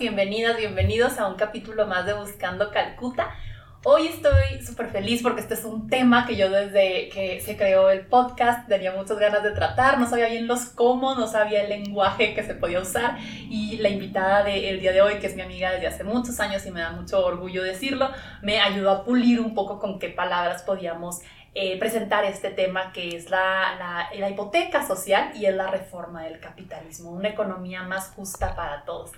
Bienvenidas, 0.00 0.56
bienvenidos 0.56 1.18
a 1.18 1.26
un 1.26 1.34
capítulo 1.34 1.86
más 1.86 2.06
de 2.06 2.14
Buscando 2.14 2.70
Calcuta. 2.70 3.36
Hoy 3.84 4.06
estoy 4.06 4.62
súper 4.64 4.88
feliz 4.88 5.22
porque 5.22 5.42
este 5.42 5.52
es 5.52 5.64
un 5.66 5.90
tema 5.90 6.26
que 6.26 6.36
yo 6.36 6.48
desde 6.48 7.10
que 7.10 7.38
se 7.44 7.54
creó 7.54 7.90
el 7.90 8.06
podcast 8.06 8.66
tenía 8.66 8.92
muchas 8.92 9.18
ganas 9.18 9.42
de 9.42 9.50
tratar, 9.50 10.00
no 10.00 10.08
sabía 10.08 10.28
bien 10.28 10.46
los 10.46 10.70
cómo, 10.70 11.14
no 11.14 11.26
sabía 11.26 11.64
el 11.64 11.68
lenguaje 11.68 12.32
que 12.32 12.42
se 12.42 12.54
podía 12.54 12.80
usar 12.80 13.18
y 13.20 13.76
la 13.76 13.90
invitada 13.90 14.42
del 14.42 14.80
día 14.80 14.92
de 14.92 15.02
hoy, 15.02 15.18
que 15.18 15.26
es 15.26 15.36
mi 15.36 15.42
amiga 15.42 15.72
desde 15.72 15.88
hace 15.88 16.02
muchos 16.02 16.40
años 16.40 16.64
y 16.64 16.70
me 16.70 16.80
da 16.80 16.92
mucho 16.92 17.22
orgullo 17.22 17.62
decirlo, 17.62 18.08
me 18.40 18.58
ayudó 18.58 18.90
a 18.92 19.04
pulir 19.04 19.38
un 19.38 19.52
poco 19.52 19.78
con 19.78 19.98
qué 19.98 20.08
palabras 20.08 20.62
podíamos 20.62 21.20
eh, 21.52 21.78
presentar 21.78 22.24
este 22.24 22.48
tema 22.48 22.92
que 22.92 23.16
es 23.16 23.28
la, 23.28 23.74
la, 23.78 24.08
la 24.18 24.30
hipoteca 24.30 24.86
social 24.86 25.32
y 25.34 25.44
es 25.44 25.54
la 25.54 25.66
reforma 25.66 26.22
del 26.22 26.40
capitalismo, 26.40 27.10
una 27.10 27.28
economía 27.28 27.82
más 27.82 28.08
justa 28.12 28.54
para 28.56 28.84
todos. 28.84 29.12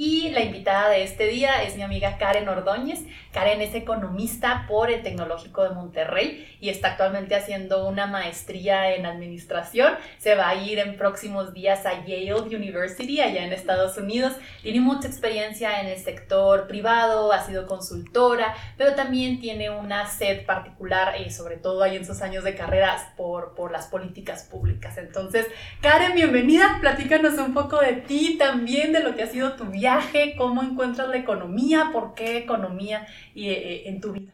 Y 0.00 0.30
la 0.30 0.42
invitada 0.42 0.90
de 0.90 1.02
este 1.02 1.26
día 1.26 1.64
es 1.64 1.74
mi 1.74 1.82
amiga 1.82 2.18
Karen 2.18 2.48
Ordóñez. 2.48 3.00
Karen 3.32 3.60
es 3.60 3.74
economista 3.74 4.64
por 4.68 4.92
el 4.92 5.02
Tecnológico 5.02 5.64
de 5.64 5.70
Monterrey 5.70 6.46
y 6.60 6.68
está 6.68 6.92
actualmente 6.92 7.34
haciendo 7.34 7.84
una 7.84 8.06
maestría 8.06 8.94
en 8.94 9.06
administración. 9.06 9.94
Se 10.18 10.36
va 10.36 10.50
a 10.50 10.54
ir 10.54 10.78
en 10.78 10.96
próximos 10.96 11.52
días 11.52 11.84
a 11.84 12.06
Yale 12.06 12.32
University, 12.32 13.20
allá 13.20 13.44
en 13.44 13.52
Estados 13.52 13.98
Unidos. 13.98 14.34
Tiene 14.62 14.78
mucha 14.78 15.08
experiencia 15.08 15.80
en 15.80 15.88
el 15.88 15.98
sector 15.98 16.68
privado, 16.68 17.32
ha 17.32 17.44
sido 17.44 17.66
consultora, 17.66 18.54
pero 18.76 18.94
también 18.94 19.40
tiene 19.40 19.68
una 19.68 20.06
sed 20.06 20.46
particular, 20.46 21.16
eh, 21.16 21.32
sobre 21.32 21.56
todo 21.56 21.82
ahí 21.82 21.96
en 21.96 22.06
sus 22.06 22.22
años 22.22 22.44
de 22.44 22.54
carrera, 22.54 23.14
por, 23.16 23.56
por 23.56 23.72
las 23.72 23.88
políticas 23.88 24.44
públicas. 24.44 24.96
Entonces, 24.96 25.48
Karen, 25.80 26.14
bienvenida. 26.14 26.78
Platícanos 26.80 27.34
un 27.38 27.52
poco 27.52 27.80
de 27.80 27.94
ti 27.94 28.36
también, 28.38 28.92
de 28.92 29.00
lo 29.00 29.16
que 29.16 29.24
ha 29.24 29.26
sido 29.26 29.54
tu 29.54 29.64
vida 29.64 29.87
cómo 30.36 30.62
encuentras 30.62 31.08
la 31.08 31.16
economía, 31.16 31.90
por 31.92 32.14
qué 32.14 32.38
economía 32.38 33.06
y, 33.34 33.48
eh, 33.48 33.88
en 33.88 34.00
tu 34.00 34.12
vida. 34.12 34.32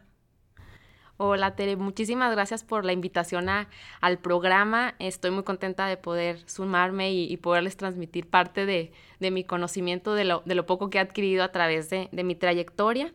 Hola 1.16 1.54
Tere, 1.54 1.76
muchísimas 1.76 2.32
gracias 2.32 2.64
por 2.64 2.84
la 2.84 2.92
invitación 2.92 3.48
a, 3.48 3.68
al 4.00 4.18
programa. 4.18 4.96
Estoy 4.98 5.30
muy 5.30 5.44
contenta 5.44 5.86
de 5.86 5.96
poder 5.96 6.40
sumarme 6.46 7.12
y, 7.12 7.36
poderles 7.36 7.76
transmitir 7.76 8.28
parte 8.28 8.66
de, 8.66 8.92
de 9.20 9.30
mi 9.30 9.44
conocimiento, 9.44 10.14
de 10.14 10.24
lo, 10.24 10.42
de 10.44 10.56
lo, 10.56 10.66
poco 10.66 10.90
que 10.90 10.98
he 10.98 11.00
adquirido 11.00 11.44
a 11.44 11.52
través 11.52 11.88
de, 11.88 12.08
de 12.10 12.24
mi 12.24 12.34
trayectoria. 12.34 13.12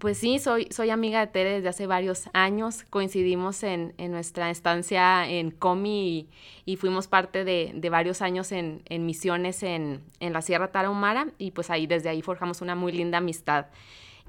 Pues 0.00 0.16
sí, 0.16 0.38
soy, 0.38 0.66
soy 0.70 0.88
amiga 0.88 1.20
de 1.20 1.26
Tere 1.26 1.52
desde 1.52 1.68
hace 1.68 1.86
varios 1.86 2.30
años. 2.32 2.84
Coincidimos 2.88 3.62
en, 3.62 3.92
en 3.98 4.12
nuestra 4.12 4.48
estancia 4.48 5.28
en 5.28 5.50
Comi 5.50 6.26
y, 6.64 6.76
fuimos 6.76 7.06
parte 7.06 7.44
de, 7.44 7.72
de 7.74 7.90
varios 7.90 8.22
años 8.22 8.50
en, 8.50 8.80
en 8.86 9.04
misiones 9.04 9.62
en, 9.62 10.02
en, 10.20 10.32
la 10.32 10.40
Sierra 10.40 10.72
Tarahumara 10.72 11.26
y 11.36 11.50
pues 11.50 11.68
ahí 11.68 11.86
desde 11.86 12.08
ahí 12.08 12.22
forjamos 12.22 12.62
una 12.62 12.74
muy 12.74 12.92
linda 12.92 13.18
amistad. 13.18 13.66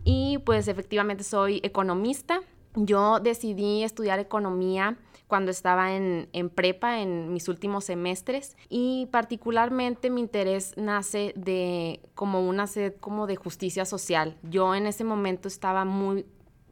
Y 0.03 0.39
pues 0.39 0.67
efectivamente 0.67 1.23
soy 1.23 1.61
economista. 1.63 2.41
Yo 2.75 3.21
decidí 3.21 3.83
estudiar 3.83 4.19
economía 4.19 4.97
cuando 5.31 5.49
estaba 5.49 5.93
en, 5.93 6.27
prepa, 6.53 6.99
en 6.99 7.31
mis 7.31 7.47
últimos 7.47 7.85
semestres, 7.85 8.57
y 8.67 9.07
particularmente 9.13 10.09
mi 10.09 10.19
interés 10.19 10.73
nace 10.75 11.31
de 11.37 12.01
como 12.15 12.45
una 12.45 12.67
sed 12.67 12.95
como 12.99 13.27
de 13.27 13.37
justicia 13.37 13.85
social. 13.85 14.35
Yo 14.43 14.75
en 14.75 14.87
ese 14.87 15.05
momento 15.05 15.47
estaba 15.47 15.85
muy 15.85 16.25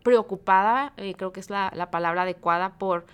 preocupada, 0.04 0.92
eh, 0.98 1.14
creo 1.16 1.32
que 1.32 1.40
es 1.40 1.50
la, 1.50 1.72
palabra 1.90 2.24
adecuada, 2.24 2.78
por, 2.78 3.06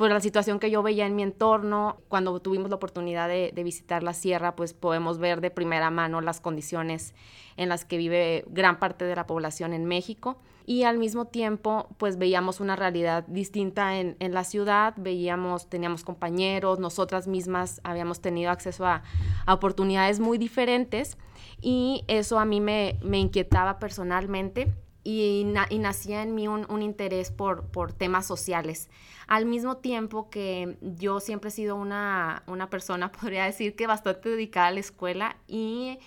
por 0.00 0.08
la 0.08 0.20
situación 0.20 0.58
que 0.60 0.70
yo 0.70 0.82
veía 0.82 1.04
en 1.04 1.14
mi 1.14 1.22
entorno. 1.22 1.98
Cuando 2.08 2.40
tuvimos 2.40 2.70
la 2.70 2.76
oportunidad 2.76 3.28
de, 3.28 3.52
visitar 3.62 4.02
la 4.02 4.14
sierra, 4.14 4.56
pues 4.56 4.72
podemos 4.72 5.18
ver 5.18 5.42
de 5.42 5.50
primera 5.50 5.90
mano 5.90 6.22
las 6.22 6.40
condiciones 6.40 7.12
en 7.58 7.68
las 7.68 7.84
que 7.84 7.98
vive 7.98 8.46
gran 8.48 8.78
parte 8.78 9.04
de 9.04 9.14
la 9.14 9.26
población 9.26 9.74
en 9.74 9.84
México 9.84 10.38
y 10.64 10.84
al 10.84 10.96
mismo 10.96 11.26
tiempo 11.26 11.86
pues 11.98 12.16
veíamos 12.16 12.60
una 12.60 12.76
realidad 12.76 13.26
distinta 13.26 13.98
en, 13.98 14.16
la 14.32 14.44
ciudad, 14.44 14.94
veíamos, 14.96 15.68
teníamos 15.68 16.02
compañeros, 16.02 16.78
nosotras 16.78 17.26
mismas 17.26 17.82
habíamos 17.84 18.22
tenido 18.22 18.50
acceso 18.50 18.86
a, 18.86 19.02
oportunidades 19.46 20.18
muy 20.18 20.38
diferentes 20.38 21.18
y 21.60 22.04
eso 22.08 22.38
a 22.38 22.46
mí 22.46 22.62
me 22.62 22.96
inquietaba 23.02 23.78
personalmente. 23.78 24.72
Y, 25.02 25.46
y, 25.70 25.78
nacía 25.78 26.22
en 26.22 26.34
mí 26.34 26.46
un, 26.46 26.66
un 26.70 26.82
interés 26.82 27.30
por, 27.30 27.64
por, 27.68 27.92
temas 27.92 28.26
sociales. 28.26 28.90
Al 29.26 29.46
mismo 29.46 29.78
tiempo 29.78 30.28
que 30.28 30.76
yo 30.82 31.20
siempre 31.20 31.48
he 31.48 31.52
sido 31.52 31.76
una, 31.76 32.42
una 32.46 32.68
persona, 32.68 33.10
podría 33.20 33.44
decir 33.44 33.74
que 33.76 33.86
bastante 33.86 34.28
dedicada 34.28 34.66
a 34.66 34.72
la 34.72 34.80
escuela 34.80 35.36
y, 35.46 35.98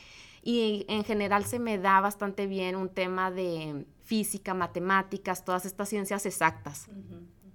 y 0.43 0.85
en 0.87 1.03
general 1.03 1.45
se 1.45 1.57
me 1.57 1.79
da 1.79 2.01
bastante 2.01 2.45
bien 2.45 2.75
un 2.75 2.89
tema 2.89 3.31
de, 3.31 3.85
física, 4.03 4.53
matemáticas, 4.53 5.43
todas 5.43 5.65
estas 5.65 5.89
ciencias 5.89 6.25
exactas. 6.25 6.87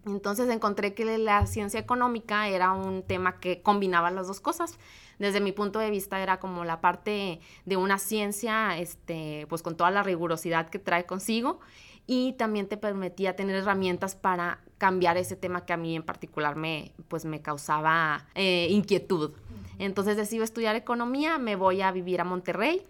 Entonces 0.06 0.48
encontré 0.48 0.94
que 0.94 1.18
la 1.18 1.46
ciencia 1.46 1.78
económica 1.78 2.48
era 2.48 2.72
un 2.72 3.02
tema 3.02 3.38
que 3.38 3.62
combinaba 3.62 4.10
las 4.10 4.26
dos 4.26 4.40
cosas. 4.40 4.78
Desde 5.18 5.40
mi 5.40 5.52
punto 5.52 5.78
de 5.78 5.90
vista 5.90 6.20
era 6.20 6.38
como 6.38 6.64
la 6.64 6.80
parte 6.80 7.40
de 7.64 7.76
una 7.76 7.98
ciencia, 7.98 8.78
este, 8.78 9.46
pues 9.48 9.62
con 9.62 9.76
toda 9.76 9.90
la 9.90 10.02
rigurosidad 10.02 10.68
que 10.68 10.78
trae 10.78 11.06
consigo 11.06 11.60
y 12.06 12.32
también 12.34 12.68
te 12.68 12.78
permitía 12.78 13.36
tener 13.36 13.56
herramientas 13.56 14.16
para 14.16 14.60
cambiar 14.78 15.18
ese 15.18 15.36
tema 15.36 15.66
que 15.66 15.74
a 15.74 15.76
mí 15.76 15.94
en 15.94 16.02
particular 16.02 16.56
me, 16.56 16.92
pues 17.08 17.24
me 17.24 17.42
causaba 17.42 18.26
eh, 18.34 18.68
inquietud. 18.70 19.32
Entonces 19.78 20.16
decido 20.16 20.42
estudiar 20.42 20.74
economía, 20.74 21.38
me 21.38 21.54
voy 21.54 21.82
a 21.82 21.92
vivir 21.92 22.20
a 22.20 22.24
Monterrey 22.24 22.82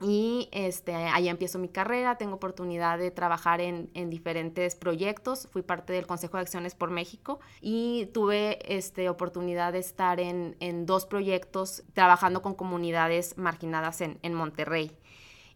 y 0.00 0.48
este, 0.52 0.94
ahí 0.94 1.28
empiezo 1.28 1.58
mi 1.58 1.68
carrera, 1.68 2.16
tengo 2.18 2.34
oportunidad 2.36 2.98
de 2.98 3.10
trabajar 3.10 3.60
en, 3.60 3.90
en, 3.94 4.10
diferentes 4.10 4.76
proyectos, 4.76 5.48
fui 5.50 5.62
parte 5.62 5.92
del 5.92 6.06
Consejo 6.06 6.36
de 6.36 6.42
Acciones 6.42 6.74
por 6.74 6.90
México 6.90 7.40
y 7.60 8.06
tuve 8.14 8.58
este, 8.76 9.08
oportunidad 9.08 9.72
de 9.72 9.80
estar 9.80 10.20
en, 10.20 10.56
en 10.60 10.86
dos 10.86 11.06
proyectos 11.06 11.82
trabajando 11.94 12.42
con 12.42 12.54
comunidades 12.54 13.36
marginadas 13.36 14.00
en, 14.00 14.18
en 14.22 14.34
Monterrey. 14.34 14.92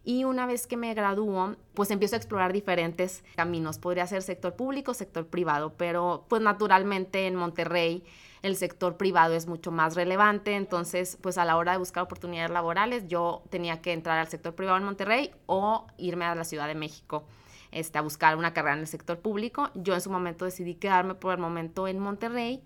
Y 0.05 0.25
una 0.25 0.45
vez 0.45 0.67
que 0.67 0.75
me 0.75 0.93
graduó, 0.93 1.55
pues 1.73 1.89
empiezo 1.89 2.15
a 2.15 2.17
explorar 2.17 2.51
diferentes 2.51 3.23
caminos. 3.35 3.79
Podría 3.79 4.05
ser 4.05 4.21
sector 4.21 4.55
público, 4.55 4.93
sector 4.93 5.27
privado, 5.27 5.73
pero 5.77 6.25
pues 6.27 6.41
naturalmente 6.41 7.27
en 7.27 7.35
Monterrey 7.35 8.03
el 8.41 8.57
sector 8.57 8.97
privado 8.97 9.33
es 9.33 9.47
mucho 9.47 9.71
más 9.71 9.95
relevante, 9.95 10.55
entonces 10.55 11.17
pues 11.21 11.37
a 11.37 11.45
la 11.45 11.55
hora 11.55 11.71
de 11.71 11.77
buscar 11.77 12.03
oportunidades 12.03 12.51
laborales 12.51 13.07
yo 13.07 13.41
tenía 13.49 13.81
que 13.81 13.93
entrar 13.93 14.19
al 14.19 14.27
sector 14.27 14.53
privado 14.53 14.77
en 14.77 14.83
Monterrey 14.83 15.31
o 15.45 15.87
irme 15.97 16.25
a 16.25 16.35
la 16.35 16.43
Ciudad 16.43 16.67
de 16.67 16.75
México. 16.75 17.23
Este, 17.71 17.97
a 17.97 18.01
buscar 18.01 18.35
una 18.35 18.53
carrera 18.53 18.75
en 18.75 18.81
el 18.81 18.87
sector 18.87 19.17
público. 19.17 19.71
Yo 19.73 19.95
en 19.95 20.01
su 20.01 20.11
momento 20.11 20.45
decidí 20.45 20.75
quedarme 20.75 21.15
por 21.15 21.33
el 21.33 21.39
momento 21.39 21.87
en 21.87 21.97
Monterrey 21.97 22.61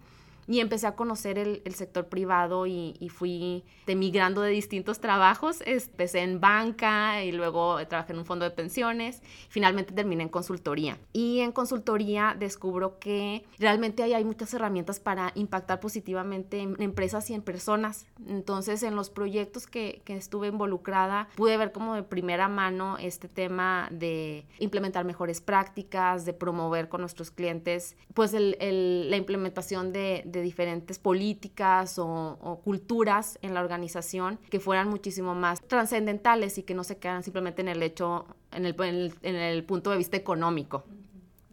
y 0.47 0.61
empecé 0.61 0.87
a 0.87 0.95
conocer 0.95 1.37
el, 1.37 1.61
sector 1.75 2.07
privado 2.07 2.65
y, 2.65 2.95
fui 3.09 3.63
migrando 3.87 4.41
de 4.41 4.51
distintos 4.51 4.99
trabajos. 4.99 5.61
Empecé 5.65 6.19
en 6.19 6.39
banca 6.39 7.23
y 7.23 7.31
luego 7.31 7.85
trabajé 7.87 8.13
en 8.13 8.19
un 8.19 8.25
fondo 8.25 8.45
de 8.45 8.51
pensiones. 8.51 9.21
Finalmente 9.49 9.93
terminé 9.93 10.23
en 10.23 10.29
consultoría. 10.29 10.97
Y 11.13 11.39
en 11.39 11.51
consultoría 11.51 12.35
descubro 12.37 12.99
que 12.99 13.45
realmente 13.59 14.03
hay, 14.03 14.13
hay 14.13 14.23
muchas 14.23 14.53
herramientas 14.53 14.99
para 14.99 15.31
impactar 15.35 15.79
positivamente 15.79 16.59
en 16.59 16.81
empresas 16.81 17.29
y 17.29 17.33
en 17.33 17.41
personas. 17.41 18.05
Entonces, 18.27 18.83
en 18.83 18.95
los 18.95 19.09
proyectos 19.09 19.67
que, 19.67 20.01
que 20.05 20.15
estuve 20.15 20.47
involucrada, 20.47 21.27
pude 21.35 21.57
ver 21.57 21.71
como 21.71 21.95
de 21.95 22.03
primera 22.03 22.47
mano 22.47 22.97
este 22.97 23.27
tema 23.27 23.89
de 23.91 24.45
implementar 24.59 25.05
mejores 25.05 25.41
prácticas, 25.41 26.25
de 26.25 26.33
promover 26.33 26.87
con 26.87 27.01
nuestros 27.01 27.31
clientes, 27.31 27.95
pues 28.13 28.33
el, 28.33 28.57
el, 28.59 29.09
la 29.09 29.17
implementación 29.17 29.91
de 29.91 30.23
de 30.36 30.36
diferentes 30.41 30.99
políticas 30.99 31.97
o, 31.99 32.61
culturas 32.63 33.37
en 33.41 33.53
la 33.53 33.61
organización 33.61 34.39
que 34.49 34.59
fueran 34.59 34.89
muchísimo 34.89 35.35
más 35.35 35.61
trascendentales 35.61 36.57
y 36.57 36.63
que 36.63 36.73
no 36.73 36.83
se 36.83 36.97
quedaran 36.97 37.23
simplemente 37.23 37.61
en 37.61 37.67
el 37.67 37.83
hecho, 37.83 38.25
en 38.51 38.65
el, 38.65 39.13
en 39.21 39.35
el, 39.35 39.63
punto 39.63 39.91
de 39.91 39.97
vista 39.97 40.17
económico. 40.17 40.83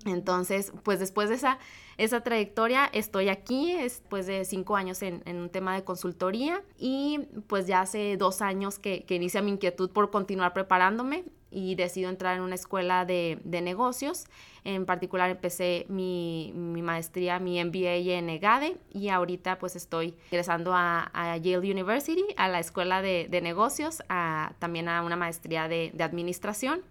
Entonces, 0.07 0.73
pues 0.83 0.99
después 0.99 1.29
de 1.29 1.37
esa, 1.37 1.59
esa 1.97 2.23
trayectoria 2.23 2.87
estoy 2.93 3.29
aquí, 3.29 3.75
después 3.75 4.27
de 4.27 4.45
cinco 4.45 4.77
años 4.77 5.03
en, 5.03 5.23
un 5.27 5.49
tema 5.49 5.75
de 5.75 5.85
consultoría 5.85 6.63
y 6.79 7.21
pues 7.47 7.67
ya 7.67 7.81
hace 7.81 8.17
dos 8.17 8.43
años 8.43 8.79
que, 8.79 9.05
que 9.05 9.15
inicia 9.15 9.41
mi 9.41 9.53
inquietud 9.53 9.91
por 9.91 10.11
continuar 10.11 10.53
preparándome 10.53 11.25
y 11.55 11.77
decido 11.77 12.11
entrar 12.11 12.37
en 12.37 12.43
una 12.43 12.57
escuela 12.57 13.05
de, 13.05 13.39
de 13.45 13.61
negocios. 13.63 14.27
En 14.65 14.87
particular 14.87 15.31
empecé 15.31 15.87
mi, 15.89 16.53
mi, 16.55 16.83
maestría, 16.83 17.39
mi 17.39 17.63
MBA 17.63 18.17
en 18.17 18.29
EGADE 18.29 18.77
y 18.93 19.09
ahorita 19.09 19.59
pues 19.59 19.77
estoy 19.77 20.15
ingresando 20.31 20.73
a, 20.75 21.11
Yale 21.41 21.71
University, 21.71 22.25
a 22.37 22.49
la 22.49 22.59
escuela 22.61 23.03
de, 23.03 23.29
de 23.31 23.41
negocios, 23.41 24.03
a, 24.09 24.55
también 24.59 24.89
a 24.89 25.03
una 25.03 25.17
maestría 25.17 25.69
de 25.69 25.93
administración 26.01 26.83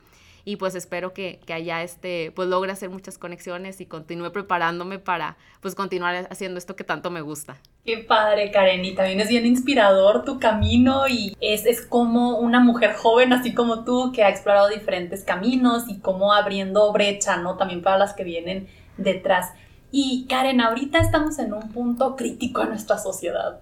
y 0.46 0.58
pues 0.58 0.76
espero 0.76 1.14
que, 1.14 1.40
que, 1.46 1.54
allá 1.54 1.84
este, 1.84 2.32
pues 2.36 2.50
logre 2.50 2.72
hacer 2.72 2.90
muchas 2.90 3.18
conexiones 3.18 3.80
y 3.80 3.86
continúe 3.86 4.32
preparándome 4.32 5.00
para 5.00 5.38
pues 5.62 5.76
continuar 5.76 6.28
haciendo 6.30 6.58
esto 6.58 6.76
que 6.76 6.84
tanto 6.84 7.10
me 7.10 7.22
gusta. 7.22 7.58
Qué 7.86 7.98
padre, 8.00 8.52
Karen, 8.52 8.84
y 8.84 8.94
también 8.94 9.20
es 9.20 9.30
bien 9.30 9.46
inspirador 9.46 10.26
tu 10.26 10.40
camino 10.40 11.08
y 11.08 11.36
es, 11.40 11.66
es 11.66 11.86
como 11.86 12.40
una 12.40 12.60
mujer 12.60 12.94
joven, 12.94 13.34
así 13.34 13.54
como 13.54 13.84
tú, 13.86 14.12
que 14.14 14.24
ha 14.24 14.30
explorado 14.30 14.70
diferentes 14.70 15.24
caminos 15.24 15.84
y 15.88 16.00
como 16.00 16.34
abriendo 16.34 16.92
brecha, 16.92 17.38
¿no? 17.38 17.58
También 17.58 17.82
para 17.82 17.98
las 17.98 18.14
que 18.14 18.24
vienen 18.24 18.68
detrás. 18.98 19.52
Y 19.92 20.26
Karen, 20.28 20.60
ahorita 20.60 21.00
estamos 21.00 21.40
en 21.40 21.54
un 21.54 21.72
punto 21.72 22.16
crítico 22.16 22.64
en 22.64 22.70
nuestra 22.70 22.98
sociedad. 22.98 23.60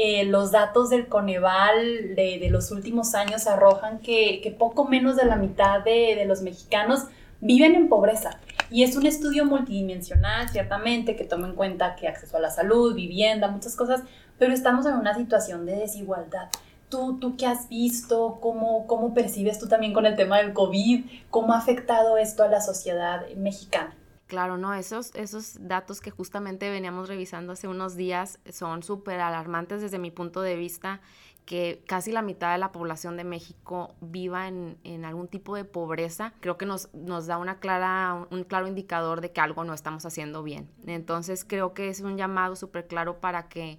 Eh, 0.00 0.24
los 0.24 0.52
datos 0.52 0.90
del 0.90 1.08
Coneval 1.08 2.14
de, 2.14 2.46
los 2.52 2.70
últimos 2.70 3.16
años 3.16 3.48
arrojan 3.48 3.98
que, 3.98 4.54
poco 4.56 4.84
menos 4.84 5.16
de 5.16 5.24
la 5.24 5.34
mitad 5.34 5.80
de, 5.80 6.14
de, 6.14 6.24
los 6.24 6.40
mexicanos 6.40 7.06
viven 7.40 7.74
en 7.74 7.88
pobreza. 7.88 8.38
Y 8.70 8.84
es 8.84 8.94
un 8.96 9.06
estudio 9.06 9.44
multidimensional, 9.44 10.48
ciertamente, 10.50 11.16
que 11.16 11.24
toma 11.24 11.48
en 11.48 11.56
cuenta 11.56 11.96
que 11.96 12.06
acceso 12.06 12.36
a 12.36 12.40
la 12.40 12.50
salud, 12.50 12.94
vivienda, 12.94 13.48
muchas 13.48 13.74
cosas, 13.74 14.02
pero 14.38 14.54
estamos 14.54 14.86
en 14.86 14.94
una 14.94 15.16
situación 15.16 15.66
de 15.66 15.74
desigualdad. 15.74 16.48
¿Tú, 16.88 17.18
tú 17.18 17.36
qué 17.36 17.46
has 17.46 17.68
visto? 17.68 18.38
¿Cómo, 18.40 18.86
¿Cómo 18.86 19.14
percibes 19.14 19.58
tú 19.58 19.66
también 19.66 19.92
con 19.94 20.06
el 20.06 20.14
tema 20.14 20.38
del 20.38 20.52
COVID? 20.52 21.06
¿Cómo 21.30 21.54
ha 21.54 21.58
afectado 21.58 22.18
esto 22.18 22.44
a 22.44 22.48
la 22.48 22.60
sociedad 22.60 23.26
mexicana? 23.36 23.97
Claro, 24.28 24.58
no, 24.58 24.74
esos, 24.74 25.14
esos 25.14 25.56
datos 25.58 26.02
que 26.02 26.10
justamente 26.10 26.68
veníamos 26.68 27.08
revisando 27.08 27.54
hace 27.54 27.66
unos 27.66 27.96
días 27.96 28.38
son 28.52 28.82
súper 28.82 29.20
alarmantes 29.20 29.80
desde 29.80 29.98
mi 29.98 30.10
punto 30.10 30.42
de 30.42 30.54
vista, 30.54 31.00
que 31.46 31.82
casi 31.86 32.12
la 32.12 32.20
mitad 32.20 32.52
de 32.52 32.58
la 32.58 32.70
población 32.70 33.16
de 33.16 33.24
México 33.24 33.94
viva 34.02 34.46
en, 34.46 34.76
en 34.84 35.06
algún 35.06 35.28
tipo 35.28 35.56
de 35.56 35.64
pobreza, 35.64 36.34
creo 36.40 36.58
que 36.58 36.66
nos, 36.66 36.92
nos 36.92 37.26
da 37.26 37.38
una 37.38 37.58
clara, 37.58 38.26
un 38.30 38.44
claro 38.44 38.66
indicador 38.66 39.22
de 39.22 39.32
que 39.32 39.40
algo 39.40 39.64
no 39.64 39.72
estamos 39.72 40.04
haciendo 40.04 40.42
bien. 40.42 40.70
Entonces 40.86 41.46
creo 41.46 41.72
que 41.72 41.88
es 41.88 42.02
un 42.02 42.18
llamado 42.18 42.54
súper 42.54 42.86
claro 42.86 43.20
para 43.20 43.48
que 43.48 43.78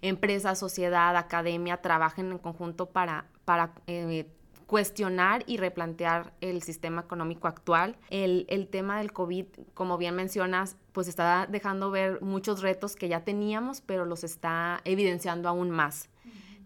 empresas, 0.00 0.58
sociedad, 0.58 1.14
academia 1.14 1.82
trabajen 1.82 2.32
en 2.32 2.38
conjunto 2.38 2.86
para, 2.86 3.26
para 3.44 3.74
eh, 3.86 4.26
cuestionar 4.70 5.42
y 5.48 5.56
replantear 5.56 6.32
el 6.40 6.62
sistema 6.62 7.00
económico 7.00 7.48
actual. 7.48 7.96
El, 8.08 8.46
el, 8.48 8.68
tema 8.68 8.98
del 8.98 9.12
COVID, 9.12 9.46
como 9.74 9.98
bien 9.98 10.14
mencionas, 10.14 10.76
pues 10.92 11.08
está 11.08 11.48
dejando 11.50 11.90
ver 11.90 12.22
muchos 12.22 12.62
retos 12.62 12.94
que 12.94 13.08
ya 13.08 13.24
teníamos, 13.24 13.80
pero 13.80 14.04
los 14.04 14.22
está 14.22 14.80
evidenciando 14.84 15.48
aún 15.48 15.70
más. 15.70 16.08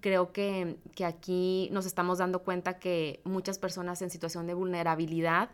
Creo 0.02 0.32
que, 0.32 0.76
que 0.94 1.06
aquí 1.06 1.70
nos 1.72 1.86
estamos 1.86 2.18
dando 2.18 2.42
cuenta 2.42 2.78
que 2.78 3.22
muchas 3.24 3.58
personas 3.58 4.02
en 4.02 4.10
situación 4.10 4.46
de 4.46 4.52
vulnerabilidad 4.52 5.48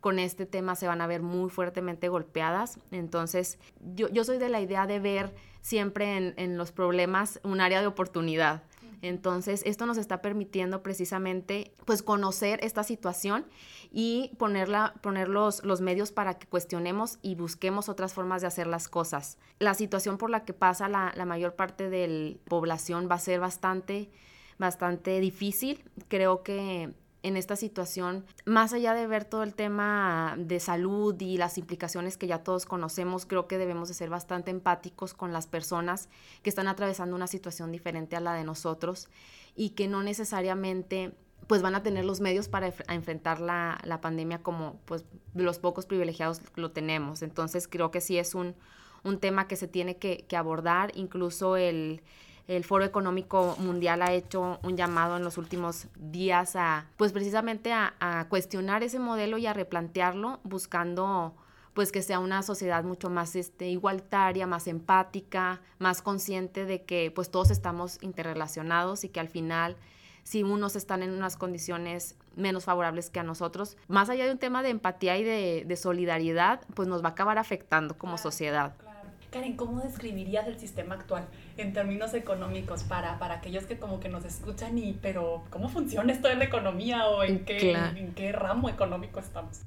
con 0.00 0.18
este 0.18 0.44
tema 0.44 0.74
se 0.74 0.88
van 0.88 1.02
a 1.02 1.06
ver 1.06 1.22
muy 1.22 1.50
fuertemente 1.50 2.08
golpeadas. 2.08 2.80
Entonces, 2.90 3.60
yo, 3.94 4.08
yo 4.08 4.24
soy 4.24 4.38
de 4.38 4.48
la 4.48 4.60
idea 4.60 4.88
de 4.88 4.98
ver 4.98 5.32
siempre 5.60 6.16
en, 6.16 6.34
en 6.36 6.58
los 6.58 6.72
problemas 6.72 7.38
un 7.44 7.60
área 7.60 7.80
de 7.80 7.86
oportunidad. 7.86 8.64
Entonces, 9.02 9.62
esto 9.66 9.84
nos 9.84 9.98
está 9.98 10.22
permitiendo 10.22 10.82
precisamente 10.82 11.72
pues 11.84 12.02
conocer 12.02 12.60
esta 12.62 12.84
situación 12.84 13.44
y 13.90 14.30
ponerla, 14.38 14.94
poner 15.02 15.28
los, 15.28 15.64
los 15.64 15.80
medios 15.80 16.12
para 16.12 16.38
que 16.38 16.46
cuestionemos 16.46 17.18
y 17.20 17.34
busquemos 17.34 17.88
otras 17.88 18.14
formas 18.14 18.40
de 18.40 18.46
hacer 18.46 18.68
las 18.68 18.88
cosas. 18.88 19.38
La 19.58 19.74
situación 19.74 20.18
por 20.18 20.30
la 20.30 20.44
que 20.44 20.54
pasa 20.54 20.88
la, 20.88 21.12
la 21.16 21.24
mayor 21.24 21.56
parte 21.56 21.90
de 21.90 22.06
la 22.08 22.48
población 22.48 23.08
va 23.10 23.16
a 23.16 23.18
ser 23.18 23.40
bastante, 23.40 24.08
bastante 24.56 25.18
difícil. 25.18 25.84
Creo 26.08 26.44
que 26.44 26.94
en 27.22 27.36
esta 27.36 27.56
situación, 27.56 28.24
más 28.44 28.72
allá 28.72 28.94
de 28.94 29.06
ver 29.06 29.24
todo 29.24 29.42
el 29.42 29.54
tema 29.54 30.34
de 30.36 30.58
salud 30.58 31.14
y 31.20 31.36
las 31.36 31.56
implicaciones 31.56 32.16
que 32.16 32.26
ya 32.26 32.42
todos 32.42 32.66
conocemos, 32.66 33.26
creo 33.26 33.46
que 33.46 33.58
debemos 33.58 33.88
de 33.88 33.94
ser 33.94 34.10
bastante 34.10 34.50
empáticos 34.50 35.14
con 35.14 35.32
las 35.32 35.46
personas 35.46 36.08
que 36.42 36.50
están 36.50 36.66
atravesando 36.66 37.14
una 37.14 37.28
situación 37.28 37.70
diferente 37.70 38.16
a 38.16 38.20
la 38.20 38.34
de 38.34 38.44
nosotros 38.44 39.08
y 39.54 39.70
que 39.70 39.86
no 39.86 40.02
necesariamente 40.02 41.14
pues 41.46 41.62
van 41.62 41.74
a 41.74 41.82
tener 41.82 42.04
los 42.04 42.20
medios 42.20 42.48
para 42.48 42.72
enfrentar 42.88 43.40
la, 43.40 43.78
la, 43.84 44.00
pandemia 44.00 44.42
como 44.42 44.80
pues 44.84 45.04
los 45.34 45.58
pocos 45.58 45.86
privilegiados 45.86 46.40
lo 46.54 46.70
tenemos. 46.70 47.22
Entonces 47.22 47.66
creo 47.68 47.90
que 47.90 48.00
sí 48.00 48.16
es 48.16 48.34
un, 48.34 48.54
un 49.02 49.18
tema 49.18 49.48
que 49.48 49.56
se 49.56 49.68
tiene 49.68 49.96
que, 49.96 50.24
que 50.28 50.36
abordar, 50.36 50.92
incluso 50.94 51.56
el 51.56 52.02
el 52.48 52.64
Foro 52.64 52.84
Económico 52.84 53.56
Mundial 53.58 54.02
ha 54.02 54.12
hecho 54.12 54.58
un 54.62 54.76
llamado 54.76 55.16
en 55.16 55.24
los 55.24 55.38
últimos 55.38 55.86
días 55.96 56.56
a, 56.56 56.86
pues 56.96 57.12
precisamente 57.12 57.72
a, 57.72 58.26
cuestionar 58.28 58.82
ese 58.82 58.98
modelo 58.98 59.38
y 59.38 59.46
a 59.46 59.52
replantearlo, 59.52 60.40
buscando 60.44 61.34
pues 61.74 61.90
que 61.90 62.02
sea 62.02 62.18
una 62.18 62.42
sociedad 62.42 62.84
mucho 62.84 63.08
más 63.08 63.34
este, 63.34 63.68
igualitaria, 63.68 64.46
más 64.46 64.66
empática, 64.66 65.60
más 65.78 66.02
consciente 66.02 66.66
de 66.66 66.82
que 66.82 67.10
pues 67.14 67.30
todos 67.30 67.50
estamos 67.50 67.98
interrelacionados 68.02 69.04
y 69.04 69.08
que 69.08 69.20
al 69.20 69.28
final 69.28 69.76
si 70.22 70.42
unos 70.42 70.76
están 70.76 71.02
en 71.02 71.10
unas 71.10 71.36
condiciones 71.36 72.16
menos 72.36 72.64
favorables 72.64 73.10
que 73.10 73.20
a 73.20 73.24
nosotros, 73.24 73.76
más 73.88 74.08
allá 74.08 74.26
de 74.26 74.32
un 74.32 74.38
tema 74.38 74.62
de 74.62 74.70
empatía 74.70 75.18
y 75.18 75.24
de, 75.24 75.76
solidaridad, 75.76 76.60
pues 76.74 76.88
nos 76.88 77.02
va 77.02 77.08
a 77.08 77.12
acabar 77.12 77.38
afectando 77.38 77.96
como 77.98 78.18
sociedad. 78.18 78.74
Karen, 79.32 79.56
¿cómo 79.56 79.80
describirías 79.80 80.46
el 80.46 80.58
sistema 80.58 80.94
actual 80.94 81.26
en 81.56 81.72
términos 81.72 82.12
económicos 82.12 82.84
para, 82.84 83.18
para 83.18 83.36
aquellos 83.36 83.64
que 83.64 83.78
como 83.78 83.98
que 83.98 84.10
nos 84.10 84.26
escuchan 84.26 84.76
y, 84.76 84.92
pero, 84.92 85.42
¿cómo 85.48 85.70
funciona 85.70 86.12
esto 86.12 86.28
de 86.28 86.36
la 86.36 86.44
economía 86.44 87.06
o 87.06 87.24
en 87.24 87.46
qué, 87.46 87.72
en, 87.72 88.12
qué 88.14 88.30
ramo 88.30 88.68
económico 88.68 89.20
estamos? 89.20 89.62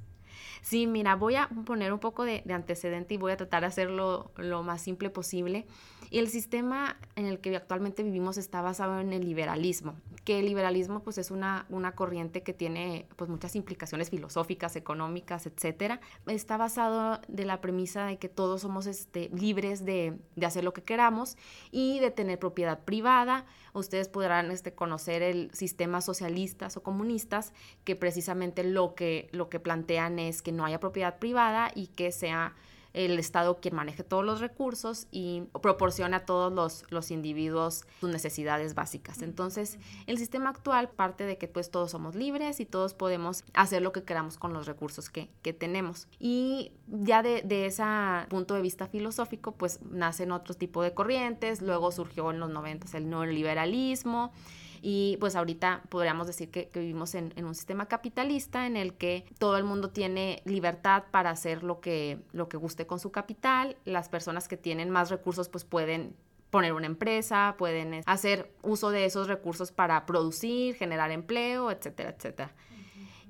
Sí, 0.61 0.85
mira, 0.85 1.15
voy 1.15 1.35
a 1.35 1.49
poner 1.65 1.91
un 1.93 1.99
poco 1.99 2.25
de, 2.25 2.43
de 2.45 2.53
antecedente 2.53 3.15
y 3.15 3.17
voy 3.17 3.31
a 3.31 3.37
tratar 3.37 3.61
de 3.61 3.67
hacerlo 3.67 4.31
lo 4.37 4.61
más 4.61 4.81
simple 4.81 5.09
posible. 5.09 5.65
Y 6.09 6.19
el 6.19 6.29
sistema 6.29 6.97
en 7.15 7.25
el 7.25 7.39
que 7.39 7.55
actualmente 7.55 8.03
vivimos 8.03 8.37
está 8.37 8.61
basado 8.61 8.99
en 8.99 9.13
el 9.13 9.25
liberalismo, 9.25 9.95
que 10.23 10.39
el 10.39 10.45
liberalismo 10.45 11.01
pues 11.01 11.17
es 11.17 11.31
una, 11.31 11.65
una 11.69 11.93
corriente 11.93 12.43
que 12.43 12.53
tiene 12.53 13.07
pues 13.15 13.29
muchas 13.29 13.55
implicaciones 13.55 14.09
filosóficas, 14.09 14.75
económicas, 14.75 15.45
etcétera. 15.45 16.01
Está 16.27 16.57
basado 16.57 17.19
de 17.27 17.45
la 17.45 17.61
premisa 17.61 18.05
de 18.05 18.17
que 18.17 18.29
todos 18.29 18.61
somos 18.61 18.85
este, 18.87 19.29
libres 19.29 19.85
de, 19.85 20.17
de 20.35 20.45
hacer 20.45 20.63
lo 20.63 20.73
que 20.73 20.83
queramos 20.83 21.37
y 21.71 21.99
de 21.99 22.11
tener 22.11 22.39
propiedad 22.39 22.79
privada. 22.79 23.45
Ustedes 23.73 24.07
podrán 24.07 24.51
este, 24.51 24.73
conocer 24.73 25.21
el 25.21 25.51
sistema 25.53 26.01
socialistas 26.01 26.77
o 26.77 26.83
comunistas 26.83 27.53
que 27.83 27.95
precisamente 27.95 28.63
lo 28.63 28.95
que, 28.95 29.29
lo 29.31 29.49
que 29.49 29.59
plantean 29.59 30.19
es 30.19 30.41
que 30.41 30.51
no 30.51 30.65
haya 30.65 30.79
propiedad 30.79 31.19
privada 31.19 31.71
y 31.73 31.87
que 31.87 32.11
sea 32.11 32.55
el 32.95 33.19
Estado 33.19 33.59
quien 33.59 33.75
maneje 33.75 34.03
todos 34.03 34.23
los 34.23 34.39
recursos 34.39 35.07
y 35.11 35.43
proporciona 35.61 36.17
a 36.17 36.25
todos 36.25 36.51
los, 36.51 36.85
los 36.89 37.11
individuos 37.11 37.85
sus 37.99 38.09
necesidades 38.09 38.73
básicas. 38.73 39.21
Entonces, 39.21 39.77
el 40.07 40.17
sistema 40.17 40.49
actual 40.49 40.89
parte 40.89 41.25
de 41.25 41.37
que 41.37 41.47
pues 41.47 41.69
todos 41.69 41.91
somos 41.91 42.15
libres 42.15 42.59
y 42.59 42.65
todos 42.65 42.93
podemos 42.93 43.43
hacer 43.53 43.81
lo 43.81 43.91
que 43.91 44.03
queramos 44.03 44.37
con 44.37 44.53
los 44.53 44.65
recursos 44.65 45.09
que, 45.09 45.29
que 45.41 45.51
tenemos. 45.51 46.07
Y 46.19 46.71
ya 46.87 47.21
de, 47.21 47.41
de 47.41 47.65
ese 47.65 47.83
punto 48.29 48.53
de 48.53 48.61
vista 48.61 48.87
filosófico, 48.87 49.51
pues 49.51 49.81
nacen 49.83 50.31
otro 50.31 50.53
tipo 50.53 50.81
de 50.81 50.93
corrientes, 50.93 51.61
luego 51.61 51.91
surgió 51.91 52.31
en 52.31 52.39
los 52.39 52.49
90 52.49 52.97
el 52.97 53.09
neoliberalismo, 53.09 54.31
y 54.87 55.17
pues 55.19 55.35
ahorita 55.35 55.81
podríamos 55.89 56.27
decir 56.27 56.51
que, 56.51 56.69
vivimos 56.71 57.15
en, 57.15 57.33
un 57.43 57.55
sistema 57.55 57.87
capitalista 57.87 58.67
en 58.67 58.77
el 58.77 58.93
que 58.93 59.25
todo 59.39 59.57
el 59.57 59.63
mundo 59.63 59.89
tiene 59.89 60.43
libertad 60.45 61.05
para 61.09 61.31
hacer 61.31 61.63
lo 61.63 61.79
que, 61.79 62.19
lo 62.33 62.49
que 62.49 62.57
guste 62.57 62.85
con 62.85 62.99
su 62.99 63.11
capital. 63.11 63.77
Las 63.83 64.09
personas 64.09 64.47
que 64.47 64.57
tienen 64.57 64.91
más 64.91 65.09
recursos 65.09 65.49
pues 65.49 65.63
pueden 65.65 66.15
poner 66.51 66.73
una 66.73 66.85
empresa, 66.85 67.55
pueden 67.57 68.03
hacer 68.05 68.51
uso 68.61 68.91
de 68.91 69.05
esos 69.05 69.27
recursos 69.27 69.71
para 69.71 70.05
producir, 70.05 70.75
generar 70.75 71.09
empleo, 71.09 71.71
etcétera, 71.71 72.11
etcétera. 72.11 72.53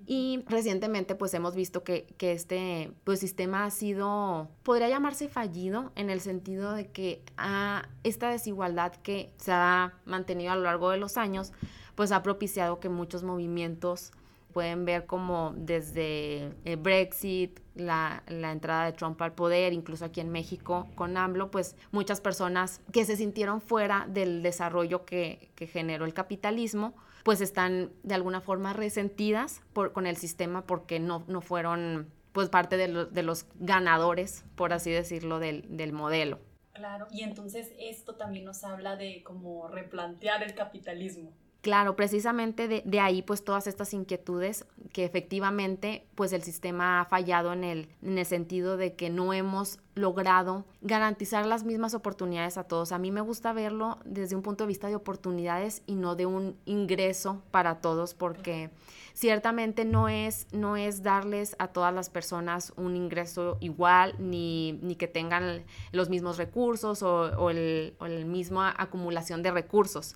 Y 0.08 0.44
recientemente 0.48 1.16
pues 1.16 1.34
hemos 1.34 1.56
visto 1.56 1.84
que, 1.84 2.06
que, 2.18 2.32
este 2.32 2.92
pues, 3.04 3.20
sistema 3.20 3.66
ha 3.66 3.72
sido, 3.72 4.50
podría 4.64 4.88
llamarse 4.88 5.30
fallido 5.30 5.92
en 5.96 6.10
el 6.12 6.22
sentido 6.22 6.74
de 6.74 6.92
que 6.92 7.24
a 7.38 7.88
esta 8.04 8.30
desigualdad 8.30 8.94
que 8.98 9.32
se 9.38 9.52
ha 9.52 9.94
mantenido 10.06 10.52
a 10.52 10.56
lo 10.56 10.64
largo 10.64 10.92
de 10.92 10.98
los 10.98 11.18
años 11.18 11.54
pues 11.96 12.12
ha 12.12 12.22
propiciado 12.22 12.80
que 12.80 12.90
muchos 12.90 13.24
movimientos 13.24 14.12
pueden 14.56 14.86
ver 14.86 15.06
como 15.06 15.54
desde 15.58 16.54
eh, 16.64 16.78
Brexit, 16.78 17.60
la, 17.76 18.24
entrada 18.26 18.86
de 18.86 18.94
Trump 18.94 19.22
al 19.22 19.34
poder, 19.34 19.74
incluso 19.74 20.06
aquí 20.06 20.22
en 20.22 20.30
México 20.30 20.88
con 20.96 21.18
AMLO, 21.18 21.52
pues 21.52 21.76
muchas 21.92 22.22
personas 22.22 22.80
que 22.94 23.04
se 23.04 23.18
sintieron 23.18 23.60
fuera 23.60 24.06
del 24.08 24.42
desarrollo 24.42 25.04
que, 25.04 25.52
generó 25.58 26.06
el 26.06 26.14
capitalismo, 26.14 26.96
pues 27.26 27.42
están 27.42 27.92
de 28.04 28.16
alguna 28.16 28.40
forma 28.40 28.72
resentidas 28.72 29.62
por, 29.74 29.92
con 29.92 30.08
el 30.08 30.16
sistema 30.16 30.66
porque 30.66 31.02
no, 31.02 31.26
no 31.28 31.42
fueron 31.42 32.08
pues 32.32 32.48
parte 32.48 32.78
de, 32.78 33.08
de, 33.08 33.24
los 33.24 33.48
ganadores, 33.56 34.46
por 34.56 34.72
así 34.72 34.90
decirlo, 34.90 35.40
del, 35.40 35.66
del 35.76 35.92
modelo. 35.92 36.40
Claro, 36.72 37.08
y 37.12 37.24
entonces 37.24 37.74
esto 37.78 38.16
también 38.16 38.46
nos 38.46 38.64
habla 38.64 38.96
de 38.96 39.22
cómo 39.22 39.68
replantear 39.68 40.44
el 40.44 40.56
capitalismo. 40.56 41.34
Claro, 41.66 41.96
precisamente 41.96 42.68
de, 42.68 43.00
ahí 43.00 43.24
pues 43.24 43.44
todas 43.44 43.66
estas 43.66 43.92
inquietudes 43.96 44.68
que 44.94 45.04
efectivamente 45.04 46.06
pues 46.14 46.32
el 46.32 46.44
sistema 46.44 47.02
ha 47.02 47.06
fallado 47.06 47.54
en 47.54 47.64
el, 47.64 47.90
en 48.04 48.20
el 48.20 48.26
sentido 48.28 48.78
de 48.78 48.94
que 48.94 49.10
no 49.10 49.34
hemos 49.34 49.80
logrado 49.96 50.66
garantizar 50.82 51.44
las 51.48 51.64
mismas 51.64 51.96
oportunidades 51.96 52.60
a 52.60 52.66
todos. 52.66 52.92
A 52.92 53.00
mí 53.00 53.10
me 53.10 53.22
gusta 53.22 53.52
verlo 53.52 53.98
desde 54.06 54.36
un 54.36 54.44
punto 54.44 54.64
de 54.64 54.68
vista 54.68 54.90
de 54.90 54.96
oportunidades 54.96 55.82
y 55.88 55.96
no 55.96 56.16
de 56.16 56.28
un 56.28 56.56
ingreso 56.66 57.42
para 57.50 57.82
todos 57.82 58.14
porque 58.14 58.70
ciertamente 59.16 59.86
no 59.86 60.08
es, 60.08 60.46
no 60.52 60.78
es 60.78 61.02
darles 61.02 61.56
a 61.58 61.70
todas 61.70 61.92
las 61.92 62.12
personas 62.12 62.74
un 62.76 62.96
ingreso 62.96 63.58
igual 63.60 64.14
ni, 64.20 64.74
ni 64.84 64.98
que 64.98 65.08
tengan 65.08 65.64
los 65.92 66.10
mismos 66.10 66.38
recursos 66.38 67.02
o, 67.02 67.50
el, 67.50 67.96
o 67.98 68.06
la 68.06 68.24
misma 68.24 68.72
acumulación 68.78 69.42
de 69.42 69.50
recursos 69.50 70.16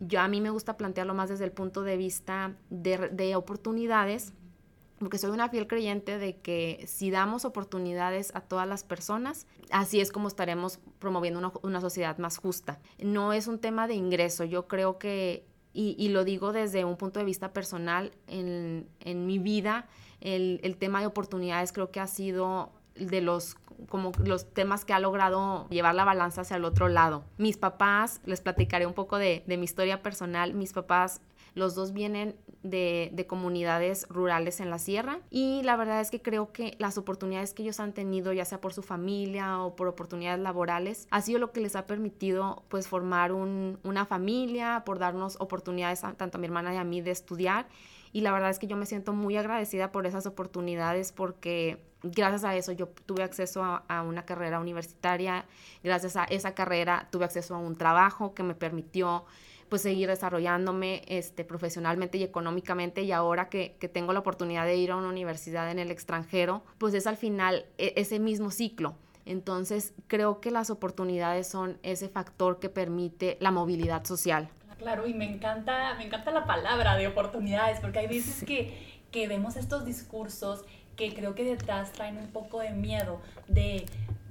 yo 0.00 0.20
a 0.20 0.28
mí 0.28 0.40
me 0.40 0.50
gusta 0.50 0.76
plantearlo 0.76 1.14
más 1.14 1.28
desde 1.28 1.44
el 1.44 1.52
punto 1.52 1.82
de 1.82 1.96
vista 1.96 2.54
de, 2.70 3.34
oportunidades, 3.36 4.32
porque 4.98 5.18
soy 5.18 5.30
una 5.30 5.48
fiel 5.48 5.66
creyente 5.66 6.18
de 6.18 6.36
que 6.36 6.84
si 6.86 7.10
damos 7.10 7.44
oportunidades 7.44 8.34
a 8.34 8.40
todas 8.40 8.66
las 8.66 8.84
personas, 8.84 9.46
así 9.70 10.00
es 10.00 10.12
como 10.12 10.28
estaremos 10.28 10.80
promoviendo 10.98 11.52
una, 11.62 11.80
sociedad 11.80 12.18
más 12.18 12.38
justa. 12.38 12.80
No 12.98 13.32
es 13.32 13.46
un 13.46 13.58
tema 13.58 13.86
de 13.88 13.94
ingreso, 13.94 14.44
yo 14.44 14.66
creo 14.66 14.98
que, 14.98 15.46
y, 15.72 16.08
lo 16.08 16.24
digo 16.24 16.52
desde 16.52 16.84
un 16.84 16.96
punto 16.96 17.20
de 17.20 17.24
vista 17.24 17.52
personal, 17.52 18.12
en, 18.26 18.86
mi 19.26 19.38
vida, 19.38 19.86
el, 20.20 20.60
el 20.62 20.76
tema 20.76 21.00
de 21.00 21.06
oportunidades 21.06 21.72
creo 21.72 21.90
que 21.92 22.00
ha 22.00 22.08
sido 22.08 22.72
de 22.96 23.20
los 23.20 23.56
como 23.88 24.12
los 24.24 24.52
temas 24.52 24.84
que 24.84 24.92
ha 24.92 25.00
logrado 25.00 25.68
llevar 25.68 25.94
la 25.94 26.04
balanza 26.04 26.42
hacia 26.42 26.56
el 26.56 26.64
otro 26.64 26.88
lado. 26.88 27.24
Mis 27.36 27.56
papás, 27.56 28.20
les 28.24 28.40
platicaré 28.40 28.86
un 28.86 28.94
poco 28.94 29.18
de, 29.18 29.44
mi 29.46 29.64
historia 29.64 30.02
personal, 30.02 30.54
mis 30.54 30.72
papás 30.72 31.20
los 31.54 31.74
dos 31.74 31.92
vienen 31.92 32.36
de, 32.62 33.10
de, 33.12 33.26
comunidades 33.26 34.06
rurales 34.10 34.60
en 34.60 34.70
la 34.70 34.78
sierra 34.78 35.20
y 35.30 35.62
la 35.64 35.76
verdad 35.76 36.00
es 36.00 36.10
que 36.10 36.22
creo 36.22 36.52
que 36.52 36.76
las 36.78 36.98
oportunidades 36.98 37.52
que 37.52 37.62
ellos 37.62 37.80
han 37.80 37.94
tenido, 37.94 38.32
ya 38.32 38.44
sea 38.44 38.60
por 38.60 38.72
su 38.72 38.82
familia 38.82 39.60
o 39.60 39.74
por 39.74 39.88
oportunidades 39.88 40.40
laborales, 40.40 41.08
ha 41.10 41.20
sido 41.20 41.40
lo 41.40 41.50
que 41.50 41.60
les 41.60 41.74
ha 41.74 41.86
permitido 41.86 42.62
pues 42.68 42.86
formar 42.86 43.32
un, 43.32 43.78
una 43.82 44.06
familia, 44.06 44.82
por 44.84 44.98
darnos 44.98 45.36
oportunidades 45.40 46.02
tanto 46.16 46.38
a 46.38 46.40
mi 46.40 46.46
hermana 46.46 46.74
y 46.74 46.76
a 46.76 46.84
mí 46.84 47.00
de 47.00 47.10
estudiar 47.10 47.66
y 48.12 48.22
la 48.22 48.32
verdad 48.32 48.50
es 48.50 48.58
que 48.58 48.66
yo 48.66 48.76
me 48.76 48.86
siento 48.86 49.12
muy 49.12 49.36
agradecida 49.36 49.92
por 49.92 50.06
esas 50.06 50.26
oportunidades 50.26 51.12
porque 51.12 51.78
gracias 52.02 52.44
a 52.44 52.56
eso 52.56 52.72
yo 52.72 52.88
tuve 53.06 53.22
acceso 53.22 53.62
a, 53.64 54.02
una 54.02 54.24
carrera 54.24 54.60
universitaria, 54.60 55.46
gracias 55.82 56.16
a 56.16 56.24
esa 56.24 56.54
carrera 56.54 57.08
tuve 57.10 57.24
acceso 57.24 57.54
a 57.54 57.58
un 57.58 57.76
trabajo 57.76 58.34
que 58.34 58.42
me 58.42 58.54
permitió 58.54 59.24
pues 59.68 59.82
seguir 59.82 60.08
desarrollándome 60.08 61.02
este, 61.08 61.44
profesionalmente 61.44 62.16
y 62.16 62.22
económicamente 62.22 63.02
y 63.02 63.12
ahora 63.12 63.48
que, 63.50 63.76
tengo 63.92 64.12
la 64.12 64.20
oportunidad 64.20 64.64
de 64.64 64.76
ir 64.76 64.90
a 64.92 64.96
una 64.96 65.08
universidad 65.08 65.70
en 65.70 65.78
el 65.78 65.90
extranjero, 65.90 66.62
pues 66.78 66.94
es 66.94 67.06
al 67.06 67.16
final 67.16 67.66
e, 67.76 67.92
ese 67.96 68.18
mismo 68.18 68.50
ciclo. 68.50 68.94
Entonces 69.26 69.92
creo 70.06 70.40
que 70.40 70.50
las 70.50 70.70
oportunidades 70.70 71.48
son 71.48 71.78
ese 71.82 72.08
factor 72.08 72.60
que 72.60 72.70
permite 72.70 73.36
la 73.40 73.50
movilidad 73.50 74.04
social. 74.04 74.48
Claro, 74.78 75.06
y 75.06 75.14
me 75.14 75.24
encanta, 75.24 75.94
me 75.94 76.06
encanta 76.06 76.30
la 76.30 76.46
palabra 76.46 76.96
de 76.96 77.08
oportunidades, 77.08 77.80
porque 77.80 77.98
hay 77.98 78.06
veces 78.06 78.44
que, 78.44 79.00
que 79.10 79.26
vemos 79.26 79.56
estos 79.56 79.84
discursos 79.84 80.64
que 80.96 81.14
creo 81.14 81.34
que 81.34 81.44
detrás 81.44 81.92
traen 81.92 82.16
un 82.16 82.28
poco 82.28 82.60
de 82.60 82.70
miedo, 82.70 83.20
de 83.46 83.86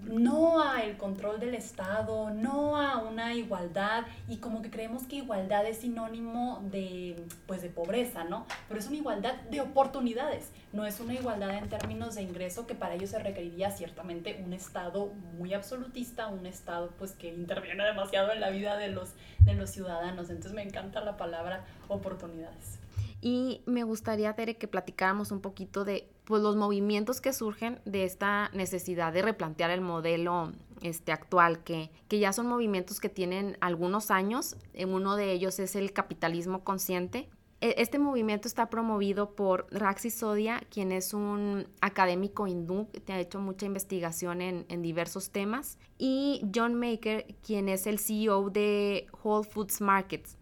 no 0.09 0.61
a 0.61 0.83
el 0.83 0.97
control 0.97 1.39
del 1.39 1.55
Estado, 1.55 2.29
no 2.29 2.77
a 2.77 2.97
una 2.97 3.33
igualdad 3.33 4.05
y 4.27 4.37
como 4.37 4.61
que 4.61 4.69
creemos 4.69 5.03
que 5.03 5.17
igualdad 5.17 5.65
es 5.65 5.77
sinónimo 5.77 6.61
de 6.71 7.15
pues 7.45 7.61
de 7.61 7.69
pobreza, 7.69 8.23
¿no? 8.23 8.45
Pero 8.67 8.79
es 8.79 8.87
una 8.87 8.97
igualdad 8.97 9.35
de 9.51 9.61
oportunidades, 9.61 10.51
no 10.73 10.85
es 10.85 10.99
una 10.99 11.13
igualdad 11.13 11.57
en 11.57 11.69
términos 11.69 12.15
de 12.15 12.21
ingreso 12.21 12.67
que 12.67 12.75
para 12.75 12.95
ello 12.95 13.07
se 13.07 13.19
requeriría 13.19 13.71
ciertamente 13.71 14.41
un 14.43 14.53
Estado 14.53 15.07
muy 15.37 15.53
absolutista, 15.53 16.27
un 16.27 16.45
Estado 16.45 16.91
pues 16.97 17.11
que 17.11 17.33
interviene 17.33 17.83
demasiado 17.83 18.31
en 18.31 18.41
la 18.41 18.49
vida 18.49 18.77
de 18.77 18.89
los 18.89 19.13
de 19.39 19.53
los 19.53 19.69
ciudadanos. 19.69 20.29
Entonces 20.29 20.53
me 20.53 20.63
encanta 20.63 21.01
la 21.01 21.17
palabra 21.17 21.65
oportunidades. 21.87 22.79
Y 23.21 23.61
me 23.65 23.83
gustaría, 23.83 24.33
Tere, 24.35 24.57
que 24.57 24.67
platicáramos 24.67 25.31
un 25.31 25.41
poquito 25.41 25.85
de 25.85 26.07
pues, 26.23 26.41
los 26.41 26.55
movimientos 26.55 27.19
que 27.21 27.33
surgen 27.33 27.79
de 27.85 28.03
esta 28.03 28.49
necesidad 28.53 29.11
de 29.11 29.21
replantear 29.21 29.71
el 29.71 29.81
modelo 29.81 30.51
este, 30.81 31.11
actual, 31.11 31.63
que, 31.63 31.89
que 32.07 32.19
ya 32.19 32.31
son 32.33 32.47
movimientos 32.47 32.99
que 32.99 33.09
tienen 33.09 33.57
algunos 33.59 34.11
años. 34.11 34.55
Uno 34.75 35.15
de 35.15 35.31
ellos 35.31 35.59
es 35.59 35.75
el 35.75 35.93
capitalismo 35.93 36.63
consciente, 36.63 37.29
e, 37.59 37.75
este 37.77 37.97
movimiento 37.99 38.47
está 38.47 38.69
promovido 38.69 39.35
por 39.35 39.67
Raxi 39.71 40.09
Sodia, 40.09 40.61
quien 40.69 40.91
es 40.91 41.13
un 41.13 41.67
académico 41.81 42.47
hindú 42.47 42.87
que 43.05 43.13
ha 43.13 43.19
hecho 43.19 43.39
mucha 43.39 43.65
investigación 43.65 44.41
en, 44.41 44.65
en, 44.69 44.81
diversos 44.81 45.31
temas, 45.31 45.79
y 45.97 46.41
John 46.53 46.75
Maker, 46.75 47.25
quien 47.41 47.69
es 47.69 47.87
el 47.87 47.99
CEO 47.99 48.49
de 48.49 49.07
Whole 49.23 49.47
Foods 49.47 49.81
Markets. 49.81 50.36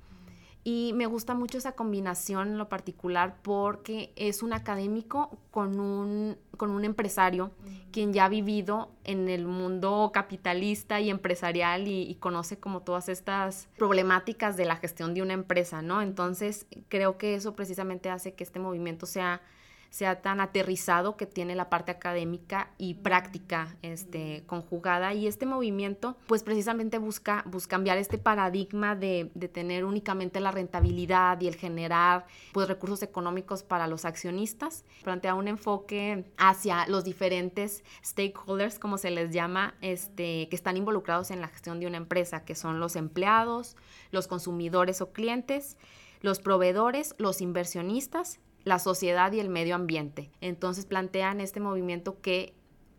Y 0.67 0.93
me 0.95 1.05
gusta 1.05 1.35
mucho 1.35 1.59
esa 1.59 1.73
combinación 1.73 2.47
en 2.47 2.57
lo 2.57 2.69
particular 2.69 3.35
porque 3.43 4.11
es 4.15 4.41
un 4.41 4.51
académico 4.51 5.37
con 5.51 5.79
un, 5.79 6.37
con 6.57 6.71
un 6.71 6.83
empresario 6.83 7.51
quien 7.91 8.13
ya 8.13 8.25
ha 8.25 8.29
vivido 8.29 8.89
en 9.03 9.29
el 9.29 9.45
mundo 9.45 10.09
capitalista 10.11 10.99
y 10.99 11.11
empresarial 11.11 11.87
y, 11.87 12.01
y, 12.01 12.15
conoce 12.15 12.57
como 12.59 12.81
todas 12.81 13.09
estas 13.09 13.69
problemáticas 13.77 14.57
de 14.57 14.65
la 14.65 14.77
gestión 14.77 15.13
de 15.13 15.21
una 15.21 15.33
empresa, 15.33 15.83
¿no? 15.83 16.01
Entonces 16.01 16.65
creo 16.89 17.19
que 17.19 17.35
eso 17.35 17.55
precisamente 17.55 18.09
hace 18.09 18.33
que 18.33 18.43
este 18.43 18.57
movimiento 18.57 19.05
sea 19.05 19.43
sea 19.89 20.21
tan 20.21 20.41
aterrizado 20.41 21.15
que 21.17 21.25
tiene 21.25 21.55
la 21.55 21.69
parte 21.69 21.91
académica 21.91 22.71
y 22.77 22.95
práctica 22.95 23.75
este, 23.81 24.43
conjugada. 24.45 25.13
Y 25.13 25.27
este 25.27 25.45
movimiento, 25.45 26.17
pues 26.27 26.43
precisamente 26.43 26.97
busca, 26.97 27.43
busca 27.47 27.75
cambiar 27.75 27.97
este 27.97 28.17
paradigma 28.17 28.95
de, 28.95 29.31
de, 29.35 29.49
tener 29.49 29.83
únicamente 29.83 30.39
la 30.39 30.51
rentabilidad 30.51 31.41
y 31.41 31.47
el 31.49 31.55
generar 31.55 32.25
pues, 32.53 32.69
recursos 32.69 33.03
económicos 33.03 33.63
para 33.63 33.85
los 33.87 34.05
accionistas. 34.05 34.85
Plantea 35.03 35.35
un 35.35 35.49
enfoque 35.49 36.23
hacia 36.37 36.87
los 36.87 37.03
diferentes 37.03 37.83
stakeholders, 38.01 38.79
como 38.79 38.97
se 38.97 39.11
les 39.11 39.31
llama, 39.31 39.75
este, 39.81 40.47
que 40.47 40.55
están 40.55 40.77
involucrados 40.77 41.31
en 41.31 41.41
la 41.41 41.49
gestión 41.49 41.81
de 41.81 41.87
una 41.87 41.97
empresa, 41.97 42.45
que 42.45 42.55
son 42.55 42.79
los 42.79 42.95
empleados, 42.95 43.75
los 44.11 44.27
consumidores 44.27 45.01
o 45.01 45.11
clientes, 45.11 45.75
los 46.21 46.39
proveedores, 46.39 47.13
los 47.17 47.41
inversionistas 47.41 48.39
la 48.65 48.79
sociedad 48.79 49.31
y 49.31 49.39
el 49.39 49.47
medio 49.47 49.75
ambiente. 49.75 50.31
Entonces 50.41 50.85
plantean 50.85 51.39
este 51.39 51.61
movimiento 51.61 52.19
que 52.19 52.53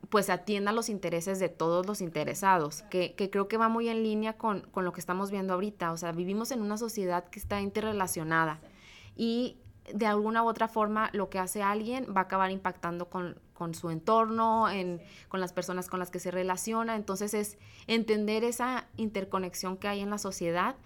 pues 0.08 0.30
atienda 0.30 0.70
los 0.70 0.88
intereses 0.88 1.40
de 1.40 1.49
todos 1.49 1.87
los 1.87 2.00
interesados, 2.00 2.82
que, 2.82 3.14
creo 3.16 3.49
que 3.49 3.56
va 3.56 3.68
muy 3.68 3.88
en 3.88 4.04
línea 4.04 4.37
con, 4.37 4.68
lo 4.75 4.92
que 4.92 5.00
estamos 5.00 5.32
viendo 5.32 5.54
ahorita. 5.54 5.90
O 5.90 5.96
sea, 5.96 6.12
vivimos 6.12 6.52
en 6.52 6.62
una 6.62 6.78
sociedad 6.78 7.28
que 7.28 7.40
está 7.40 7.61
interrelacionada 7.61 8.61
y 9.16 9.56
de 9.92 10.06
alguna 10.06 10.44
u 10.44 10.49
otra 10.49 10.68
forma 10.68 11.11
lo 11.12 11.28
que 11.28 11.40
hace 11.40 11.62
alguien 11.62 12.06
va 12.16 12.20
a 12.20 12.25
acabar 12.25 12.52
impactando 12.52 13.08
con, 13.08 13.37
su 13.75 13.90
entorno, 13.90 14.70
en, 14.70 15.00
con 15.28 15.40
las 15.40 15.52
personas 15.52 15.88
con 15.88 15.99
las 15.99 16.11
que 16.12 16.20
se 16.20 16.30
relaciona. 16.30 16.94
Entonces 16.94 17.35
es 17.35 17.58
entender 17.88 18.44
esa 18.44 18.87
interconexión 18.96 19.76
que 19.76 19.88
hay 19.88 20.00
en 20.00 20.11
la 20.11 20.18
sociedad 20.18 20.76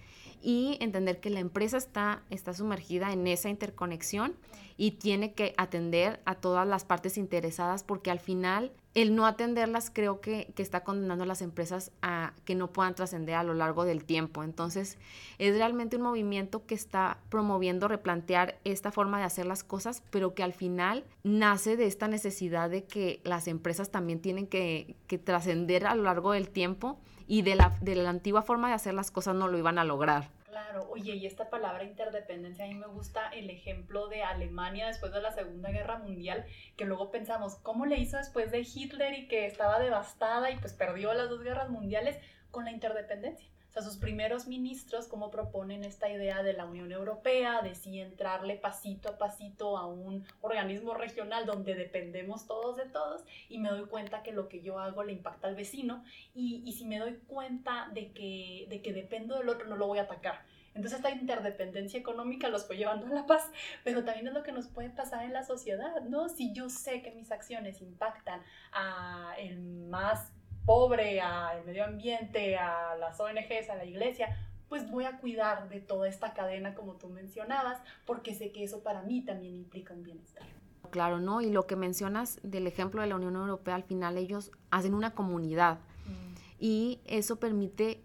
y 0.42 0.78
entender 0.80 1.20
que 1.20 1.30
la 1.30 1.40
empresa 1.40 1.76
está, 1.76 2.22
está 2.30 2.54
sumergida 2.54 3.12
en 3.12 3.26
esa 3.26 3.48
interconexión 3.48 4.34
y 4.76 4.92
tiene 4.92 5.34
que 5.34 5.52
atender 5.58 6.20
a 6.24 6.36
todas 6.36 6.66
las 6.66 6.86
partes 6.86 7.18
interesadas 7.18 7.84
porque 7.84 8.10
al 8.10 8.18
final 8.18 8.72
el 8.94 9.14
no 9.14 9.26
atenderlas 9.26 9.90
creo 9.90 10.20
que, 10.20 10.52
que 10.56 10.62
está 10.62 10.82
condenando 10.82 11.24
a 11.24 11.26
las 11.26 11.42
empresas 11.42 11.92
a 12.02 12.32
que 12.44 12.54
no 12.54 12.72
puedan 12.72 12.94
trascender 12.94 13.34
a 13.34 13.44
lo 13.44 13.54
largo 13.54 13.84
del 13.84 14.04
tiempo. 14.04 14.42
Entonces 14.42 14.98
es 15.38 15.54
realmente 15.54 15.96
un 15.96 16.02
movimiento 16.02 16.64
que 16.64 16.74
está 16.74 17.18
promoviendo 17.28 17.88
replantear 17.88 18.58
esta 18.64 18.90
forma 18.90 19.18
de 19.18 19.24
hacer 19.24 19.46
las 19.46 19.62
cosas, 19.62 20.02
pero 20.10 20.34
que 20.34 20.42
al 20.42 20.54
final 20.54 21.04
nace 21.22 21.76
de 21.76 21.86
esta 21.86 22.08
necesidad 22.08 22.70
de 22.70 22.84
que 22.84 23.20
las 23.22 23.48
empresas 23.48 23.90
también 23.90 24.20
tienen 24.20 24.46
que, 24.46 24.96
que 25.06 25.18
trascender 25.18 25.86
a 25.86 25.94
lo 25.94 26.04
largo 26.04 26.32
del 26.32 26.48
tiempo 26.48 26.98
y 27.30 27.42
de 27.42 27.54
la, 27.54 27.78
de 27.80 27.94
la 27.94 28.10
antigua 28.10 28.42
forma 28.42 28.66
de 28.66 28.74
hacer 28.74 28.92
las 28.92 29.12
cosas 29.12 29.36
no 29.36 29.46
lo 29.46 29.56
iban 29.56 29.78
a 29.78 29.84
lograr. 29.84 30.30
Claro, 30.48 30.88
oye, 30.90 31.14
y 31.14 31.26
esta 31.26 31.48
palabra 31.48 31.84
interdependencia, 31.84 32.64
a 32.64 32.68
mí 32.68 32.74
me 32.74 32.88
gusta 32.88 33.28
el 33.28 33.50
ejemplo 33.50 34.08
de 34.08 34.24
Alemania 34.24 34.88
después 34.88 35.12
de 35.12 35.22
la 35.22 35.30
Segunda 35.30 35.70
Guerra 35.70 35.98
Mundial, 35.98 36.44
que 36.76 36.86
luego 36.86 37.12
pensamos, 37.12 37.54
¿cómo 37.62 37.86
le 37.86 37.98
hizo 37.98 38.16
después 38.16 38.50
de 38.50 38.66
Hitler 38.66 39.16
y 39.16 39.28
que 39.28 39.46
estaba 39.46 39.78
devastada 39.78 40.50
y 40.50 40.56
pues 40.56 40.72
perdió 40.72 41.14
las 41.14 41.30
dos 41.30 41.44
guerras 41.44 41.70
mundiales 41.70 42.18
con 42.50 42.64
la 42.64 42.72
interdependencia? 42.72 43.48
O 43.70 43.72
sea, 43.72 43.82
sus 43.82 43.98
primeros 43.98 44.48
ministros, 44.48 45.06
cómo 45.06 45.30
proponen 45.30 45.84
esta 45.84 46.10
idea 46.10 46.42
de 46.42 46.54
la 46.54 46.64
Unión 46.64 46.90
Europea, 46.90 47.62
de 47.62 47.76
sí 47.76 48.00
entrarle 48.00 48.56
pasito 48.56 49.08
a 49.08 49.16
pasito 49.16 49.78
a 49.78 49.86
un 49.86 50.26
organismo 50.40 50.92
regional 50.94 51.46
donde 51.46 51.76
dependemos 51.76 52.48
todos 52.48 52.76
de 52.76 52.86
todos 52.86 53.22
y 53.48 53.58
me 53.58 53.70
doy 53.70 53.86
cuenta 53.86 54.24
que 54.24 54.32
lo 54.32 54.48
que 54.48 54.60
yo 54.60 54.80
hago 54.80 55.04
le 55.04 55.12
impacta 55.12 55.46
al 55.46 55.54
vecino 55.54 56.02
y, 56.34 56.64
y 56.66 56.72
si 56.72 56.84
me 56.84 56.98
doy 56.98 57.18
cuenta 57.28 57.88
de 57.94 58.12
que, 58.12 58.66
de 58.68 58.82
que 58.82 58.92
dependo 58.92 59.38
del 59.38 59.48
otro 59.48 59.68
no 59.68 59.76
lo 59.76 59.86
voy 59.86 59.98
a 59.98 60.02
atacar. 60.02 60.44
Entonces 60.74 60.98
esta 60.98 61.10
interdependencia 61.10 61.98
económica 61.98 62.48
los 62.48 62.66
fue 62.66 62.76
llevando 62.76 63.06
a 63.06 63.10
la 63.10 63.26
paz, 63.26 63.48
pero 63.84 64.04
también 64.04 64.28
es 64.28 64.34
lo 64.34 64.42
que 64.42 64.52
nos 64.52 64.66
puede 64.68 64.90
pasar 64.90 65.24
en 65.24 65.32
la 65.32 65.44
sociedad, 65.44 66.00
¿no? 66.02 66.28
Si 66.28 66.52
yo 66.52 66.68
sé 66.68 67.02
que 67.02 67.10
mis 67.10 67.32
acciones 67.32 67.80
impactan 67.80 68.42
a 68.72 69.34
el 69.38 69.60
más 69.60 70.32
pobre, 70.70 71.20
al 71.20 71.64
medio 71.64 71.84
ambiente, 71.84 72.56
a 72.56 72.94
las 72.94 73.18
ONGs, 73.18 73.70
a 73.70 73.74
la 73.74 73.84
iglesia, 73.84 74.38
pues 74.68 74.88
voy 74.88 75.04
a 75.04 75.18
cuidar 75.18 75.68
de 75.68 75.80
toda 75.80 76.08
esta 76.08 76.32
cadena 76.32 76.76
como 76.76 76.94
tú 76.94 77.08
mencionabas, 77.08 77.82
porque 78.06 78.36
sé 78.36 78.52
que 78.52 78.62
eso 78.62 78.80
para 78.84 79.02
mí 79.02 79.20
también 79.20 79.56
implica 79.56 79.94
un 79.94 80.04
bienestar. 80.04 80.44
Claro, 80.90 81.18
¿no? 81.18 81.40
Y 81.40 81.50
lo 81.50 81.66
que 81.66 81.74
mencionas 81.74 82.38
del 82.44 82.68
ejemplo 82.68 83.02
de 83.02 83.08
la 83.08 83.16
Unión 83.16 83.34
Europea, 83.34 83.74
al 83.74 83.82
final 83.82 84.16
ellos 84.16 84.52
hacen 84.70 84.94
una 84.94 85.12
comunidad 85.12 85.80
mm. 86.06 86.34
y 86.60 87.00
eso 87.04 87.40
permite 87.40 88.04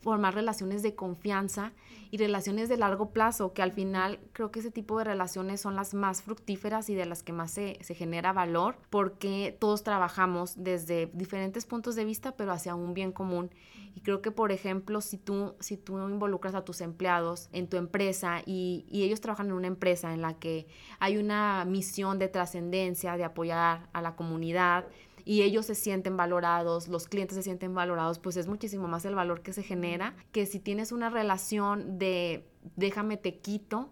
formar 0.00 0.34
relaciones 0.34 0.82
de 0.82 0.94
confianza 0.94 1.72
y 2.10 2.18
relaciones 2.18 2.68
de 2.68 2.76
largo 2.76 3.10
plazo, 3.10 3.52
que 3.52 3.62
al 3.62 3.72
final 3.72 4.18
creo 4.32 4.50
que 4.50 4.60
ese 4.60 4.70
tipo 4.70 4.98
de 4.98 5.04
relaciones 5.04 5.60
son 5.60 5.76
las 5.76 5.94
más 5.94 6.22
fructíferas 6.22 6.90
y 6.90 6.94
de 6.94 7.06
las 7.06 7.22
que 7.22 7.32
más 7.32 7.52
se, 7.52 7.78
genera 7.94 8.32
valor, 8.32 8.76
porque 8.90 9.56
todos 9.58 9.82
trabajamos 9.82 10.54
desde 10.56 11.10
diferentes 11.12 11.66
puntos 11.66 11.94
de 11.94 12.04
vista, 12.04 12.32
pero 12.32 12.52
hacia 12.52 12.74
un 12.74 12.94
bien 12.94 13.12
común. 13.12 13.50
Y 13.94 14.00
creo 14.00 14.22
que, 14.22 14.30
por 14.30 14.52
ejemplo, 14.52 15.00
si 15.00 15.18
tú, 15.18 15.54
si 15.60 15.76
tú 15.76 15.98
involucras 16.08 16.54
a 16.54 16.64
tus 16.64 16.80
empleados 16.80 17.48
en 17.52 17.68
tu 17.68 17.76
empresa 17.76 18.40
y, 18.46 18.86
y 18.88 19.02
ellos 19.02 19.20
trabajan 19.20 19.48
en 19.48 19.52
una 19.52 19.66
empresa 19.66 20.14
en 20.14 20.22
la 20.22 20.34
que 20.34 20.68
hay 21.00 21.16
una 21.16 21.64
misión 21.64 22.18
de 22.18 22.28
trascendencia, 22.28 23.16
de 23.16 23.24
apoyar 23.24 23.88
a 23.92 24.00
la 24.00 24.14
comunidad, 24.14 24.86
y 25.30 25.42
ellos 25.42 25.66
se 25.66 25.76
sienten 25.76 26.16
valorados, 26.16 26.88
los 26.88 27.06
clientes 27.06 27.36
se 27.36 27.44
sienten 27.44 27.72
valorados, 27.72 28.18
pues 28.18 28.36
es 28.36 28.48
muchísimo 28.48 28.88
más 28.88 29.04
el 29.04 29.14
valor 29.14 29.42
que 29.42 29.52
se 29.52 29.62
genera 29.62 30.16
que 30.32 30.44
si 30.44 30.58
tienes 30.58 30.90
una 30.90 31.08
relación 31.08 32.00
de 32.00 32.48
déjame 32.74 33.16
te 33.16 33.38
quito. 33.38 33.90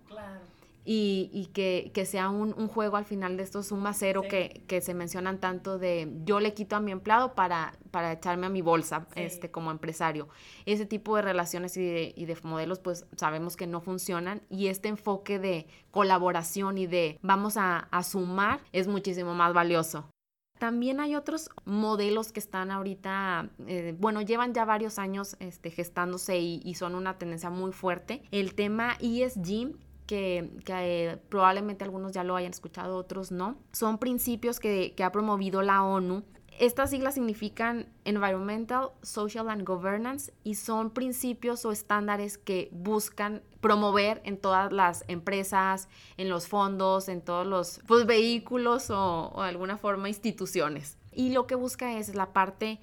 Y, 0.90 1.50
que, 1.52 2.06
sea 2.06 2.30
un, 2.30 2.66
juego 2.66 2.96
al 2.96 3.04
final 3.04 3.36
de 3.36 3.42
estos 3.42 3.66
suma 3.66 3.92
cero 3.92 4.22
que, 4.28 4.80
se 4.80 4.94
mencionan 4.94 5.38
tanto 5.38 5.78
de 5.78 6.10
yo 6.24 6.40
le 6.40 6.54
quito 6.54 6.74
a 6.74 6.80
mi 6.80 6.90
empleado 6.90 7.34
para, 7.34 7.74
para 7.92 8.14
echarme 8.14 8.46
a 8.46 8.48
mi 8.48 8.62
bolsa 8.62 9.06
este, 9.14 9.50
como 9.52 9.70
empresario. 9.70 10.28
Ese 10.66 10.86
tipo 10.86 11.14
de 11.14 11.22
relaciones 11.22 11.76
y 11.76 11.84
de, 11.84 12.14
y 12.16 12.24
de 12.24 12.36
modelos 12.42 12.80
pues 12.80 13.06
sabemos 13.16 13.56
que 13.56 13.68
no 13.68 13.80
funcionan 13.80 14.42
y 14.48 14.68
este 14.68 14.88
enfoque 14.88 15.38
de 15.38 15.68
colaboración 15.92 16.78
y 16.78 16.88
de 16.88 17.18
vamos 17.22 17.56
a, 17.58 17.78
a 17.92 18.02
sumar 18.02 18.60
es 18.72 18.88
muchísimo 18.88 19.34
más 19.34 19.52
valioso. 19.52 20.10
También 20.58 21.00
hay 21.00 21.14
otros 21.14 21.50
modelos 21.64 22.32
que 22.32 22.40
están 22.40 22.70
ahorita, 22.70 23.50
eh, 23.66 23.94
bueno, 23.98 24.22
llevan 24.22 24.54
ya 24.54 24.64
varios 24.64 24.98
años 24.98 25.36
este, 25.40 25.70
gestándose 25.70 26.38
y, 26.38 26.74
son 26.74 26.94
una 26.94 27.18
tendencia 27.18 27.50
muy 27.50 27.72
fuerte. 27.72 28.22
El 28.30 28.54
tema 28.54 28.96
ESG, 29.00 29.74
que, 30.06 30.50
eh, 30.66 31.18
probablemente 31.28 31.84
algunos 31.84 32.12
ya 32.12 32.24
lo 32.24 32.36
hayan 32.36 32.50
escuchado, 32.50 32.96
otros 32.96 33.32
no. 33.32 33.58
Son 33.72 33.98
principios 33.98 34.60
que, 34.60 34.94
que, 34.96 35.04
ha 35.04 35.12
promovido 35.12 35.62
la 35.62 35.82
ONU 35.82 36.24
estas 36.58 36.90
siglas 36.90 37.14
significan 37.14 37.86
Environmental, 38.04 38.90
Social 39.02 39.48
and 39.48 39.64
Governance 39.64 40.32
y 40.42 40.56
son 40.56 40.90
principios 40.90 41.64
o 41.64 41.70
estándares 41.70 42.36
que 42.36 42.68
buscan 42.72 43.42
promover 43.60 44.20
en 44.24 44.38
todas 44.38 44.72
las 44.72 45.04
empresas, 45.08 45.88
en 46.16 46.28
los 46.28 46.46
fondos, 46.46 47.08
en 47.08 47.20
todos 47.20 47.46
los 47.46 47.80
pues, 47.86 48.06
vehículos 48.06 48.90
o, 48.90 49.32
de 49.36 49.48
alguna 49.48 49.76
forma 49.76 50.08
instituciones. 50.08 50.96
Y 51.12 51.30
lo 51.32 51.46
que 51.46 51.54
busca 51.54 51.98
es 51.98 52.14
la 52.14 52.32
parte, 52.32 52.80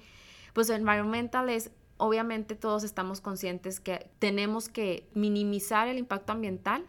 pues 0.52 0.68
environmental 0.70 1.48
es 1.48 1.70
obviamente 1.98 2.54
todos 2.54 2.84
estamos 2.84 3.20
conscientes 3.20 3.80
que 3.80 4.10
tenemos 4.18 4.68
que 4.68 5.08
minimizar 5.14 5.88
el 5.88 5.98
impacto 5.98 6.32
ambiental, 6.32 6.86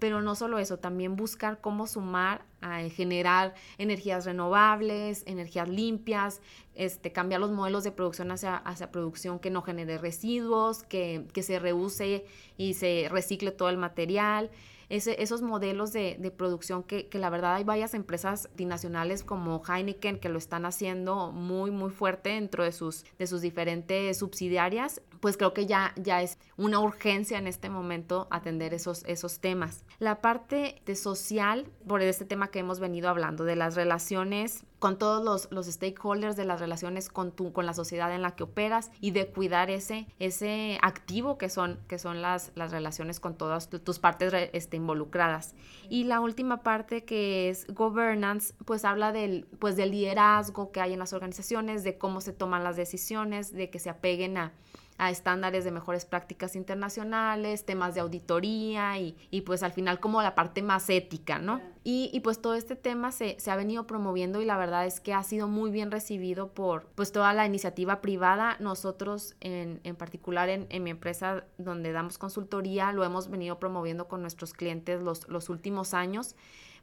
pero 0.00 0.22
no 0.22 0.34
solo 0.34 0.58
eso, 0.58 0.78
también 0.78 1.14
buscar 1.14 1.60
cómo 1.60 1.86
sumar 1.86 2.42
a 2.60 2.80
generar 2.88 3.54
energías 3.78 4.24
renovables, 4.24 5.22
energías 5.26 5.68
limpias, 5.68 6.40
este, 6.74 7.12
cambiar 7.12 7.40
los 7.40 7.52
modelos 7.52 7.84
de 7.84 7.92
producción 7.92 8.32
hacia, 8.32 8.56
hacia 8.56 8.90
producción 8.90 9.38
que 9.38 9.50
no 9.50 9.62
genere 9.62 9.98
residuos, 9.98 10.82
que, 10.82 11.26
que 11.32 11.42
se 11.42 11.58
reuse 11.58 12.24
y 12.56 12.74
se 12.74 13.06
recicle 13.10 13.52
todo 13.52 13.68
el 13.68 13.76
material 13.76 14.50
esos 14.90 15.40
modelos 15.40 15.92
de, 15.92 16.32
producción 16.36 16.82
que, 16.82 17.08
la 17.12 17.30
verdad 17.30 17.54
hay 17.54 17.64
varias 17.64 17.94
empresas 17.94 18.48
multinacionales 18.48 19.22
como 19.22 19.62
Heineken 19.64 20.18
que 20.18 20.28
lo 20.28 20.38
están 20.38 20.66
haciendo 20.66 21.32
muy, 21.32 21.70
muy 21.70 21.90
fuerte 21.90 22.30
dentro 22.30 22.64
de 22.64 22.72
sus, 22.72 23.04
de 23.18 23.26
sus 23.26 23.40
diferentes 23.40 24.18
subsidiarias, 24.18 25.00
pues 25.20 25.36
creo 25.36 25.54
que 25.54 25.66
ya, 25.66 25.92
ya 25.96 26.22
es 26.22 26.38
una 26.56 26.80
urgencia 26.80 27.38
en 27.38 27.46
este 27.46 27.68
momento 27.68 28.26
atender 28.30 28.74
esos, 28.74 29.04
esos 29.04 29.40
temas. 29.40 29.84
La 29.98 30.20
parte 30.20 30.82
de 30.86 30.96
social, 30.96 31.66
por 31.86 32.02
este 32.02 32.24
tema 32.24 32.48
que 32.48 32.58
hemos 32.58 32.80
venido 32.80 33.08
hablando, 33.08 33.44
de 33.44 33.56
las 33.56 33.76
relaciones 33.76 34.64
con 34.80 34.98
todos 34.98 35.22
los, 35.22 35.52
los 35.52 35.66
stakeholders 35.66 36.36
de 36.36 36.46
las 36.46 36.58
relaciones 36.58 37.10
con, 37.10 37.30
tu, 37.30 37.52
con 37.52 37.66
la 37.66 37.74
sociedad 37.74 38.12
en 38.12 38.22
la 38.22 38.34
que 38.34 38.42
operas 38.42 38.90
y 39.00 39.12
de 39.12 39.28
cuidar 39.28 39.70
ese, 39.70 40.08
ese 40.18 40.78
activo 40.82 41.38
que 41.38 41.50
son, 41.50 41.78
que 41.86 41.98
son 41.98 42.22
las, 42.22 42.50
las 42.54 42.72
relaciones 42.72 43.20
con 43.20 43.36
todas 43.36 43.68
tus 43.68 43.98
partes 43.98 44.32
este, 44.52 44.78
involucradas. 44.78 45.54
Y 45.90 46.04
la 46.04 46.20
última 46.20 46.62
parte 46.62 47.04
que 47.04 47.50
es 47.50 47.66
governance, 47.68 48.54
pues 48.64 48.86
habla 48.86 49.12
del, 49.12 49.46
pues 49.58 49.76
del 49.76 49.90
liderazgo 49.90 50.72
que 50.72 50.80
hay 50.80 50.94
en 50.94 50.98
las 50.98 51.12
organizaciones, 51.12 51.84
de 51.84 51.98
cómo 51.98 52.22
se 52.22 52.32
toman 52.32 52.64
las 52.64 52.76
decisiones, 52.76 53.52
de 53.52 53.68
que 53.68 53.78
se 53.78 53.90
apeguen 53.90 54.38
a 54.38 54.54
a 55.00 55.10
estándares 55.10 55.64
de 55.64 55.70
mejores 55.70 56.04
prácticas 56.04 56.54
internacionales, 56.54 57.64
temas 57.64 57.94
de 57.94 58.02
auditoría 58.02 58.98
y, 58.98 59.16
y 59.30 59.40
pues 59.40 59.62
al 59.62 59.72
final 59.72 59.98
como 59.98 60.20
la 60.20 60.34
parte 60.34 60.60
más 60.60 60.90
ética, 60.90 61.38
¿no? 61.38 61.58
Y, 61.84 62.10
y, 62.12 62.20
pues 62.20 62.42
todo 62.42 62.54
este 62.54 62.76
tema 62.76 63.10
se, 63.10 63.40
se, 63.40 63.50
ha 63.50 63.56
venido 63.56 63.86
promoviendo 63.86 64.42
y 64.42 64.44
la 64.44 64.58
verdad 64.58 64.84
es 64.84 65.00
que 65.00 65.14
ha 65.14 65.22
sido 65.22 65.48
muy 65.48 65.70
bien 65.70 65.90
recibido 65.90 66.52
por 66.52 66.84
pues 66.94 67.10
toda 67.10 67.32
la 67.32 67.46
iniciativa 67.46 68.02
privada. 68.02 68.58
Nosotros 68.60 69.34
en, 69.40 69.80
en 69.84 69.96
particular 69.96 70.50
en, 70.50 70.66
en, 70.68 70.82
mi 70.84 70.90
empresa 70.90 71.44
donde 71.56 71.92
damos 71.92 72.18
consultoría 72.18 72.92
lo 72.92 73.02
hemos 73.02 73.30
venido 73.30 73.58
promoviendo 73.58 74.06
con 74.08 74.20
nuestros 74.20 74.52
clientes 74.52 75.00
los, 75.00 75.26
los 75.30 75.48
últimos 75.48 75.94
años 75.94 76.36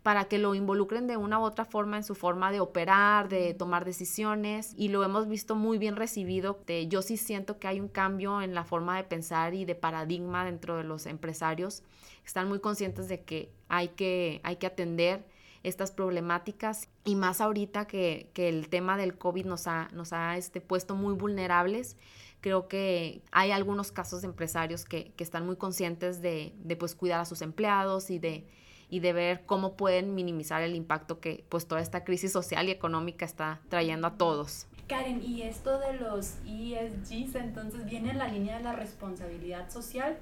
para 0.07 0.29
que 0.29 0.37
lo 0.37 0.55
involucren 0.55 1.05
de 1.05 1.17
una 1.17 1.37
u 1.37 1.41
otra 1.41 1.65
forma 1.65 1.97
en 1.97 2.03
su 2.05 2.15
forma 2.15 2.49
de 2.49 2.61
operar, 2.61 3.27
de 3.27 3.53
tomar 3.53 3.83
decisiones 3.83 4.73
y 4.77 4.87
lo 4.87 5.03
hemos 5.03 5.27
visto 5.27 5.53
muy 5.53 5.77
bien 5.77 5.97
recibido. 5.97 6.61
Yo 6.87 7.01
sí 7.01 7.17
siento 7.17 7.59
que 7.59 7.67
hay 7.67 7.81
un 7.81 7.89
cambio 7.89 8.41
en 8.41 8.55
la 8.55 8.63
forma 8.63 8.95
de 8.95 9.03
pensar 9.03 9.53
y 9.53 9.65
de 9.65 9.75
paradigma 9.75 10.45
dentro 10.45 10.77
de 10.77 10.85
los 10.85 11.07
empresarios. 11.07 11.83
Están 12.25 12.47
muy 12.47 12.61
conscientes 12.61 13.09
de 13.09 13.25
que 13.25 13.51
hay 13.67 13.89
que, 13.89 14.39
hay 14.45 14.55
que 14.55 14.67
atender 14.67 15.25
estas 15.63 15.91
problemáticas 15.91 16.87
y 17.03 17.15
más 17.15 17.41
ahorita 17.41 17.85
que, 17.85 18.31
el 18.33 18.69
tema 18.69 18.95
del 18.95 19.17
COVID 19.17 19.45
nos 19.45 19.67
ha, 19.67 19.89
nos 19.91 20.13
ha 20.13 20.37
este, 20.37 20.61
puesto 20.61 20.95
muy 20.95 21.15
vulnerables 21.15 21.97
creo 22.39 22.69
que 22.69 23.23
hay 23.33 23.51
algunos 23.51 23.91
casos 23.91 24.21
de 24.21 24.27
empresarios 24.27 24.85
que, 24.85 25.11
están 25.17 25.45
muy 25.45 25.57
conscientes 25.57 26.21
de, 26.21 26.53
de 26.59 26.77
pues, 26.77 26.95
cuidar 26.95 27.19
a 27.19 27.25
sus 27.25 27.41
empleados 27.41 28.09
y 28.09 28.19
de, 28.19 28.47
y 28.89 28.99
de 28.99 29.13
ver 29.13 29.45
cómo 29.45 29.75
pueden 29.75 30.15
minimizar 30.15 30.61
el 30.61 30.75
impacto 30.75 31.19
que 31.19 31.45
pues 31.49 31.67
toda 31.67 31.81
esta 31.81 32.03
crisis 32.03 32.31
social 32.31 32.67
y 32.67 32.71
económica 32.71 33.25
está 33.25 33.61
trayendo 33.69 34.07
a 34.07 34.17
todos. 34.17 34.67
Karen, 34.87 35.21
¿y 35.21 35.41
esto 35.41 35.79
de 35.79 35.93
los 35.93 36.35
ESGs 36.45 37.35
entonces 37.35 37.85
viene 37.85 38.11
en 38.11 38.17
la 38.17 38.27
línea 38.29 38.57
de 38.57 38.63
la 38.63 38.73
responsabilidad 38.73 39.69
social 39.69 40.17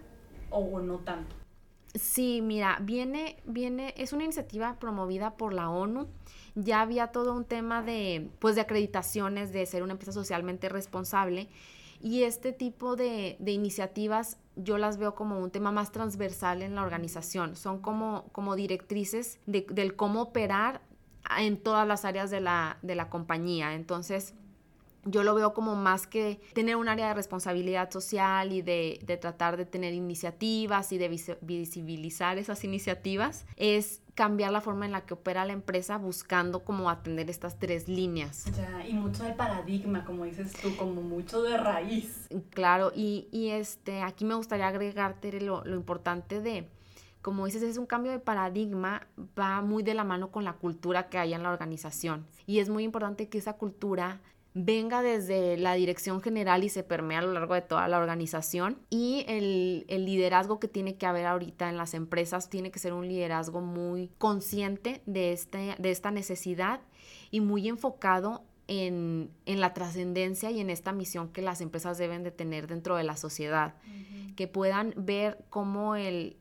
o 0.49 0.80
no 0.80 0.97
tanto? 0.99 1.36
Sí, 1.93 2.41
mira, 2.41 2.80
viene, 2.82 3.38
viene, 3.45 3.93
es 3.95 4.12
una 4.12 4.25
iniciativa 4.25 4.78
promovida 4.80 5.38
por 5.38 5.54
la 5.54 5.69
ONU. 5.69 6.08
Ya 6.56 6.82
había 6.82 7.08
todo 7.08 7.34
un 7.34 7.45
tema 7.45 7.84
de, 7.84 8.30
pues, 8.39 8.56
de 8.56 8.62
acreditaciones 8.62 9.54
de 9.54 9.65
ser 9.65 9.82
una 9.82 9.93
empresa 9.93 10.12
socialmente 10.12 10.67
responsable 10.67 11.47
y 12.01 12.23
este 12.23 12.51
tipo 12.51 12.97
de, 12.97 13.38
iniciativas 13.45 14.38
yo 14.56 14.78
las 14.78 14.98
veo 14.98 15.15
como 15.15 15.39
un 15.39 15.52
tema 15.52 15.72
más 15.72 15.91
transversal 15.91 16.62
en 16.62 16.76
la 16.76 16.84
organización. 16.84 17.56
Son 17.56 17.82
como, 17.82 18.30
como 18.32 18.56
directrices 18.56 19.39
de, 19.46 19.65
del 19.70 19.96
cómo 19.96 20.22
operar 20.22 20.82
en 21.38 21.58
todas 21.58 21.88
las 21.88 22.06
áreas 22.06 22.30
de 22.32 22.41
la, 22.41 22.78
de 22.82 22.96
la 22.96 23.10
compañía. 23.10 23.74
Entonces, 23.74 24.34
yo 25.06 25.24
lo 25.24 25.36
veo 25.36 25.54
como 25.54 25.76
más 25.76 26.08
que 26.08 26.41
tener 26.54 26.76
un 26.76 26.89
área 26.89 27.08
de 27.08 27.13
responsabilidad 27.13 27.91
social 27.91 28.52
y 28.52 28.62
de, 28.62 29.00
de 29.04 29.18
tratar 29.18 29.56
de 29.56 29.65
tener 29.65 29.94
iniciativas 29.94 30.91
y 30.91 30.98
de 30.98 31.38
visibilizar 31.41 32.38
esas 32.38 32.63
iniciativas, 32.63 33.46
es 33.56 34.02
cambiar 34.15 34.52
la 34.52 34.62
forma 34.62 34.86
en 34.86 34.94
la 34.94 35.02
que 35.06 35.13
opera 35.13 35.46
la 35.46 35.54
empresa 35.54 35.98
buscando 35.98 36.63
como 36.63 36.89
atender 36.89 37.30
estas 37.30 37.60
tres 37.60 37.88
líneas. 37.88 38.46
Ya, 38.56 38.88
y 38.88 38.94
mucho 38.94 39.24
de 39.24 39.34
paradigma, 39.34 40.06
como 40.06 40.24
dices 40.24 40.54
tú, 40.54 40.76
como 40.78 41.02
mucho 41.02 41.44
de 41.44 41.58
raíz. 41.58 42.28
Claro, 42.52 42.91
y, 42.96 43.28
y 43.32 43.50
este, 43.50 44.02
aquí 44.02 44.26
me 44.26 44.36
gustaría 44.36 44.68
agregarte 44.68 45.39
lo, 45.41 45.63
lo 45.65 45.76
importante 45.76 46.41
de, 46.41 46.70
como 47.22 47.46
dices, 47.46 47.62
es 47.63 47.78
un 47.78 47.86
cambio 47.86 48.12
de 48.12 48.20
paradigma, 48.20 49.08
va 49.38 49.62
muy 49.62 49.84
de 49.84 49.94
la 49.94 50.04
mano 50.04 50.32
con 50.32 50.46
la 50.46 50.54
cultura 50.54 51.10
que 51.10 51.18
hay 51.18 51.34
en 51.34 51.44
la 51.44 51.52
organización. 51.52 52.26
Y 52.48 52.60
es 52.60 52.70
muy 52.70 52.84
importante 52.84 53.28
que 53.28 53.38
esa 53.38 53.54
cultura 53.54 54.22
venga 54.56 55.04
desde 55.04 55.58
la 55.58 55.74
dirección 55.74 56.22
general 56.22 56.63
y 56.63 56.70
se 56.70 56.82
permea 56.82 57.20
a 57.20 57.22
lo 57.22 57.34
largo 57.34 57.54
de 57.54 57.62
toda 57.62 57.88
la 57.89 58.00
organización. 58.00 58.80
Y 58.89 59.26
el, 59.28 59.86
liderazgo 60.06 60.60
que 60.60 60.70
tiene 60.70 60.98
que 60.98 61.06
haber 61.06 61.26
ahorita 61.26 61.70
en 61.70 61.78
las 61.78 61.94
empresas 61.94 62.50
tiene 62.50 62.72
que 62.72 62.80
ser 62.80 62.94
un 62.94 63.08
liderazgo 63.08 63.62
muy 63.62 64.12
consciente 64.18 65.04
de, 65.06 65.34
este, 65.34 65.76
de 65.78 65.91
esta 65.91 66.10
necesidad 66.10 66.80
y 67.32 67.41
muy 67.41 67.68
enfocado 67.68 68.44
en, 68.67 69.32
la 69.45 69.73
trascendencia 69.73 70.51
y 70.51 70.60
en 70.60 70.69
esta 70.69 70.91
misión 70.91 71.30
que 71.30 71.41
las 71.41 71.62
empresas 71.62 71.97
deben 71.97 72.23
de 72.23 72.32
tener 72.32 72.67
dentro 72.67 72.95
de 72.95 73.04
la 73.04 73.15
sociedad, 73.15 73.75
que 74.36 74.47
puedan 74.47 74.93
ver 74.97 75.38
cómo 75.49 75.95
el, 75.95 76.38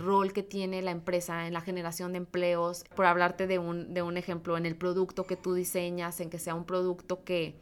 rol 0.00 0.32
que 0.32 0.42
tiene 0.42 0.82
la 0.82 0.90
empresa 0.90 1.46
en 1.46 1.52
la 1.52 1.60
generación 1.60 2.12
de 2.12 2.18
empleos, 2.18 2.84
por 2.94 3.06
hablarte 3.06 3.46
de 3.46 3.58
un, 3.58 3.94
de 3.94 4.02
un 4.02 4.16
ejemplo, 4.16 4.56
en 4.56 4.66
el 4.66 4.76
producto 4.76 5.24
que 5.24 5.36
tú 5.36 5.54
diseñas, 5.54 6.20
en 6.20 6.30
que 6.30 6.38
sea 6.38 6.54
un 6.54 6.64
producto 6.64 7.24
que, 7.24 7.56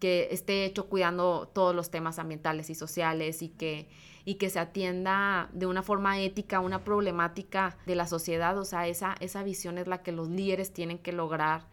que 0.00 0.28
esté 0.30 0.64
hecho 0.64 0.86
cuidando 0.88 1.48
todos 1.52 1.74
los 1.74 1.90
temas 1.90 2.18
ambientales 2.18 2.70
y 2.70 2.74
sociales 2.74 3.42
y 3.42 3.48
que, 3.48 3.88
y 4.24 4.34
que 4.34 4.50
se 4.50 4.58
atienda 4.58 5.48
de 5.52 5.66
una 5.66 5.82
forma 5.82 6.20
ética 6.20 6.60
una 6.60 6.84
problemática 6.84 7.76
de 7.86 7.94
la 7.94 8.06
sociedad, 8.06 8.58
o 8.58 8.64
sea, 8.64 8.88
esa, 8.88 9.14
esa 9.20 9.42
visión 9.42 9.78
es 9.78 9.86
la 9.86 10.02
que 10.02 10.12
los 10.12 10.28
líderes 10.28 10.72
tienen 10.72 10.98
que 10.98 11.12
lograr 11.12 11.66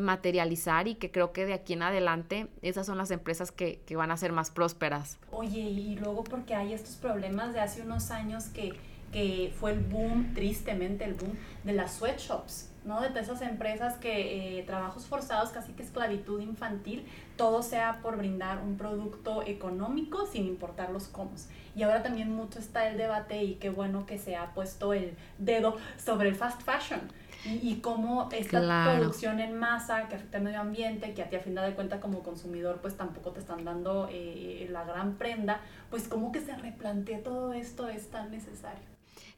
materializar 0.00 0.88
y 0.88 0.94
que 0.94 1.10
creo 1.10 1.32
que 1.32 1.44
de 1.44 1.52
aquí 1.52 1.74
en 1.74 1.82
adelante 1.82 2.48
esas 2.62 2.86
son 2.86 2.98
las 2.98 3.10
empresas 3.10 3.52
que, 3.52 3.82
van 3.94 4.10
a 4.10 4.16
ser 4.16 4.32
más 4.32 4.50
prósperas. 4.50 5.18
Oye, 5.30 5.60
y 5.60 5.96
luego 5.96 6.24
porque 6.24 6.54
hay 6.54 6.72
estos 6.72 6.96
problemas 6.96 7.52
de 7.52 7.60
hace 7.60 7.82
unos 7.82 8.10
años 8.10 8.44
que, 8.46 8.72
que 9.12 9.52
fue 9.60 9.72
el 9.72 9.80
boom, 9.80 10.32
tristemente 10.34 11.04
el 11.04 11.14
boom, 11.14 11.36
de 11.62 11.74
las 11.74 11.96
sweatshops, 11.96 12.70
¿no? 12.86 13.02
De 13.02 13.20
esas 13.20 13.42
empresas 13.42 13.96
que 13.98 14.58
eh, 14.58 14.62
trabajos 14.62 15.04
forzados, 15.04 15.50
casi 15.50 15.72
que 15.72 15.82
esclavitud 15.82 16.40
infantil, 16.40 17.06
todo 17.36 17.62
sea 17.62 18.00
por 18.00 18.16
brindar 18.16 18.62
un 18.64 18.78
producto 18.78 19.42
económico 19.42 20.26
sin 20.26 20.46
importar 20.46 20.90
los 20.90 21.08
cómo. 21.08 21.32
Y 21.76 21.82
ahora 21.82 22.02
también 22.02 22.34
mucho 22.34 22.58
está 22.58 22.88
el 22.88 22.96
debate 22.96 23.42
y 23.42 23.54
qué 23.56 23.68
bueno 23.68 24.06
que 24.06 24.18
se 24.18 24.36
ha 24.36 24.54
puesto 24.54 24.94
el 24.94 25.14
dedo 25.38 25.76
sobre 25.98 26.30
el 26.30 26.34
fast 26.34 26.62
fashion 26.62 27.00
y, 27.44 27.76
cómo 27.76 28.28
esta 28.32 28.84
producción 28.96 29.40
en 29.40 29.58
masa 29.58 30.08
que 30.08 30.14
afecta 30.14 30.38
al 30.38 30.44
medio 30.44 30.60
ambiente, 30.60 31.12
que 31.14 31.22
a 31.22 31.28
ti 31.28 31.36
a 31.36 31.40
fin 31.40 31.54
de 31.54 31.74
cuentas 31.74 32.00
como 32.00 32.22
consumidor 32.22 32.78
pues 32.80 32.96
tampoco 32.96 33.32
te 33.32 33.40
están 33.40 33.64
dando 33.64 34.08
eh, 34.10 34.68
la 34.70 34.84
gran 34.84 35.14
prenda, 35.14 35.60
pues 35.90 36.08
cómo 36.08 36.30
que 36.30 36.40
se 36.40 36.56
replantea 36.56 37.22
todo 37.22 37.52
esto 37.52 37.88
es 37.88 38.08
tan 38.10 38.30
necesario. 38.30 38.92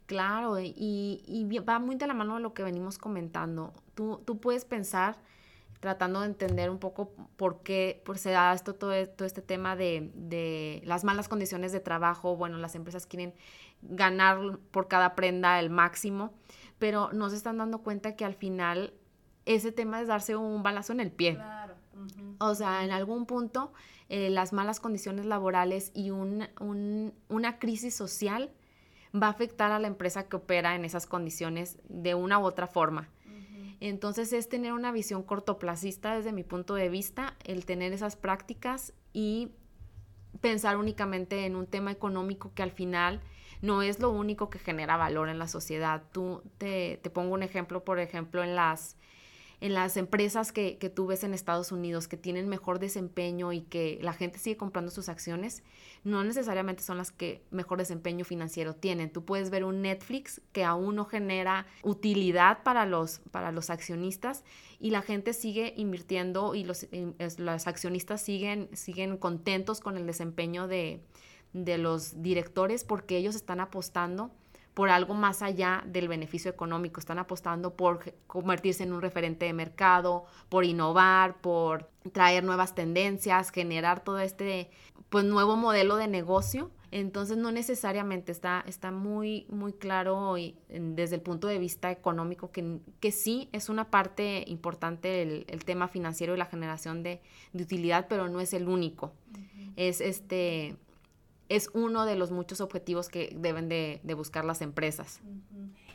Claro, 0.05 0.59
y, 0.59 1.23
y, 1.25 1.59
va 1.59 1.79
muy 1.79 1.95
de 1.95 2.05
la 2.05 2.13
mano 2.13 2.35
de 2.35 2.41
lo 2.41 2.53
que 2.53 2.61
venimos 2.61 2.99
comentando. 2.99 3.73
Tú, 3.95 4.21
tú 4.23 4.37
puedes 4.39 4.63
pensar, 4.63 5.15
tratando 5.79 6.21
de 6.21 6.27
entender 6.27 6.69
un 6.69 6.77
poco 6.77 7.11
por 7.37 7.63
qué 7.63 8.03
por 8.05 8.19
se 8.19 8.29
da 8.29 8.53
esto, 8.53 8.75
todo, 8.75 8.93
todo 9.09 9.25
este 9.25 9.41
tema 9.41 9.75
de, 9.75 10.11
de, 10.13 10.83
las 10.85 11.03
malas 11.03 11.27
condiciones 11.27 11.71
de 11.71 11.79
trabajo. 11.79 12.35
Bueno, 12.35 12.59
las 12.59 12.75
empresas 12.75 13.07
quieren 13.07 13.33
ganar 13.81 14.59
por 14.69 14.87
cada 14.87 15.15
prenda 15.15 15.59
el 15.59 15.71
máximo 15.71 16.33
pero 16.79 17.11
no 17.13 17.29
se 17.29 17.35
están 17.35 17.57
dando 17.57 17.79
cuenta 17.79 18.15
que 18.15 18.25
al 18.25 18.35
final 18.35 18.93
ese 19.45 19.71
tema 19.71 20.01
es 20.01 20.07
darse 20.07 20.35
un 20.35 20.63
balazo 20.63 20.93
en 20.93 20.99
el 20.99 21.11
pie. 21.11 21.35
Claro. 21.35 21.75
O 22.39 22.55
sea, 22.55 22.83
en 22.83 22.91
algún 22.91 23.25
punto 23.25 23.71
eh, 24.09 24.29
las 24.29 24.53
malas 24.53 24.79
condiciones 24.79 25.25
laborales 25.25 25.91
y 25.93 26.11
un, 26.11 26.47
una 27.29 27.59
crisis 27.59 27.95
social 27.95 28.51
va 29.15 29.27
a 29.27 29.29
afectar 29.31 29.71
a 29.71 29.79
la 29.79 29.87
empresa 29.87 30.27
que 30.27 30.35
opera 30.35 30.75
en 30.75 30.85
esas 30.85 31.07
condiciones 31.07 31.79
de 31.87 32.15
una 32.15 32.39
u 32.39 32.43
otra 32.43 32.67
forma. 32.67 33.09
Entonces 33.81 34.31
es 34.31 34.47
tener 34.47 34.73
una 34.73 34.91
visión 34.91 35.21
cortoplacista 35.21 36.15
desde 36.15 36.31
mi 36.31 36.43
punto 36.43 36.75
de 36.75 36.87
vista, 36.87 37.35
el 37.43 37.65
tener 37.65 37.91
esas 37.91 38.15
prácticas 38.15 38.93
y 39.11 39.51
pensar 40.39 40.77
únicamente 40.77 41.45
en 41.45 41.55
un 41.55 41.67
tema 41.67 41.91
económico 41.91 42.53
que 42.53 42.63
al 42.63 42.71
final 42.71 43.21
no 43.65 43.81
es 43.81 43.99
lo 43.99 44.11
único 44.11 44.49
que 44.49 44.59
genera 44.59 44.95
valor 44.95 45.27
en 45.29 45.39
la 45.39 45.47
sociedad. 45.47 46.03
Tú 46.11 46.41
te, 46.57 46.99
pongo 47.13 47.33
un 47.33 47.43
ejemplo, 47.43 47.83
por 47.83 47.99
ejemplo, 47.99 48.43
en 48.43 48.55
las, 48.55 48.95
en 49.59 49.73
las 49.73 49.97
empresas 49.97 50.51
que, 50.51 50.77
que, 50.77 50.89
tú 50.89 51.07
ves 51.07 51.23
en 51.23 51.33
Estados 51.33 51.71
Unidos 51.71 52.07
que 52.07 52.15
tienen 52.15 52.47
mejor 52.47 52.79
desempeño 52.79 53.51
y 53.53 53.61
que 53.61 53.99
la 54.01 54.13
gente 54.13 54.37
sigue 54.37 54.57
comprando 54.57 54.91
sus 54.91 55.09
acciones, 55.09 55.63
no 56.03 56.23
necesariamente 56.23 56.83
son 56.83 56.97
las 56.99 57.11
que 57.11 57.41
mejor 57.49 57.79
desempeño 57.79 58.23
financiero 58.23 58.75
tienen. 58.75 59.11
Tú 59.11 59.25
puedes 59.25 59.49
ver 59.49 59.63
un 59.63 59.81
Netflix 59.81 60.41
que 60.51 60.63
aún 60.63 60.95
no 60.95 61.05
genera 61.05 61.65
utilidad 61.81 62.61
para 62.63 62.85
los, 62.85 63.19
para 63.31 63.51
los 63.51 63.71
accionistas 63.71 64.43
y 64.79 64.91
la 64.91 65.01
gente 65.01 65.33
sigue 65.33 65.73
invirtiendo 65.75 66.53
y 66.53 66.63
los, 66.63 66.85
los 67.37 67.67
accionistas 67.67 68.21
siguen, 68.21 68.69
siguen 68.73 69.17
contentos 69.17 69.79
con 69.79 69.97
el 69.97 70.05
desempeño 70.05 70.67
de, 70.67 71.01
de 71.55 71.77
los 71.77 72.21
directores 72.21 72.83
porque 72.83 73.17
ellos 73.17 73.35
están 73.35 73.61
apostando 73.61 74.29
por 74.73 74.89
algo 74.89 75.13
más 75.13 75.41
allá 75.41 75.83
del 75.87 76.09
beneficio 76.09 76.51
económico, 76.51 76.99
están 76.99 77.17
apostando 77.17 77.75
por 77.75 78.13
convertirse 78.27 78.83
en 78.83 78.91
un 78.91 79.01
referente 79.01 79.45
de 79.45 79.53
mercado, 79.53 80.25
por 80.49 80.65
innovar, 80.65 81.37
por 81.39 81.89
traer 82.11 82.43
nuevas 82.43 82.75
tendencias, 82.75 83.51
generar 83.51 84.03
todo 84.03 84.19
este 84.19 84.69
pues 85.09 85.23
nuevo 85.23 85.55
modelo 85.55 85.95
de 85.95 86.09
negocio. 86.09 86.71
Entonces 86.91 87.37
no 87.37 87.51
necesariamente 87.53 88.33
está, 88.33 88.65
está 88.67 88.91
muy, 88.91 89.45
muy 89.49 89.71
claro 89.71 90.37
y, 90.37 90.57
desde 90.67 91.15
el 91.15 91.21
punto 91.21 91.47
de 91.47 91.57
vista 91.57 91.89
económico 91.89 92.51
que, 92.51 92.79
que 92.99 93.11
sí 93.11 93.49
es 93.53 93.69
una 93.69 93.89
parte 93.89 94.43
importante 94.47 95.21
el, 95.21 95.45
el 95.47 95.63
tema 95.63 95.87
financiero 95.87 96.35
y 96.35 96.37
la 96.37 96.45
generación 96.45 97.01
de, 97.01 97.21
de, 97.53 97.63
utilidad, 97.63 98.07
pero 98.09 98.27
no 98.27 98.41
es 98.41 98.53
el 98.53 98.67
único. 98.67 99.13
Es 99.77 100.01
este 100.01 100.75
es 101.49 101.69
uno 101.73 102.05
de 102.05 102.15
los 102.15 102.31
muchos 102.31 102.61
objetivos 102.61 103.09
que 103.09 103.35
deben 103.35 103.69
de, 103.69 104.01
buscar 104.15 104.45
las 104.45 104.61
empresas. 104.61 105.21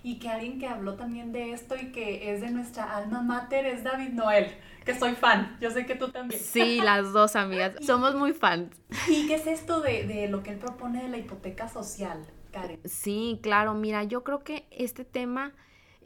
Y 0.03 0.19
que 0.19 0.29
alguien 0.29 0.59
que 0.59 0.67
habló 0.67 0.95
también 0.95 1.33
de 1.33 1.53
esto 1.53 1.77
y 1.77 1.93
que 1.93 2.33
es 2.33 2.41
de 2.41 2.51
nuestra 2.51 2.97
alma 2.97 3.23
mater 3.23 3.67
es 3.67 3.85
David 3.85 4.11
Noel, 4.11 4.47
que 4.85 4.99
soy 4.99 5.15
fan. 5.15 5.59
Yo 5.61 5.71
sé 5.71 5.85
que 5.85 5.95
tú 5.95 6.09
también. 6.09 6.41
Sí, 6.41 6.81
las 6.81 7.13
dos 7.13 7.37
amigas. 7.37 7.75
Somos 7.85 8.15
muy 8.15 8.33
fans. 8.33 8.75
¿Y 9.09 9.27
qué 9.27 9.35
es 9.35 9.47
esto 9.47 9.81
de, 9.81 10.07
de 10.07 10.29
lo 10.29 10.43
que 10.43 10.51
él 10.51 10.59
propone 10.59 11.03
de 11.03 11.09
la 11.09 11.19
hipoteca 11.19 11.69
social, 11.69 12.25
Karen? 12.51 12.81
Sí, 12.87 13.41
claro. 13.43 13.75
Mira, 13.75 14.05
yo 14.05 14.25
creo 14.25 14.43
que 14.43 14.67
este 14.71 15.05
tema 15.05 15.53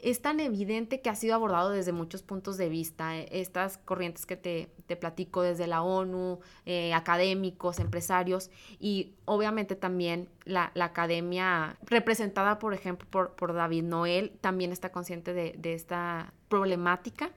es 0.05 0.21
tan 0.21 0.39
evidente 0.39 1.01
que 1.01 1.09
ha 1.09 1.15
sido 1.15 1.33
abordado 1.33 1.71
desde 1.71 1.91
muchos 1.91 2.21
puntos 2.21 2.57
de 2.57 2.69
vista. 2.69 3.17
Eh, 3.17 3.27
estas 3.31 3.79
corrientes 3.79 4.27
que 4.27 4.37
te, 4.37 4.69
platico 4.97 5.41
desde 5.41 5.65
la 5.65 5.81
ONU, 5.81 6.39
eh, 6.67 6.93
académicos, 6.93 7.79
empresarios 7.79 8.51
y 8.79 9.15
obviamente 9.25 9.75
también 9.75 10.29
la, 10.45 10.71
academia 10.79 11.77
representada, 11.81 12.59
por 12.59 12.75
ejemplo, 12.75 13.07
por, 13.35 13.53
David 13.55 13.83
Noel, 13.83 14.37
también 14.41 14.71
está 14.71 14.91
consciente 14.91 15.33
de, 15.33 15.55
de 15.57 15.73
esta 15.73 16.33
problemática 16.49 17.31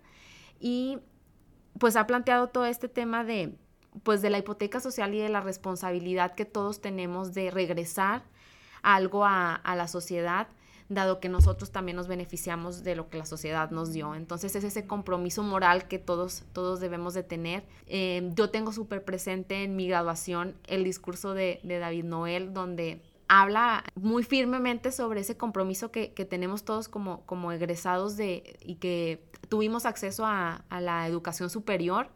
y 0.61 0.99
pues 1.79 1.97
ha 1.97 2.07
planteado 2.07 2.49
todo 2.49 2.67
este 2.67 2.89
tema 2.89 3.25
de 3.25 3.57
pues 4.03 4.21
de 4.21 4.29
la 4.29 4.39
hipoteca 4.39 4.79
social 4.79 5.15
y 5.15 5.19
de 5.19 5.31
la 5.31 5.41
responsabilidad 5.41 6.35
que 6.35 6.45
todos 6.45 6.83
tenemos 6.83 7.33
de 7.33 7.51
regresar 7.51 8.25
algo 8.83 9.25
a, 9.25 9.55
a 9.55 9.75
la 9.75 9.89
sociedad 9.89 10.49
dado 10.89 11.21
que 11.21 11.29
nosotros 11.29 11.71
también 11.71 11.97
nos 11.97 12.09
beneficiamos 12.09 12.83
de 12.83 12.97
lo 12.97 13.11
que 13.11 13.19
la 13.19 13.27
sociedad 13.27 13.71
nos 13.71 13.93
dio. 13.93 14.15
Entonces 14.15 14.55
es 14.57 14.65
ese 14.65 14.87
compromiso 14.87 15.43
moral 15.43 15.87
que 15.87 15.99
todos, 15.99 16.45
todos 16.53 16.81
debemos 16.81 17.15
de 17.15 17.23
tener. 17.23 17.65
Eh, 17.87 18.31
yo 18.35 18.51
tengo 18.51 18.73
súper 18.73 19.05
presente 19.05 19.65
en 19.65 19.77
mi 19.77 19.89
graduación 19.89 20.57
el 20.67 20.85
discurso 20.85 21.35
de, 21.35 21.61
David 21.63 22.05
Noel, 22.05 22.55
donde 22.55 23.03
habla 23.29 23.85
muy 23.95 24.23
firmemente 24.23 24.91
sobre 24.91 25.21
ese 25.21 25.37
compromiso 25.37 25.91
que, 25.91 26.09
tenemos 26.09 26.65
todos 26.65 26.89
como, 26.89 27.21
como 27.27 27.53
egresados 27.53 28.17
de, 28.17 28.59
y 28.63 28.77
que 28.77 29.23
tuvimos 29.51 29.85
acceso 29.85 30.25
a 30.27 30.65
la 30.71 31.07
educación 31.07 31.51
superior. 31.51 32.09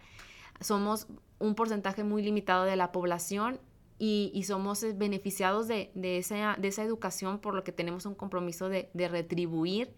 Somos 0.60 1.08
un 1.38 1.54
porcentaje 1.54 2.04
muy 2.04 2.22
limitado 2.22 2.64
de 2.64 2.76
la 2.76 2.92
población 2.92 3.60
y, 4.04 4.42
somos 4.42 4.82
eh, 4.82 4.94
beneficiados 4.94 5.68
de, 5.68 5.92
esa, 5.94 6.56
de 6.58 6.66
esa 6.66 6.82
educación 6.82 7.38
por 7.38 7.54
lo 7.54 7.62
que 7.62 7.70
tenemos 7.70 8.04
un 8.04 8.16
compromiso 8.16 8.68
de, 8.68 8.88
retribuir. 8.94 9.94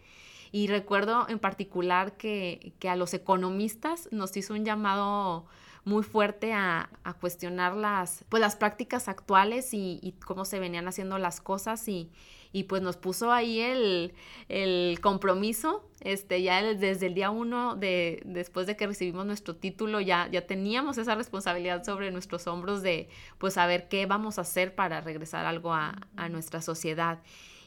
Y 0.52 0.66
recuerdo 0.66 1.26
en 1.30 1.38
particular 1.38 2.18
que, 2.18 2.74
a 2.86 2.96
los 2.96 3.14
economistas 3.14 4.10
nos 4.12 4.36
hizo 4.36 4.52
un 4.52 4.66
llamado 4.66 5.46
muy 5.86 6.02
fuerte 6.02 6.52
a, 6.52 6.90
cuestionar 7.18 7.74
las, 7.74 8.26
pues, 8.28 8.42
las 8.42 8.56
prácticas 8.56 9.08
actuales 9.08 9.72
y, 9.72 10.14
cómo 10.26 10.44
se 10.44 10.58
venían 10.58 10.86
haciendo 10.86 11.16
las 11.16 11.40
cosas 11.40 11.88
y, 11.88 12.10
y 12.54 12.62
pues 12.64 12.82
nos 12.82 12.96
puso 12.96 13.32
ahí 13.32 13.58
el, 13.58 14.14
el 14.48 15.00
compromiso, 15.00 15.90
este, 16.00 16.40
ya 16.40 16.62
desde 16.62 17.06
el 17.06 17.14
día 17.14 17.30
uno 17.30 17.74
de, 17.74 18.22
después 18.24 18.68
de 18.68 18.76
que 18.76 18.86
recibimos 18.86 19.26
nuestro 19.26 19.56
título, 19.56 20.00
ya, 20.00 20.28
ya 20.30 20.46
teníamos 20.46 20.96
esa 20.96 21.16
responsabilidad 21.16 21.82
sobre 21.82 22.12
nuestros 22.12 22.46
hombros 22.46 22.80
de, 22.80 23.08
pues, 23.38 23.54
saber 23.54 23.88
qué 23.88 24.06
vamos 24.06 24.38
a 24.38 24.42
hacer 24.42 24.76
para 24.76 25.00
regresar 25.00 25.46
algo 25.46 25.74
a, 25.74 25.98
a 26.14 26.28
nuestra 26.28 26.62
sociedad. 26.62 27.20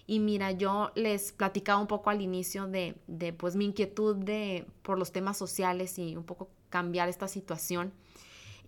Y 0.05 0.19
mira, 0.19 0.51
yo 0.51 0.91
les 0.95 1.33
platicaba 1.33 1.81
un 1.81 1.87
poco 1.87 2.09
al 2.09 2.21
inicio 2.21 2.65
de, 2.65 2.95
de 3.07 3.33
pues 3.33 3.57
mi 3.57 3.65
inquietud 3.65 4.15
de, 4.15 4.65
por 4.83 4.97
los 4.97 5.11
temas 5.11 5.37
sociales 5.37 5.99
y 5.99 6.15
un 6.15 6.23
poco 6.23 6.49
cambiar 6.69 7.09
esta 7.09 7.27
situación. 7.27 7.91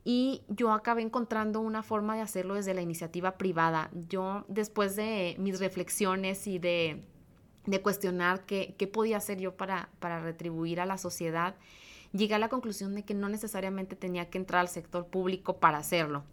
Y 0.04 0.44
yo 0.48 0.72
acabé 0.72 1.02
encontrando 1.02 1.60
una 1.60 1.84
forma 1.84 2.16
de 2.16 2.22
hacerlo 2.22 2.56
desde 2.56 2.74
la 2.74 2.82
iniciativa 2.82 3.38
privada. 3.38 3.90
Yo, 4.08 4.46
después 4.48 4.96
de 4.96 5.36
mis 5.40 5.60
reflexiones 5.60 6.48
y 6.48 6.58
de, 6.58 7.04
de 7.66 7.82
cuestionar 7.82 8.46
qué, 8.46 8.76
qué, 8.78 8.88
podía 8.88 9.18
hacer 9.18 9.40
yo 9.40 9.56
para, 9.56 9.90
para 10.00 10.22
retribuir 10.22 10.80
a 10.80 10.86
la 10.86 10.98
sociedad, 10.98 11.56
llegué 12.14 12.36
a 12.36 12.40
la 12.40 12.50
conclusión 12.50 12.96
de 12.96 13.04
que 13.04 13.14
no 13.14 13.30
necesariamente 13.30 13.96
tenía 13.96 14.30
que 14.30 14.38
entrar 14.38 14.62
al 14.62 14.70
sector 14.70 15.08
público 15.08 15.58
para 15.58 15.78
hacerlo. 15.78 16.24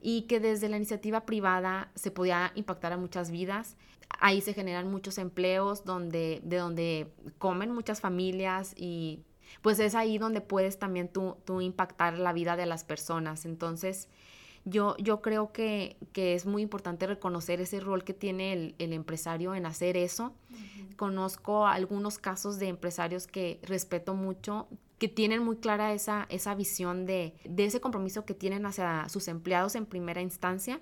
Y 0.00 0.22
que 0.22 0.40
desde 0.40 0.68
la 0.68 0.76
iniciativa 0.76 1.26
privada 1.26 1.90
se 1.94 2.10
podía 2.10 2.52
impactar 2.54 2.92
a 2.92 2.96
muchas 2.96 3.30
vidas. 3.30 3.76
Ahí 4.20 4.40
se 4.40 4.54
generan 4.54 4.90
muchos 4.90 5.18
empleos 5.18 5.84
donde, 5.84 6.40
de 6.44 6.56
donde 6.58 7.12
comen 7.38 7.72
muchas 7.72 8.00
familias 8.00 8.72
y 8.76 9.20
pues 9.62 9.78
es 9.78 9.94
ahí 9.94 10.18
donde 10.18 10.40
puedes 10.40 10.78
también 10.78 11.08
tú, 11.08 11.36
tú 11.44 11.60
impactar 11.60 12.18
la 12.18 12.32
vida 12.32 12.56
de 12.56 12.66
las 12.66 12.84
personas. 12.84 13.44
Entonces, 13.44 14.08
yo, 14.64 14.96
yo 14.98 15.22
creo 15.22 15.52
que, 15.52 15.96
que, 16.12 16.34
es 16.34 16.44
muy 16.44 16.60
importante 16.60 17.06
reconocer 17.06 17.60
ese 17.60 17.78
rol 17.78 18.02
que 18.02 18.14
tiene 18.14 18.52
el, 18.52 18.74
el 18.78 18.92
empresario 18.92 19.54
en 19.54 19.64
hacer 19.64 19.96
eso. 19.96 20.34
Conozco 20.96 21.66
algunos 21.66 22.18
casos 22.18 22.58
de 22.58 22.68
empresarios 22.68 23.28
que 23.28 23.60
respeto 23.62 24.14
mucho, 24.14 24.66
que 24.98 25.08
tienen 25.08 25.44
muy 25.44 25.56
clara 25.56 25.92
esa, 25.92 26.26
esa 26.30 26.54
visión 26.54 27.06
de, 27.06 27.34
de 27.44 27.66
ese 27.66 27.80
compromiso 27.80 28.24
que 28.24 28.34
tienen 28.34 28.66
hacia 28.66 29.08
sus 29.08 29.28
empleados 29.28 29.76
en 29.76 29.86
primera 29.86 30.20
instancia 30.20 30.80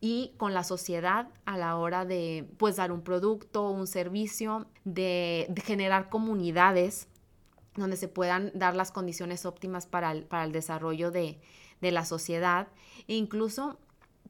y 0.00 0.32
con 0.36 0.54
la 0.54 0.64
sociedad 0.64 1.28
a 1.44 1.58
la 1.58 1.76
hora 1.76 2.04
de 2.04 2.48
pues 2.56 2.76
dar 2.76 2.92
un 2.92 3.02
producto, 3.02 3.68
un 3.70 3.86
servicio, 3.86 4.66
de, 4.84 5.46
de 5.50 5.60
generar 5.60 6.08
comunidades 6.08 7.08
donde 7.80 7.96
se 7.96 8.08
puedan 8.08 8.50
dar 8.54 8.76
las 8.76 8.90
condiciones 8.90 9.46
óptimas 9.46 9.86
para 9.86 10.12
el, 10.12 10.24
para 10.24 10.44
el 10.44 10.52
desarrollo 10.52 11.10
de, 11.10 11.40
de, 11.80 11.92
la 11.92 12.04
sociedad. 12.04 12.68
E 13.06 13.14
incluso 13.14 13.78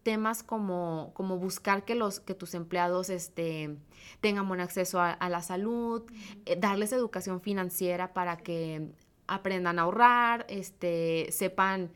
temas 0.02 0.42
como, 0.42 1.10
como 1.14 1.38
buscar 1.38 1.84
que, 1.84 1.94
los, 1.94 2.20
que 2.20 2.34
tus 2.34 2.54
empleados 2.54 3.10
este, 3.10 3.76
tengan 4.20 4.48
buen 4.48 4.60
acceso 4.60 5.00
a, 5.00 5.28
la 5.28 5.42
salud, 5.42 6.02
eh, 6.46 6.56
darles 6.58 6.92
educación 6.92 7.40
financiera 7.40 8.14
para 8.14 8.38
que 8.38 8.90
aprendan 9.28 9.78
a 9.78 9.82
ahorrar, 9.82 10.46
este, 10.48 11.28
sepan 11.30 11.90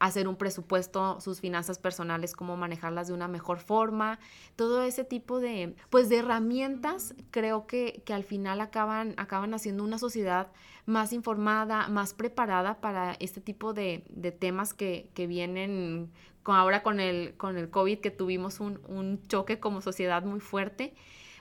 hacer 0.00 0.26
un 0.26 0.36
presupuesto, 0.36 1.20
sus 1.20 1.40
finanzas 1.40 1.78
personales, 1.78 2.34
cómo 2.34 2.56
manejarlas 2.56 3.08
de 3.08 3.14
una 3.14 3.28
mejor 3.28 3.58
forma, 3.58 4.18
todo 4.56 4.82
ese 4.82 5.04
tipo 5.04 5.38
de, 5.40 5.76
pues, 5.90 6.08
de 6.08 6.18
herramientas, 6.18 7.14
creo 7.30 7.66
que, 7.66 8.02
que 8.04 8.14
al 8.14 8.24
final 8.24 8.60
acaban, 8.60 9.14
acaban 9.16 9.54
haciendo 9.54 9.84
una 9.84 9.98
sociedad 9.98 10.48
más 10.86 11.12
informada, 11.12 11.88
más 11.88 12.14
preparada 12.14 12.80
para 12.80 13.12
este 13.20 13.40
tipo 13.40 13.74
de, 13.74 14.04
de 14.08 14.32
temas 14.32 14.74
que, 14.74 15.10
que 15.14 15.26
vienen 15.26 16.10
con, 16.42 16.56
ahora 16.56 16.82
con 16.82 17.00
el, 17.00 17.36
con 17.36 17.58
el 17.58 17.68
COVID, 17.70 17.98
que 18.00 18.10
tuvimos 18.10 18.60
un, 18.60 18.80
un 18.88 19.22
choque 19.28 19.60
como 19.60 19.82
sociedad 19.82 20.22
muy 20.22 20.40
fuerte, 20.40 20.94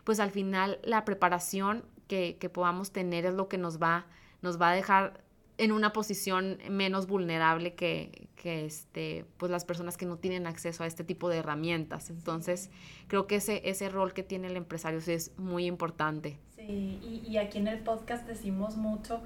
pues 0.04 0.20
al 0.20 0.32
final 0.32 0.80
la 0.84 1.06
preparación 1.06 1.86
que, 2.08 2.38
que 2.40 2.50
podamos 2.50 2.92
tener 2.92 3.26
es 3.26 3.34
lo 3.34 3.48
que 3.48 3.58
nos 3.58 3.82
va, 3.82 4.06
nos 4.42 4.60
va 4.60 4.72
a 4.72 4.74
dejar 4.76 5.24
en 5.58 5.72
una 5.72 5.92
posición 5.92 6.60
menos 6.70 7.08
vulnerable 7.08 7.74
que, 7.74 8.30
que, 8.36 8.66
este, 8.66 9.26
pues 9.38 9.52
las 9.52 9.66
personas 9.66 9.98
que 9.98 10.06
no 10.06 10.18
tienen 10.18 10.46
acceso 10.46 10.84
a 10.84 10.88
este 10.88 11.04
tipo 11.04 11.30
de 11.30 11.38
herramientas. 11.38 12.10
Entonces, 12.10 12.70
creo 13.08 13.28
que 13.28 13.38
ese, 13.38 13.62
ese 13.66 13.90
rol 13.90 14.14
que 14.14 14.24
tiene 14.24 14.48
el 14.48 14.58
empresario 14.58 15.00
es 15.00 15.32
muy 15.38 15.66
importante. 15.66 16.38
Sí, 16.56 17.00
y, 17.02 17.24
y 17.28 17.38
aquí 17.38 17.58
en 17.58 17.68
el 17.68 17.80
podcast 17.80 18.28
decimos 18.28 18.78
mucho 18.78 19.22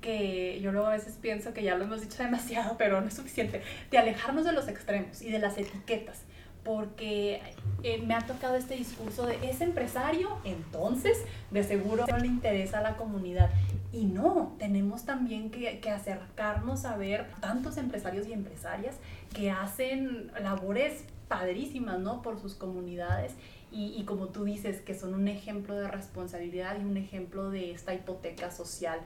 que 0.00 0.60
yo 0.60 0.72
luego 0.72 0.88
a 0.88 0.90
veces 0.90 1.16
pienso 1.20 1.54
que 1.54 1.62
ya 1.62 1.76
lo 1.76 1.84
hemos 1.84 2.00
dicho 2.00 2.16
demasiado, 2.22 2.76
pero 2.76 3.00
no 3.00 3.08
es 3.08 3.14
suficiente, 3.14 3.62
de 3.90 3.98
alejarnos 3.98 4.44
de 4.44 4.52
los 4.52 4.68
extremos 4.68 5.22
y 5.22 5.30
de 5.30 5.38
las 5.38 5.58
etiquetas 5.58 6.24
porque 6.64 7.40
eh, 7.82 8.02
me 8.06 8.14
ha 8.14 8.20
tocado 8.20 8.56
este 8.56 8.76
discurso 8.76 9.26
de 9.26 9.36
ese 9.48 9.64
empresario, 9.64 10.28
entonces 10.44 11.18
de 11.50 11.64
seguro 11.64 12.06
no 12.08 12.18
le 12.18 12.26
interesa 12.26 12.78
a 12.78 12.82
la 12.82 12.96
comunidad. 12.96 13.50
Y 13.92 14.06
no, 14.06 14.54
tenemos 14.58 15.04
también 15.04 15.50
que, 15.50 15.80
que, 15.80 15.90
acercarnos 15.90 16.84
a 16.84 16.96
ver 16.96 17.26
tantos 17.40 17.76
empresarios 17.76 18.26
y 18.26 18.32
empresarias 18.32 18.96
que 19.34 19.50
hacen 19.50 20.30
labores 20.40 21.04
padrísimas, 21.28 21.98
¿no? 21.98 22.22
Por 22.22 22.40
sus 22.40 22.54
comunidades 22.54 23.32
y, 23.70 23.94
y, 23.96 24.04
como 24.04 24.28
tú 24.28 24.44
dices, 24.44 24.80
que 24.80 24.94
son 24.94 25.14
un 25.14 25.28
ejemplo 25.28 25.74
de 25.74 25.88
responsabilidad 25.88 26.78
y 26.80 26.84
un 26.84 26.96
ejemplo 26.96 27.50
de 27.50 27.72
esta 27.72 27.92
hipoteca 27.94 28.50
social, 28.50 29.00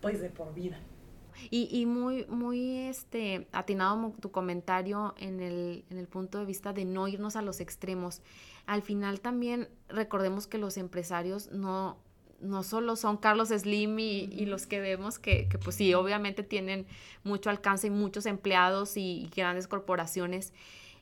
pues 0.00 0.20
de 0.20 0.30
por 0.30 0.54
vida. 0.54 0.78
Y, 1.50 1.68
y, 1.70 1.86
muy, 1.86 2.26
muy 2.26 2.76
este, 2.88 3.46
atinado 3.52 4.12
tu 4.20 4.30
comentario 4.30 5.14
en 5.18 5.40
el, 5.40 5.84
en 5.90 5.98
el 5.98 6.06
punto 6.06 6.38
de 6.38 6.44
vista 6.44 6.72
de 6.72 6.84
no 6.84 7.08
irnos 7.08 7.36
a 7.36 7.42
los 7.42 7.60
extremos. 7.60 8.20
Al 8.66 8.82
final 8.82 9.20
también 9.20 9.68
recordemos 9.88 10.46
que 10.46 10.58
los 10.58 10.76
empresarios 10.76 11.50
no, 11.52 11.96
no 12.40 12.62
solo 12.62 12.96
son 12.96 13.16
Carlos 13.16 13.48
Slim 13.48 13.98
y, 13.98 14.28
y 14.32 14.46
los 14.46 14.66
que 14.66 14.80
vemos 14.80 15.18
que, 15.18 15.48
que, 15.48 15.58
pues 15.58 15.76
sí, 15.76 15.94
obviamente 15.94 16.42
tienen 16.42 16.86
mucho 17.24 17.50
alcance 17.50 17.86
y 17.86 17.90
muchos 17.90 18.26
empleados 18.26 18.96
y, 18.96 19.30
grandes 19.34 19.66
corporaciones. 19.66 20.52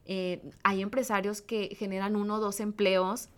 Eh, 0.04 0.40
hay 0.62 0.82
empresarios 0.82 1.42
que 1.42 1.74
generan 1.76 2.16
uno 2.16 2.36
o 2.36 2.40
dos 2.40 2.60
empleos 2.60 3.28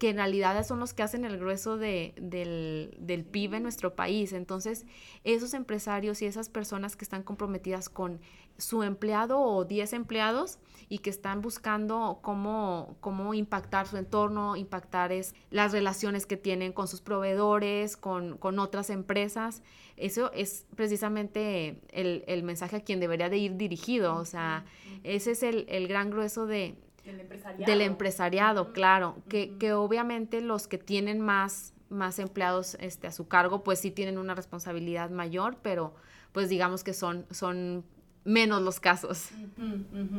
que 0.00 0.08
en 0.08 0.16
realidad 0.16 0.66
son 0.66 0.80
los 0.80 0.94
que 0.94 1.02
hacen 1.02 1.26
el 1.26 1.36
grueso 1.36 1.76
de, 1.76 2.14
del, 2.16 2.96
del 2.98 3.22
PIB 3.22 3.56
en 3.56 3.62
nuestro 3.62 3.94
país. 3.94 4.32
Entonces, 4.32 4.86
esos 5.24 5.52
empresarios 5.52 6.22
y 6.22 6.24
esas 6.24 6.48
personas 6.48 6.96
que 6.96 7.04
están 7.04 7.22
comprometidas 7.22 7.90
con 7.90 8.18
su 8.56 8.82
empleado 8.82 9.38
o 9.38 9.66
10 9.66 9.92
empleados 9.92 10.58
y 10.88 11.00
que 11.00 11.10
están 11.10 11.42
buscando 11.42 12.20
cómo, 12.22 12.96
cómo 13.00 13.34
impactar 13.34 13.86
su 13.86 13.98
entorno, 13.98 14.56
impactar 14.56 15.12
es, 15.12 15.34
las 15.50 15.72
relaciones 15.72 16.24
que 16.24 16.38
tienen 16.38 16.72
con 16.72 16.88
sus 16.88 17.02
proveedores, 17.02 17.98
con, 17.98 18.38
con 18.38 18.58
otras 18.58 18.88
empresas. 18.88 19.62
Eso 19.98 20.32
es 20.32 20.64
precisamente 20.76 21.82
el, 21.90 22.24
el, 22.26 22.42
mensaje 22.42 22.76
a 22.76 22.80
quien 22.80 23.00
debería 23.00 23.28
de 23.28 23.36
ir 23.36 23.58
dirigido. 23.58 24.16
O 24.16 24.24
sea, 24.24 24.64
ese 25.04 25.32
es 25.32 25.42
el, 25.42 25.66
el 25.68 25.88
gran 25.88 26.08
grueso 26.08 26.46
de, 26.46 26.78
del 27.58 27.80
empresariado, 27.80 28.72
claro, 28.72 29.16
que, 29.28 29.56
que, 29.58 29.72
obviamente 29.72 30.40
los 30.40 30.66
que 30.66 30.78
tienen 30.78 31.20
más, 31.20 31.74
más 31.88 32.18
empleados 32.18 32.76
este, 32.80 33.06
a 33.06 33.12
su 33.12 33.28
cargo, 33.28 33.62
pues 33.62 33.80
sí 33.80 33.90
tienen 33.90 34.18
una 34.18 34.34
responsabilidad 34.34 35.10
mayor, 35.10 35.56
pero 35.62 35.94
pues 36.32 36.48
digamos 36.48 36.84
que 36.84 36.94
son, 36.94 37.26
son 37.30 37.84
menos 38.24 38.60
los 38.62 38.80
casos. 38.80 39.30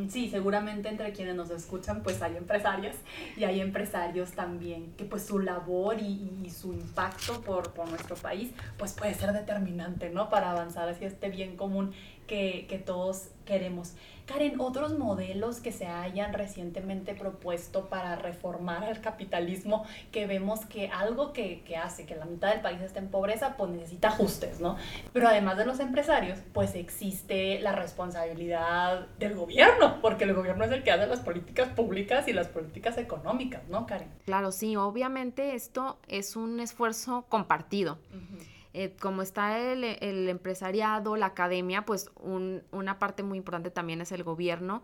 Sí, 0.09 0.29
seguramente 0.29 0.89
entre 0.89 1.13
quienes 1.13 1.35
nos 1.35 1.51
escuchan 1.51 2.01
pues 2.01 2.21
hay 2.21 2.35
empresarias 2.35 2.95
y 3.37 3.43
hay 3.43 3.61
empresarios 3.61 4.31
también 4.31 4.93
que 4.97 5.05
pues 5.05 5.25
su 5.25 5.39
labor 5.39 5.99
y, 5.99 6.31
y 6.43 6.49
su 6.49 6.73
impacto 6.73 7.41
por, 7.41 7.73
por, 7.73 7.89
nuestro 7.89 8.15
país 8.15 8.51
pues 8.77 8.93
puede 8.93 9.13
ser 9.13 9.33
determinante, 9.33 10.09
¿no? 10.09 10.29
Para 10.29 10.51
avanzar 10.51 10.89
hacia 10.89 11.07
este 11.07 11.29
bien 11.29 11.55
común 11.55 11.93
que, 12.31 12.65
que 12.69 12.77
todos 12.77 13.27
queremos. 13.43 13.93
Karen, 14.25 14.61
otros 14.61 14.97
modelos 14.97 15.59
que 15.59 15.73
se 15.73 15.85
hayan 15.85 16.33
recientemente 16.33 17.13
propuesto 17.13 17.89
para 17.89 18.15
reformar 18.15 18.87
el 18.87 19.01
capitalismo, 19.01 19.85
que 20.13 20.27
vemos 20.27 20.65
que 20.65 20.87
algo 20.87 21.33
que, 21.33 21.61
que, 21.65 21.75
hace 21.75 22.05
que 22.05 22.15
la 22.15 22.23
mitad 22.23 22.51
del 22.51 22.61
país 22.61 22.79
esté 22.79 22.99
en 22.99 23.09
pobreza, 23.09 23.57
pues 23.57 23.71
necesita 23.71 24.07
ajustes, 24.07 24.61
¿no? 24.61 24.77
Pero 25.11 25.27
además 25.27 25.57
de 25.57 25.65
los 25.65 25.81
empresarios, 25.81 26.39
pues 26.53 26.73
existe 26.75 27.59
la 27.59 27.73
responsabilidad 27.73 29.07
del 29.19 29.35
gobierno, 29.35 29.99
porque 30.01 30.23
el 30.23 30.33
gobierno 30.33 30.63
es 30.63 30.71
el 30.71 30.83
que 30.83 30.91
hace 30.91 31.07
las 31.07 31.19
políticas 31.19 31.67
públicas 31.73 32.29
y 32.29 32.31
las 32.31 32.47
políticas 32.47 32.97
económicas, 32.97 33.67
¿no, 33.67 33.85
Karen? 33.85 34.07
Claro, 34.23 34.53
sí, 34.53 34.77
obviamente 34.77 35.53
esto 35.53 35.97
es 36.07 36.37
un 36.37 36.61
esfuerzo 36.61 37.25
compartido. 37.27 37.97
Uh 38.13 38.60
eh, 38.73 38.95
como 38.99 39.21
está 39.21 39.59
el, 39.59 39.83
empresariado, 40.29 41.17
la 41.17 41.27
academia, 41.27 41.85
pues 41.85 42.09
un, 42.19 42.63
una 42.71 42.99
parte 42.99 43.21
muy 43.23 43.37
importante 43.37 43.69
también 43.69 43.99
es 44.01 44.11
el 44.11 44.23
gobierno, 44.23 44.83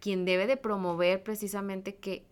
quien 0.00 0.24
debe 0.24 0.46
de 0.46 0.56
promover 0.56 1.22
precisamente 1.22 1.96
que, 1.96 2.26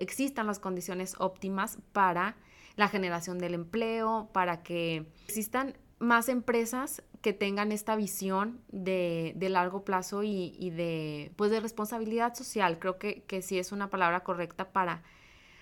existan 0.00 0.46
las 0.46 0.58
condiciones 0.58 1.14
óptimas 1.18 1.78
para 1.92 2.36
la 2.76 2.88
generación 2.88 3.38
del 3.38 3.54
empleo, 3.54 4.30
para 4.32 4.62
que 4.62 5.06
existan 5.24 5.76
más 5.98 6.28
empresas 6.28 7.02
que 7.20 7.32
tengan 7.32 7.72
esta 7.72 7.94
visión 7.96 8.60
de, 8.68 9.34
largo 9.38 9.84
plazo 9.84 10.22
y, 10.22 10.70
de, 10.70 11.32
pues 11.36 11.50
de 11.50 11.60
responsabilidad 11.60 12.34
social. 12.34 12.78
Creo 12.78 12.98
que, 12.98 13.22
que 13.24 13.42
sí 13.42 13.58
es 13.58 13.72
una 13.72 13.90
palabra 13.90 14.20
correcta 14.20 14.72
para 14.72 15.02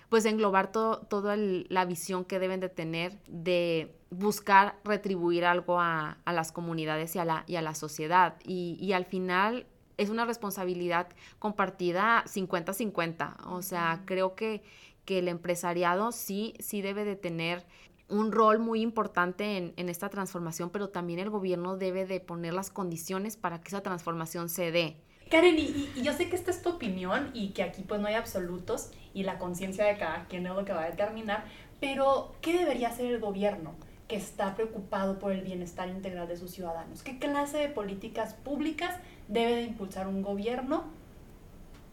pues 0.09 0.25
englobar 0.25 0.71
todo, 0.71 0.99
toda 1.01 1.35
la 1.37 1.85
visión 1.85 2.25
que 2.25 2.39
deben 2.39 2.59
de 2.59 2.69
tener 2.69 3.19
de 3.27 3.95
buscar 4.09 4.75
retribuir 4.83 5.45
algo 5.45 5.79
a, 5.79 6.17
las 6.25 6.51
comunidades 6.51 7.15
y 7.15 7.19
a 7.19 7.25
la, 7.25 7.43
y 7.47 7.55
a 7.55 7.61
la 7.61 7.75
sociedad. 7.75 8.35
Y, 8.43 8.91
al 8.93 9.05
final 9.05 9.67
es 9.97 10.09
una 10.09 10.25
responsabilidad 10.25 11.07
compartida 11.37 12.23
50-50. 12.25 13.47
O 13.47 13.61
sea, 13.61 14.01
creo 14.05 14.35
que, 14.35 14.63
que 15.05 15.19
el 15.19 15.27
empresariado 15.27 16.11
sí, 16.11 16.53
sí 16.59 16.81
debe 16.81 17.05
de 17.05 17.15
tener 17.15 17.65
un 18.07 18.31
rol 18.31 18.57
muy 18.57 18.81
importante 18.81 19.73
en, 19.75 19.89
esta 19.89 20.09
transformación, 20.09 20.71
pero 20.71 20.89
también 20.89 21.19
el 21.19 21.29
gobierno 21.29 21.77
debe 21.77 22.05
de 22.05 22.19
poner 22.19 22.53
las 22.53 22.71
condiciones 22.71 23.37
para 23.37 23.61
que 23.61 23.67
esa 23.67 23.81
transformación 23.81 24.49
se 24.49 24.71
dé. 24.71 24.97
Karen, 25.29 25.59
y, 25.59 25.89
yo 26.01 26.13
sé 26.13 26.29
que 26.29 26.35
esta 26.35 26.49
es 26.51 26.61
tu 26.61 26.69
opinión 26.69 27.29
y 27.33 27.49
que 27.49 27.63
aquí 27.63 27.83
pues 27.83 28.01
no 28.01 28.07
hay 28.07 28.15
absolutos 28.15 28.91
y 29.13 29.23
la 29.23 29.37
conciencia 29.37 29.85
de 29.85 29.97
cada 29.97 30.25
quien 30.25 30.45
es 30.47 30.53
lo 30.53 30.65
que 30.65 30.73
va 30.73 30.83
a 30.83 30.89
determinar, 30.89 31.45
pero 31.79 32.33
¿qué 32.41 32.57
debería 32.57 32.89
hacer 32.89 33.05
el 33.05 33.19
gobierno 33.19 33.75
que 34.07 34.15
está 34.15 34.55
preocupado 34.55 35.19
por 35.19 35.31
el 35.31 35.41
bienestar 35.41 35.87
integral 35.87 36.27
de 36.27 36.35
sus 36.35 36.51
ciudadanos? 36.51 37.03
¿Qué 37.03 37.19
clase 37.19 37.57
de 37.59 37.69
políticas 37.69 38.33
públicas 38.33 38.97
debe 39.27 39.55
de 39.55 39.63
impulsar 39.63 40.07
un 40.07 40.23
gobierno 40.23 40.85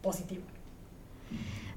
positivo? 0.01 0.43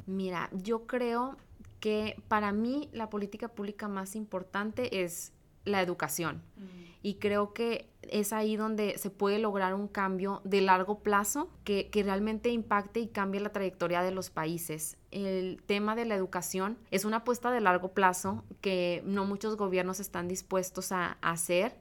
Mira, 0.07 0.49
yo 0.53 0.87
creo 0.87 1.37
que 1.79 2.17
para 2.29 2.53
mí 2.53 2.89
la 2.93 3.11
política 3.11 3.49
pública 3.49 3.87
más 3.87 4.17
importante 4.17 5.03
es 5.03 5.33
la 5.65 5.83
educación. 5.83 6.43
Mm. 6.57 6.81
Y 7.03 7.15
creo 7.15 7.55
que 7.55 7.89
es 8.03 8.33
ahí 8.33 8.57
donde 8.57 8.99
se 8.99 9.11
puede 9.11 9.39
lograr 9.39 9.75
un 9.75 9.89
cambio 9.89 10.43
de 10.45 10.61
largo 10.61 11.01
plazo 11.01 11.49
que, 11.65 11.89
que, 11.89 12.03
realmente 12.03 12.51
impacte 12.51 13.01
y 13.01 13.09
cambie 13.09 13.41
la 13.41 13.51
trayectoria 13.51 14.03
de 14.03 14.11
los 14.11 14.31
países. 14.31 14.99
El 15.11 15.63
tema 15.65 15.95
de 15.95 16.05
la 16.05 16.15
educación 16.15 16.79
es 16.91 17.05
una 17.05 17.19
apuesta 17.19 17.51
de 17.51 17.61
largo 17.61 17.93
plazo 17.93 18.45
que 18.61 19.03
no 19.07 19.25
muchos 19.25 19.57
gobiernos 19.57 20.01
están 20.01 20.29
dispuestos 20.29 20.93
a, 20.93 21.19
a 21.23 21.31
hacer. 21.31 21.77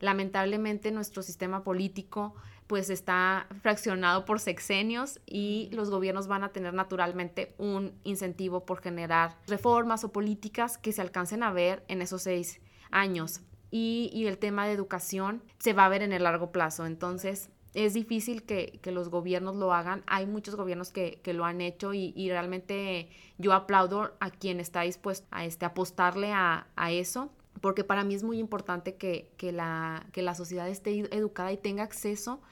Lamentablemente 0.00 0.90
nuestro 0.90 1.22
sistema 1.22 1.62
político 1.62 2.34
pues 2.66 2.88
está 2.88 3.46
fraccionado 3.60 4.24
por 4.24 4.40
sexenios 4.40 5.20
y 5.26 5.68
los 5.72 5.90
gobiernos 5.90 6.26
van 6.26 6.44
a 6.44 6.48
tener 6.48 6.72
naturalmente 6.72 7.54
un 7.58 7.92
incentivo 8.04 8.64
por 8.64 8.80
generar 8.80 9.36
reformas 9.46 10.02
o 10.02 10.12
políticas 10.12 10.78
que 10.78 10.92
se 10.92 11.02
alcancen 11.02 11.42
a 11.42 11.52
ver 11.52 11.84
en 11.88 12.00
esos 12.00 12.22
seis 12.22 12.60
años. 12.94 13.40
Y, 13.70 14.24
el 14.26 14.38
tema 14.38 14.66
de 14.66 14.72
educación 14.72 15.42
se 15.58 15.72
va 15.72 15.84
a 15.84 15.88
ver 15.88 16.02
en 16.02 16.12
el 16.12 16.22
largo 16.22 16.52
plazo. 16.52 16.86
Entonces, 16.86 17.50
es 17.74 17.92
difícil 17.92 18.44
que, 18.44 18.80
los 18.86 19.08
gobiernos 19.08 19.56
lo 19.56 19.74
hagan. 19.74 20.04
Hay 20.06 20.26
muchos 20.26 20.54
gobiernos 20.54 20.92
que, 20.92 21.20
lo 21.26 21.44
han 21.44 21.60
hecho 21.60 21.92
y, 21.92 22.28
realmente 22.30 23.08
yo 23.36 23.52
aplaudo 23.52 24.14
a 24.20 24.30
quien 24.30 24.60
está 24.60 24.82
dispuesto 24.82 25.26
a 25.32 25.44
este, 25.44 25.66
apostarle 25.66 26.32
a, 26.32 26.68
a 26.76 26.92
eso 26.92 27.30
porque 27.60 27.84
para 27.84 28.04
mí 28.04 28.14
es 28.14 28.22
muy 28.22 28.38
importante 28.38 28.96
que, 28.96 29.30
la, 29.52 30.06
que 30.12 30.20
la 30.20 30.34
sociedad 30.34 30.68
esté 30.68 30.98
educada 31.16 31.50
y 31.50 31.56
tenga 31.56 31.82
acceso 31.82 32.42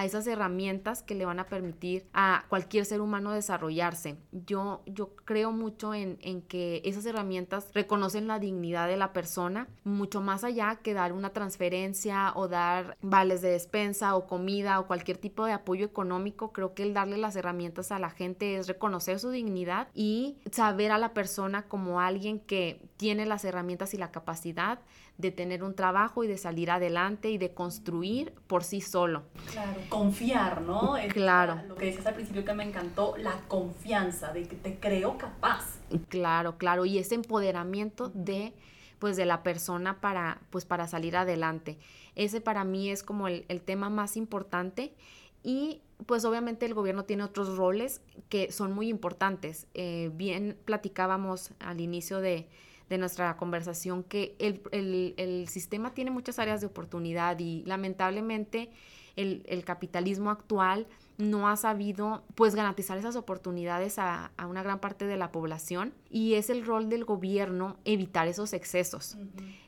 a 0.00 0.04
esas 0.06 0.26
herramientas 0.26 1.02
que 1.02 1.14
le 1.14 1.26
van 1.26 1.40
a 1.40 1.46
permitir 1.46 2.06
a 2.14 2.44
cualquier 2.48 2.86
ser 2.86 3.02
humano 3.02 3.32
desarrollarse. 3.32 4.16
Yo, 4.32 4.80
yo 4.86 5.14
creo 5.26 5.52
mucho 5.52 5.92
en, 5.92 6.16
en 6.22 6.40
que 6.40 6.80
esas 6.86 7.04
herramientas 7.04 7.68
reconocen 7.74 8.26
la 8.26 8.38
dignidad 8.38 8.88
de 8.88 8.96
la 8.96 9.12
persona, 9.12 9.68
mucho 9.84 10.22
más 10.22 10.42
allá 10.42 10.76
que 10.76 10.94
dar 10.94 11.12
una 11.12 11.34
transferencia 11.34 12.32
o 12.34 12.48
dar 12.48 12.96
vales 13.02 13.42
de 13.42 13.50
despensa 13.50 14.16
o 14.16 14.26
comida 14.26 14.80
o 14.80 14.86
cualquier 14.86 15.18
tipo 15.18 15.44
de 15.44 15.52
apoyo 15.52 15.84
económico. 15.84 16.50
Creo 16.52 16.72
que 16.72 16.82
el 16.82 16.94
darle 16.94 17.18
las 17.18 17.36
herramientas 17.36 17.92
a 17.92 17.98
la 17.98 18.08
gente 18.08 18.56
es 18.56 18.68
reconocer 18.68 19.18
su 19.18 19.28
dignidad 19.28 19.88
y 19.94 20.38
saber 20.50 20.92
a 20.92 20.98
la 20.98 21.12
persona 21.12 21.68
como 21.68 22.00
alguien 22.00 22.40
que 22.40 22.80
tiene 22.96 23.26
las 23.26 23.44
herramientas 23.44 23.92
y 23.92 23.98
la 23.98 24.10
capacidad 24.10 24.80
de 25.20 25.30
tener 25.30 25.62
un 25.62 25.74
trabajo 25.74 26.24
y 26.24 26.28
de 26.28 26.38
salir 26.38 26.70
adelante 26.70 27.30
y 27.30 27.38
de 27.38 27.52
construir 27.52 28.32
por 28.46 28.64
sí 28.64 28.80
solo. 28.80 29.22
Claro, 29.50 29.80
confiar, 29.88 30.62
¿no? 30.62 30.94
Claro. 31.12 31.60
Lo 31.68 31.74
que 31.74 31.86
decías 31.86 32.06
al 32.06 32.14
principio 32.14 32.44
que 32.44 32.54
me 32.54 32.64
encantó, 32.64 33.16
la 33.18 33.40
confianza 33.48 34.32
de 34.32 34.44
que 34.44 34.56
te 34.56 34.78
creo 34.78 35.18
capaz. 35.18 35.78
Claro, 36.08 36.56
claro, 36.56 36.84
y 36.84 36.98
ese 36.98 37.14
empoderamiento 37.14 38.10
de 38.14 38.54
pues 38.98 39.16
de 39.16 39.24
la 39.24 39.42
persona 39.42 40.00
para 40.00 40.42
pues 40.50 40.64
para 40.64 40.86
salir 40.86 41.16
adelante. 41.16 41.78
Ese 42.16 42.40
para 42.40 42.64
mí 42.64 42.90
es 42.90 43.02
como 43.02 43.28
el, 43.28 43.44
tema 43.62 43.88
más 43.88 44.16
importante 44.16 44.94
y 45.42 45.80
pues 46.06 46.24
obviamente 46.24 46.66
el 46.66 46.74
gobierno 46.74 47.04
tiene 47.04 47.24
otros 47.24 47.56
roles 47.56 48.02
que 48.28 48.52
son 48.52 48.72
muy 48.72 48.88
importantes. 48.88 49.66
Eh, 49.74 50.10
bien 50.14 50.56
platicábamos 50.66 51.52
al 51.60 51.80
inicio 51.80 52.20
de, 52.20 52.46
de 52.90 52.98
nuestra 52.98 53.36
conversación 53.36 54.02
que 54.02 54.34
el, 54.38 55.48
sistema 55.48 55.94
tiene 55.94 56.10
muchas 56.10 56.38
áreas 56.38 56.60
de 56.60 56.66
oportunidad 56.66 57.38
y 57.38 57.62
lamentablemente 57.64 58.70
el, 59.16 59.64
capitalismo 59.64 60.30
actual 60.30 60.86
no 61.16 61.48
ha 61.48 61.56
sabido 61.56 62.24
pues 62.34 62.54
garantizar 62.54 62.98
esas 62.98 63.14
oportunidades 63.14 63.98
a, 63.98 64.32
una 64.48 64.62
gran 64.62 64.80
parte 64.80 65.06
de 65.06 65.16
la 65.16 65.30
población 65.30 65.94
y 66.10 66.34
es 66.34 66.50
el 66.50 66.66
rol 66.66 66.88
del 66.88 67.04
gobierno 67.04 67.76
evitar 67.84 68.26
esos 68.26 68.52
excesos 68.52 69.16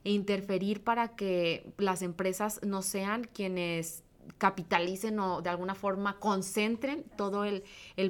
e 0.04 0.10
interferir 0.10 0.82
para 0.82 1.14
que 1.14 1.72
las 1.78 2.02
empresas 2.02 2.60
no 2.64 2.82
sean 2.82 3.28
quienes 3.32 4.02
capitalicen 4.38 5.18
o 5.20 5.42
de 5.42 5.50
alguna 5.50 5.74
forma 5.74 6.18
concentren 6.18 7.04
todo 7.16 7.44
el, 7.44 7.62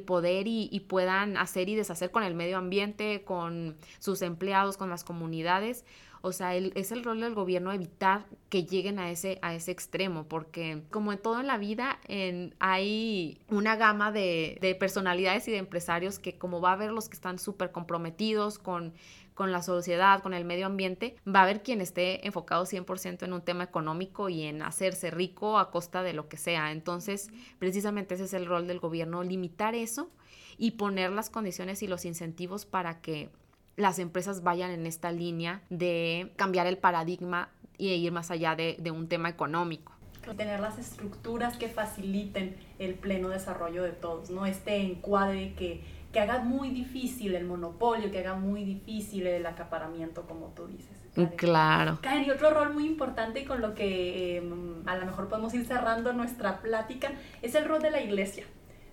poder 0.07 0.47
y, 0.47 0.81
puedan 0.89 1.37
hacer 1.37 1.69
y 1.69 1.75
deshacer 1.75 2.11
con 2.11 2.23
el 2.23 2.35
medio 2.35 2.59
ambiente, 2.59 3.23
con 3.25 3.77
sus 3.99 4.23
empleados, 4.23 4.77
con 4.77 4.91
las 4.91 5.05
comunidades. 5.05 5.85
O 6.25 6.31
sea, 6.31 6.55
es 6.55 6.93
el 6.93 7.03
rol 7.03 7.21
del 7.21 7.35
gobierno 7.35 7.73
evitar 7.73 8.27
que 8.49 8.65
lleguen 8.65 9.01
a 9.01 9.11
ese, 9.11 9.41
a 9.43 9.55
ese 9.55 9.73
extremo, 9.73 10.25
porque 10.29 10.85
como 10.91 11.13
en 11.13 11.19
todo 11.19 11.41
en 11.41 11.49
la 11.49 11.59
vida, 11.59 11.99
en, 12.07 12.55
hay 12.61 13.41
una 13.49 13.75
gama 13.75 14.13
de, 14.13 14.57
de 14.61 14.77
personalidades 14.77 15.49
y 15.49 15.51
de 15.51 15.59
empresarios 15.59 16.21
que 16.21 16.39
como 16.39 16.61
va 16.61 16.71
a 16.71 16.75
haber 16.75 16.93
los 16.93 17.09
que 17.09 17.15
están 17.15 17.41
súper 17.41 17.73
comprometidos 17.73 18.61
con 18.61 18.95
con 19.35 19.53
la 19.53 19.63
sociedad, 19.63 20.23
con 20.23 20.35
el 20.35 20.45
medio 20.45 20.67
ambiente, 20.67 21.17
va 21.27 21.41
a 21.41 21.43
haber 21.45 21.63
quien 21.63 21.81
esté 21.81 22.27
enfocado 22.27 22.65
100% 22.65 23.23
en 23.23 23.33
un 23.33 23.43
tema 23.43 23.65
económico 23.65 24.29
y 24.29 24.43
en 24.43 24.63
hacerse 24.63 25.11
rico 25.11 25.59
a 25.59 25.71
costa 25.71 26.03
de 26.03 26.13
lo 26.13 26.29
que 26.29 26.37
sea. 26.37 26.73
Entonces, 26.73 27.31
precisamente 27.59 28.15
ese 28.15 28.25
es 28.25 28.35
el 28.35 28.47
rol 28.47 28.67
del 28.67 28.81
gobierno, 28.81 29.23
limitar 29.23 29.75
eso 29.75 30.11
y 30.59 30.73
poner 30.73 31.11
las 31.11 31.31
condiciones 31.31 31.83
y 31.83 31.89
los 31.89 32.05
incentivos 32.05 32.67
para 32.67 33.01
que 33.01 33.31
las 33.77 33.99
empresas 33.99 34.43
vayan 34.43 34.71
en 34.71 34.87
esta 34.87 35.11
línea 35.13 35.63
de 35.71 36.33
cambiar 36.37 36.67
el 36.67 36.79
paradigma 36.79 37.49
y 37.79 37.89
ir 37.89 38.13
más 38.13 38.31
allá 38.31 38.55
de, 38.55 38.91
un 38.91 39.09
tema 39.09 39.29
económico 39.29 39.93
tener 40.37 40.61
las 40.61 40.79
estructuras 40.79 41.57
que 41.57 41.67
faciliten 41.67 42.55
el 42.79 42.95
pleno 42.95 43.29
desarrollo 43.29 43.83
de 43.83 43.91
todos, 43.91 44.31
¿no? 44.31 44.47
Este 44.47 44.77
encuadre 44.77 45.53
que 45.55 45.83
que 46.13 46.21
haga 46.21 46.41
muy 46.41 46.71
difícil 46.71 47.35
el 47.35 47.45
monopolio, 47.47 48.11
que 48.11 48.19
haga 48.19 48.35
muy 48.35 48.65
difícil 48.65 49.27
el 49.27 49.47
acaparamiento, 49.47 50.23
como 50.23 50.49
tú 50.49 50.67
dices. 50.67 51.03
Claro. 51.37 51.99
Karen, 52.01 52.25
y 52.25 52.31
otro 52.31 52.51
rol 52.51 52.73
muy 52.73 52.87
importante 52.87 53.45
con 53.45 53.61
lo 53.61 53.75
que 53.75 54.39
em, 54.39 54.87
a 54.87 54.97
lo 54.97 55.07
mejor 55.07 55.29
podemos 55.29 55.53
ir 55.55 55.67
cerrando 55.67 56.13
nuestra 56.13 56.61
plática 56.61 57.13
es 57.43 57.55
el 57.55 57.67
rol 57.67 57.83
de 57.83 57.91
la 57.91 58.01
iglesia. 58.01 58.45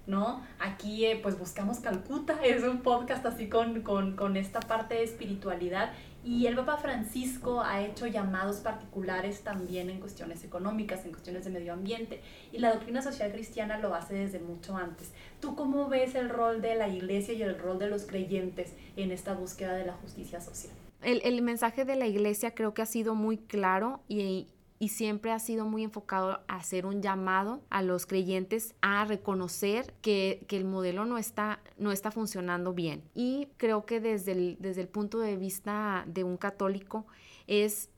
¿no? 0.08 0.44
Aquí 0.60 1.06
eh, 1.06 1.20
pues 1.22 1.38
buscamos 1.38 1.80
Calcuta, 1.80 2.40
es 2.44 2.64
un 2.64 2.80
podcast 2.80 3.26
así 3.26 3.48
con, 3.48 3.82
con, 3.82 4.16
con, 4.16 4.38
esta 4.38 4.60
parte 4.60 4.96
de 4.96 5.04
espiritualidad 5.04 5.94
y 6.24 6.48
el 6.48 6.56
Papa 6.56 6.78
Francisco 6.78 7.62
ha 7.62 7.82
hecho 7.82 8.06
llamados 8.06 8.58
particulares 8.58 9.42
también 9.42 9.90
en 9.90 10.00
cuestiones 10.00 10.44
económicas, 10.44 11.06
en 11.06 11.12
cuestiones 11.12 11.46
de 11.46 11.52
medio 11.52 11.74
ambiente 11.74 12.22
y 12.52 12.60
la 12.60 12.74
doctrina 12.74 13.02
social 13.02 13.32
cristiana 13.32 13.80
lo 13.80 13.96
hace 13.96 14.16
desde 14.16 14.40
mucho 14.40 14.76
antes. 14.76 15.12
¿Tú 15.40 15.56
cómo 15.56 15.88
ves 15.88 16.16
el 16.16 16.30
rol 16.30 16.62
de 16.62 16.76
la 16.76 16.90
iglesia 16.90 17.34
y 17.34 17.42
el 17.42 17.58
rol 17.58 17.80
de 17.80 17.90
los 17.90 18.06
creyentes 18.06 18.74
en 18.98 19.12
esta 19.12 19.34
búsqueda 19.34 19.74
de 19.74 19.86
la 19.86 19.94
justicia 19.94 20.42
social? 20.42 20.74
El, 21.02 21.22
el 21.24 21.42
mensaje 21.42 21.86
de 21.86 21.96
la 21.96 22.08
iglesia 22.08 22.54
creo 22.54 22.74
que 22.74 22.82
ha 22.82 22.86
sido 22.86 23.16
muy 23.16 23.38
claro 23.38 24.02
y, 24.10 24.50
y 24.80 24.90
siempre 24.90 25.32
ha 25.32 25.40
sido 25.40 25.66
muy 25.66 25.84
enfocado 25.84 26.40
a 26.48 26.56
hacer 26.56 26.86
un 26.86 27.02
llamado 27.02 27.62
a 27.70 27.82
los 27.82 28.06
creyentes 28.06 28.74
a 28.82 29.04
reconocer 29.04 29.94
que, 30.02 30.46
el 30.50 30.64
modelo 30.64 31.06
no 31.06 31.18
está, 31.18 31.60
no 31.78 31.92
está 31.92 32.12
funcionando 32.12 32.74
bien. 32.74 33.04
Y 33.14 33.50
creo 33.58 33.86
que 33.86 34.00
desde 34.00 34.32
el, 34.32 34.58
desde 34.60 34.82
el 34.82 34.88
punto 34.88 35.20
de 35.20 35.36
vista 35.36 36.06
de 36.08 36.24
un 36.24 36.38
católico 36.38 37.06
es 37.46 37.90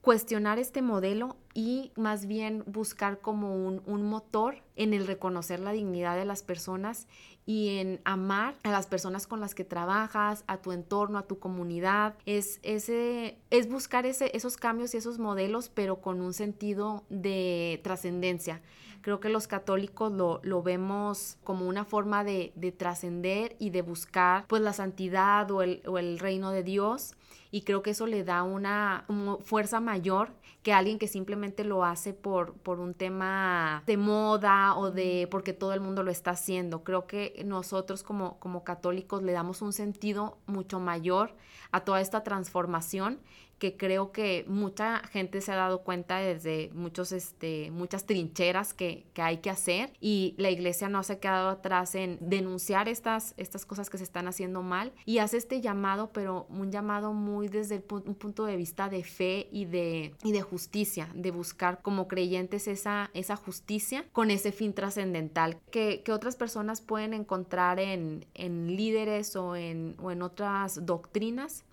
cuestionar 0.00 0.58
este 0.58 0.82
modelo 0.82 1.36
y 1.52 1.92
más 1.96 2.26
bien 2.26 2.64
buscar 2.66 3.20
como 3.20 3.56
un, 3.56 3.82
un, 3.86 4.02
motor 4.04 4.62
en 4.76 4.94
el 4.94 5.06
reconocer 5.06 5.58
la 5.58 5.72
dignidad 5.72 6.16
de 6.16 6.24
las 6.24 6.42
personas 6.42 7.08
y 7.46 7.78
en 7.78 8.00
amar 8.04 8.56
a 8.64 8.70
las 8.72 8.88
personas 8.88 9.28
con 9.28 9.40
las 9.40 9.54
que 9.54 9.64
trabajas, 9.64 10.42
a 10.48 10.58
tu 10.58 10.72
entorno, 10.72 11.16
a 11.16 11.22
tu 11.22 11.38
comunidad. 11.38 12.16
Es, 12.26 12.58
ese, 12.64 13.38
es 13.50 13.68
buscar 13.68 14.04
ese, 14.04 14.36
esos 14.36 14.56
cambios 14.56 14.92
y 14.94 14.96
esos 14.96 15.20
modelos, 15.20 15.68
pero 15.68 16.00
con 16.00 16.20
un 16.20 16.34
sentido 16.34 17.04
de 17.08 17.80
trascendencia. 17.84 18.60
Creo 19.06 19.20
que 19.20 19.28
los 19.28 19.46
católicos 19.46 20.10
lo, 20.10 20.40
lo 20.42 20.64
vemos 20.64 21.38
como 21.44 21.68
una 21.68 21.84
forma 21.84 22.24
de, 22.24 22.52
de 22.56 22.72
trascender 22.72 23.54
y 23.60 23.70
de 23.70 23.82
buscar 23.82 24.44
pues 24.48 24.60
la 24.62 24.72
santidad 24.72 25.48
o 25.52 25.62
el, 25.62 25.80
o 25.86 25.98
el 25.98 26.18
reino 26.18 26.50
de 26.50 26.64
Dios 26.64 27.14
y 27.52 27.62
creo 27.62 27.82
que 27.82 27.90
eso 27.90 28.06
le 28.06 28.24
da 28.24 28.42
una 28.42 29.06
fuerza 29.44 29.78
mayor 29.78 30.30
que 30.62 30.72
alguien 30.72 30.98
que 30.98 31.06
simplemente 31.06 31.62
lo 31.62 31.84
hace 31.84 32.12
por, 32.12 32.54
por 32.54 32.80
un 32.80 32.94
tema 32.94 33.84
de 33.86 33.96
moda 33.96 34.76
o 34.76 34.90
de 34.90 35.28
porque 35.30 35.52
todo 35.52 35.72
el 35.72 35.80
mundo 35.80 36.02
lo 36.02 36.10
está 36.10 36.32
haciendo. 36.32 36.82
Creo 36.82 37.06
que 37.06 37.40
nosotros 37.46 38.02
como, 38.02 38.40
como 38.40 38.64
católicos 38.64 39.22
le 39.22 39.32
damos 39.32 39.62
un 39.62 39.72
sentido 39.72 40.38
mucho 40.46 40.80
mayor 40.80 41.36
a 41.70 41.80
toda 41.80 42.00
esta 42.00 42.24
transformación 42.24 43.20
que 43.58 43.76
creo 43.76 44.12
que 44.12 44.44
mucha 44.48 44.98
gente 45.08 45.40
se 45.40 45.52
ha 45.52 45.56
dado 45.56 45.82
cuenta 45.82 46.18
desde 46.18 46.70
muchos, 46.74 47.12
este, 47.12 47.70
muchas 47.70 48.04
trincheras 48.04 48.74
que, 48.74 49.06
que, 49.14 49.22
hay 49.22 49.38
que 49.38 49.50
hacer 49.50 49.92
y 50.00 50.34
la 50.36 50.50
iglesia 50.50 50.88
no 50.88 51.02
se 51.02 51.14
ha 51.14 51.20
quedado 51.20 51.48
atrás 51.48 51.94
en 51.94 52.18
denunciar 52.20 52.88
estas, 52.88 53.34
estas 53.36 53.64
cosas 53.64 53.88
que 53.88 53.98
se 53.98 54.04
están 54.04 54.28
haciendo 54.28 54.62
mal 54.62 54.92
y 55.04 55.18
hace 55.18 55.38
este 55.38 55.60
llamado, 55.60 56.10
pero 56.12 56.46
un 56.50 56.70
llamado 56.70 57.12
muy 57.12 57.48
desde 57.48 57.82
un 57.90 58.14
punto 58.14 58.44
de 58.44 58.56
vista 58.56 58.88
de 58.88 59.02
fe 59.04 59.48
y 59.50 59.64
de, 59.64 60.14
y 60.22 60.32
de 60.32 60.42
justicia, 60.42 61.08
de 61.14 61.30
buscar 61.30 61.80
como 61.80 62.08
creyentes 62.08 62.68
esa, 62.68 63.10
esa 63.14 63.36
justicia 63.36 64.04
con 64.12 64.30
ese 64.30 64.52
fin 64.52 64.74
trascendental 64.74 65.58
que, 65.70 66.02
que, 66.02 66.12
otras 66.12 66.36
personas 66.36 66.80
pueden 66.80 67.12
encontrar 67.12 67.78
en, 67.78 68.26
en 68.34 68.76
líderes 68.76 69.36
o 69.36 69.54
en, 69.56 69.96
o 70.00 70.10
en 70.10 70.22
otras 70.22 70.86
doctrinas 70.86 71.64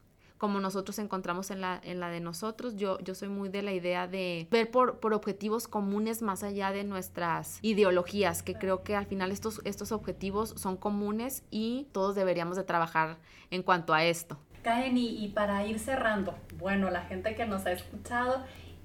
como 0.43 0.59
nosotros 0.59 0.99
encontramos 0.99 1.51
en 1.51 1.61
la, 1.61 1.79
en 1.85 2.01
la 2.01 2.09
de 2.09 2.19
nosotros. 2.19 2.75
Yo, 2.75 2.99
yo 2.99 3.15
soy 3.15 3.29
muy 3.29 3.47
de 3.47 3.61
la 3.61 3.71
idea 3.71 4.09
de 4.09 4.45
ver 4.51 4.69
por, 4.69 4.99
por 4.99 5.13
objetivos 5.13 5.69
comunes 5.69 6.21
más 6.21 6.43
allá 6.43 6.73
de 6.73 6.83
nuestras 6.83 7.59
ideologías, 7.61 8.43
que 8.43 8.55
creo 8.55 8.83
que 8.83 8.97
al 8.97 9.05
final 9.05 9.31
estos, 9.31 9.61
estos 9.63 9.93
objetivos 9.93 10.53
son 10.57 10.75
comunes 10.75 11.45
y 11.49 11.87
todos 11.93 12.15
deberíamos 12.15 12.57
de 12.57 12.65
trabajar 12.65 13.19
en 13.51 13.63
cuanto 13.63 13.93
a 13.93 14.03
esto. 14.03 14.37
Caen 14.63 14.97
y, 14.97 15.23
y 15.23 15.29
para 15.29 15.65
ir 15.65 15.79
cerrando, 15.79 16.35
bueno, 16.57 16.89
la 16.89 17.03
gente 17.03 17.35
que 17.35 17.45
nos 17.45 17.65
ha 17.65 17.71
escuchado 17.71 18.43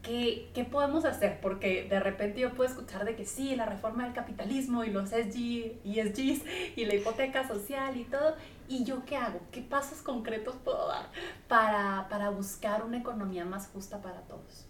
¿Qué, 0.08 0.48
¿qué, 0.54 0.64
podemos 0.64 1.04
hacer? 1.04 1.38
Porque 1.42 1.86
de 1.86 2.00
repente 2.00 2.40
yo 2.40 2.54
puedo 2.54 2.70
escuchar 2.70 3.04
de 3.04 3.14
que 3.14 3.26
sí, 3.26 3.54
la 3.54 3.66
reforma 3.66 4.04
del 4.04 4.14
capitalismo 4.14 4.82
y 4.82 4.90
los 4.90 5.10
SG, 5.10 5.82
ESGs 5.84 6.44
y 6.76 6.86
la 6.86 6.94
hipoteca 6.94 7.46
social 7.46 7.94
y 7.94 8.04
todo. 8.04 8.34
¿Y 8.68 8.84
yo 8.84 9.04
qué 9.04 9.16
hago? 9.16 9.38
¿Qué 9.52 9.60
pasos 9.60 10.00
concretos 10.00 10.56
puedo 10.64 10.88
dar 10.88 11.10
para, 11.46 12.06
para 12.08 12.30
buscar 12.30 12.84
una 12.84 12.96
economía 12.96 13.44
más 13.44 13.68
justa 13.68 14.00
para 14.00 14.22
todos? 14.22 14.66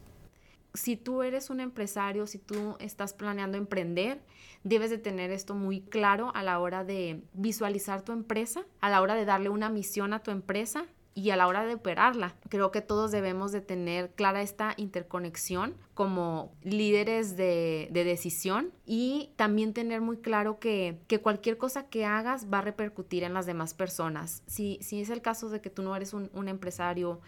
Si 0.74 0.96
tú 0.96 1.22
eres 1.22 1.50
un 1.50 1.60
empresario, 1.60 2.26
si 2.26 2.38
tú 2.38 2.74
estás 2.80 3.12
planeando 3.12 3.56
emprender, 3.58 4.20
debes 4.64 4.90
de 4.90 4.98
tener 4.98 5.30
esto 5.30 5.54
muy 5.54 5.82
claro 5.82 6.32
a 6.34 6.42
la 6.42 6.58
hora 6.58 6.82
de 6.82 7.22
visualizar 7.32 8.02
tu 8.02 8.10
empresa, 8.10 8.64
a 8.80 8.90
la 8.90 9.00
hora 9.00 9.14
de 9.14 9.24
darle 9.24 9.50
una 9.50 9.70
misión 9.70 10.12
a 10.14 10.18
tu 10.20 10.32
empresa 10.32 10.84
y 11.18 11.30
a 11.30 11.36
la 11.36 11.48
hora 11.48 11.64
de 11.64 11.74
operarla. 11.74 12.36
Creo 12.48 12.70
que 12.70 12.80
todos 12.80 13.10
debemos 13.10 13.50
de 13.50 13.60
tener 13.60 14.10
clara 14.10 14.40
esta 14.40 14.74
interconexión 14.76 15.74
como 15.94 16.52
líderes 16.62 17.36
de, 17.36 17.90
decisión 17.92 18.70
y 18.86 19.30
también 19.34 19.72
tener 19.74 20.00
muy 20.00 20.18
claro 20.18 20.60
que, 20.60 21.00
cualquier 21.20 21.58
cosa 21.58 21.88
que 21.88 22.04
hagas 22.04 22.46
va 22.52 22.58
a 22.58 22.62
repercutir 22.62 23.24
en 23.24 23.34
las 23.34 23.46
demás 23.46 23.74
personas. 23.74 24.44
Si, 24.46 24.78
si 24.80 25.00
es 25.00 25.10
el 25.10 25.20
caso 25.20 25.48
de 25.48 25.60
que 25.60 25.70
tú 25.70 25.82
no 25.82 25.96
eres 25.96 26.14
un, 26.14 26.30
un 26.34 26.46
empresario 26.46 27.20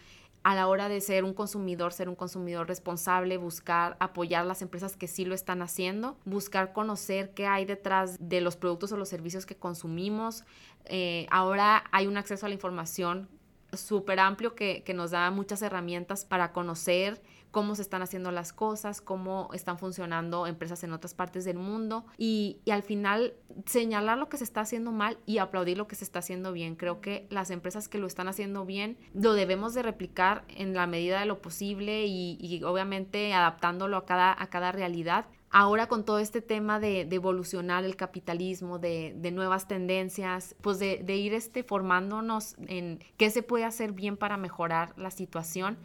a 0.43 0.55
la 0.55 0.69
hora 0.69 0.87
de 0.87 1.01
ser 1.01 1.25
un 1.25 1.33
consumidor, 1.33 1.91
ser 1.91 2.07
un 2.07 2.15
consumidor 2.15 2.69
responsable, 2.69 3.35
buscar 3.35 3.97
apoyar 3.99 4.45
las 4.45 4.61
empresas 4.61 4.95
que 4.95 5.09
sí 5.09 5.25
lo 5.25 5.35
están 5.35 5.61
haciendo, 5.61 6.17
buscar 6.23 6.71
conocer 6.71 7.33
qué 7.33 7.45
hay 7.45 7.65
detrás 7.65 8.15
de 8.21 8.39
los 8.39 8.55
productos 8.55 8.93
o 8.93 8.97
los 8.97 9.09
servicios 9.09 9.45
que 9.45 9.57
consumimos. 9.57 10.45
Eh, 10.85 11.27
ahora 11.29 11.83
hay 11.91 12.07
un 12.07 12.15
acceso 12.15 12.45
a 12.45 12.49
la 12.49 12.55
información 12.55 13.27
súper 13.73 14.19
amplio 14.19 14.55
que, 14.55 14.83
nos 14.95 15.11
da 15.11 15.31
muchas 15.31 15.61
herramientas 15.61 16.25
para 16.25 16.51
conocer 16.51 17.21
cómo 17.51 17.75
se 17.75 17.81
están 17.81 18.01
haciendo 18.01 18.31
las 18.31 18.53
cosas, 18.53 19.01
cómo 19.01 19.49
están 19.53 19.77
funcionando 19.77 20.47
empresas 20.47 20.83
en 20.83 20.93
otras 20.93 21.13
partes 21.13 21.45
del 21.45 21.57
mundo 21.57 22.05
y, 22.17 22.59
al 22.69 22.83
final 22.83 23.33
señalar 23.65 24.17
lo 24.17 24.29
que 24.29 24.37
se 24.37 24.43
está 24.45 24.61
haciendo 24.61 24.91
mal 24.91 25.17
y 25.25 25.37
aplaudir 25.37 25.77
lo 25.77 25.87
que 25.87 25.95
se 25.95 26.05
está 26.05 26.19
haciendo 26.19 26.53
bien. 26.53 26.75
Creo 26.75 27.01
que 27.01 27.27
las 27.29 27.51
empresas 27.51 27.87
que 27.87 27.97
lo 27.97 28.07
están 28.07 28.27
haciendo 28.27 28.65
bien 28.65 28.97
lo 29.13 29.33
debemos 29.33 29.73
de 29.73 29.83
replicar 29.83 30.43
en 30.49 30.73
la 30.73 30.87
medida 30.87 31.19
de 31.19 31.25
lo 31.25 31.41
posible 31.41 32.05
y, 32.05 32.37
y 32.39 32.63
obviamente 32.63 33.33
adaptándolo 33.33 33.97
a 33.97 34.05
cada, 34.05 34.35
a 34.41 34.49
cada 34.49 34.71
realidad 34.71 35.25
ahora 35.51 35.87
con 35.87 36.05
todo 36.05 36.19
este 36.19 36.41
tema 36.41 36.79
de, 36.79 37.01
evolucionar 37.01 37.83
el 37.83 37.95
capitalismo, 37.95 38.79
de, 38.79 39.13
nuevas 39.33 39.67
tendencias, 39.67 40.55
pues 40.61 40.79
de, 40.79 41.15
ir 41.15 41.33
este, 41.33 41.63
formándonos 41.63 42.55
en 42.67 42.99
qué 43.17 43.29
se 43.29 43.43
puede 43.43 43.65
hacer 43.65 43.91
bien 43.91 44.17
para 44.17 44.37
mejorar 44.37 44.93
la 44.97 45.11
situación. 45.11 45.77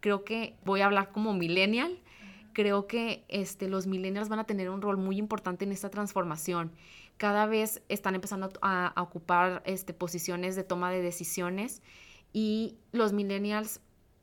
Creo 0.00 0.24
que 0.24 0.56
voy 0.64 0.80
a 0.80 0.86
hablar 0.86 1.12
como 1.12 1.32
millennial. 1.32 1.98
Creo 2.52 2.86
que 2.86 3.24
este, 3.28 3.68
los 3.68 3.86
millennials 3.86 4.28
van 4.28 4.40
a 4.40 4.44
tener 4.44 4.68
un 4.68 4.82
rol 4.82 4.96
muy 4.96 5.16
importante 5.16 5.64
en 5.64 5.72
esta 5.72 5.88
transformación. 5.88 6.72
Cada 7.16 7.46
vez 7.46 7.82
están 7.88 8.14
empezando 8.14 8.50
a, 8.60 8.92
ocupar 8.96 9.62
este, 9.64 9.94
posiciones 9.94 10.56
de 10.56 10.64
toma 10.64 10.90
de 10.90 11.00
decisiones 11.00 11.80
y 12.32 12.76
los 12.90 13.12
millennials 13.12 13.80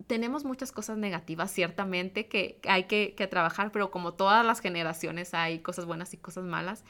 tenemos 0.08 0.45
muchas 0.45 0.72
cosas 0.72 0.97
negativas, 0.97 1.52
ciertamente, 1.52 2.28
que 2.28 2.60
hay 2.68 2.86
que, 2.86 3.14
que, 3.16 3.28
trabajar, 3.28 3.72
pero 3.72 3.91
como 3.91 4.14
todas 4.14 4.45
las 4.45 4.60
generaciones 4.60 5.34
hay 5.34 5.60
cosas 5.60 5.86
buenas 5.86 6.14
y 6.14 6.18
cosas 6.18 6.45
malas 6.45 6.84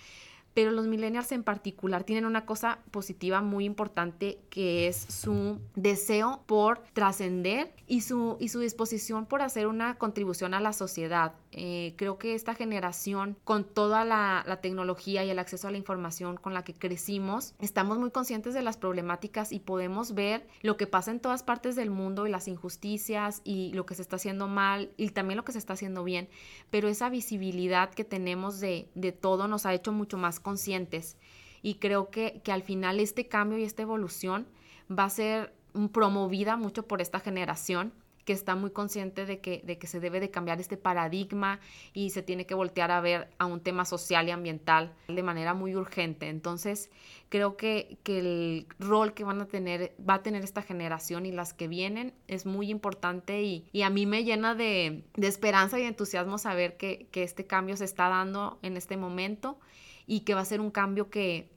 pero 0.53 0.71
los 0.71 0.87
millennials 0.87 1.31
en 1.31 1.43
particular 1.43 2.03
tienen 2.03 2.25
una 2.25 2.45
cosa 2.45 2.79
positiva 2.91 3.41
muy 3.41 3.65
importante 3.65 4.39
que 4.49 4.87
es 4.87 4.97
su 4.97 5.59
deseo 5.75 6.43
por 6.47 6.83
trascender 6.93 7.73
y 7.87 8.01
su, 8.01 8.37
y 8.39 8.49
su 8.49 8.59
disposición 8.59 9.25
por 9.25 9.41
hacer 9.41 9.67
una 9.67 9.97
contribución 9.97 10.53
a 10.53 10.59
la 10.59 10.73
sociedad. 10.73 11.33
Eh, 11.51 11.93
creo 11.97 12.19
que 12.19 12.35
esta 12.35 12.53
generación, 12.53 13.35
con 13.43 13.63
toda 13.63 14.05
la, 14.05 14.43
la, 14.47 14.61
tecnología 14.61 15.23
y 15.23 15.31
el 15.31 15.39
acceso 15.39 15.67
a 15.67 15.71
la 15.71 15.77
información 15.77 16.37
con 16.37 16.53
la 16.53 16.63
que 16.63 16.75
crecimos, 16.75 17.55
estamos 17.59 17.97
muy 17.97 18.11
conscientes 18.11 18.53
de 18.53 18.61
las 18.61 18.77
problemáticas 18.77 19.51
y 19.51 19.59
podemos 19.59 20.13
ver 20.13 20.47
lo 20.61 20.77
que 20.77 20.85
pasa 20.85 21.09
en 21.09 21.19
todas 21.19 21.41
partes 21.41 21.75
del 21.75 21.89
mundo 21.89 22.27
y 22.27 22.29
las 22.29 22.47
injusticias 22.47 23.41
y 23.43 23.73
lo 23.73 23.87
que 23.87 23.95
se 23.95 24.03
está 24.03 24.17
haciendo 24.17 24.47
mal 24.47 24.91
y 24.95 25.09
también 25.09 25.37
lo 25.37 25.43
que 25.43 25.53
se 25.53 25.57
está 25.57 25.73
haciendo 25.73 26.03
bien. 26.03 26.29
Pero 26.69 26.87
esa 26.87 27.09
visibilidad 27.09 27.89
que 27.89 28.03
tenemos 28.03 28.59
de, 28.59 28.87
de 28.93 29.11
todo 29.11 29.47
nos 29.47 29.65
ha 29.65 29.73
hecho 29.73 29.91
mucho 29.91 30.17
más 30.17 30.39
conscientes. 30.39 31.17
Y 31.63 31.75
creo 31.75 32.11
que, 32.11 32.41
que 32.43 32.51
al 32.51 32.61
final 32.61 32.99
este 32.99 33.27
cambio 33.27 33.57
y 33.57 33.63
esta 33.63 33.81
evolución 33.81 34.47
va 34.89 35.05
a 35.05 35.09
ser 35.09 35.53
promovida 35.91 36.57
mucho 36.57 36.87
por 36.87 37.01
esta 37.01 37.19
generación 37.19 37.91
que 38.29 38.33
está 38.33 38.53
muy 38.53 38.69
consciente 38.69 39.25
de 39.25 39.39
que, 39.39 39.63
de 39.63 39.79
que 39.79 39.87
se 39.87 39.99
debe 39.99 40.19
de 40.19 40.29
cambiar 40.29 40.61
este 40.61 40.77
paradigma 40.77 41.59
y 41.93 42.11
se 42.11 42.21
tiene 42.21 42.45
que 42.45 42.53
voltear 42.53 42.91
a 42.91 43.01
ver 43.01 43.27
a 43.39 43.47
un 43.47 43.59
tema 43.59 43.85
social 43.85 44.27
y 44.27 44.29
ambiental 44.29 44.93
de 45.07 45.23
manera 45.23 45.55
muy 45.55 45.75
urgente. 45.75 46.29
Entonces, 46.29 46.91
creo 47.29 47.57
que, 47.57 47.97
que 48.03 48.19
el 48.19 48.67
rol 48.77 49.15
que 49.15 49.23
van 49.23 49.41
a 49.41 49.47
tener, 49.47 49.95
va 50.07 50.13
a 50.13 50.21
tener 50.21 50.43
esta 50.43 50.61
generación 50.61 51.25
y 51.25 51.31
las 51.31 51.55
que 51.55 51.67
vienen 51.67 52.13
es 52.27 52.45
muy 52.45 52.69
importante 52.69 53.41
y, 53.41 53.67
y 53.71 53.81
a 53.81 53.89
mí 53.89 54.05
me 54.05 54.23
llena 54.23 54.53
de, 54.53 55.05
de, 55.15 55.27
esperanza 55.27 55.79
y 55.79 55.85
entusiasmo 55.85 56.37
saber 56.37 56.77
que, 56.77 57.07
que 57.09 57.23
este 57.23 57.47
cambio 57.47 57.77
se 57.77 57.85
está 57.85 58.09
dando 58.09 58.59
en 58.61 58.77
este 58.77 58.95
momento 58.95 59.59
y 60.05 60.19
que 60.19 60.35
va 60.35 60.41
a 60.41 60.45
ser 60.45 60.61
un 60.61 60.69
cambio 60.69 61.09
que, 61.09 61.49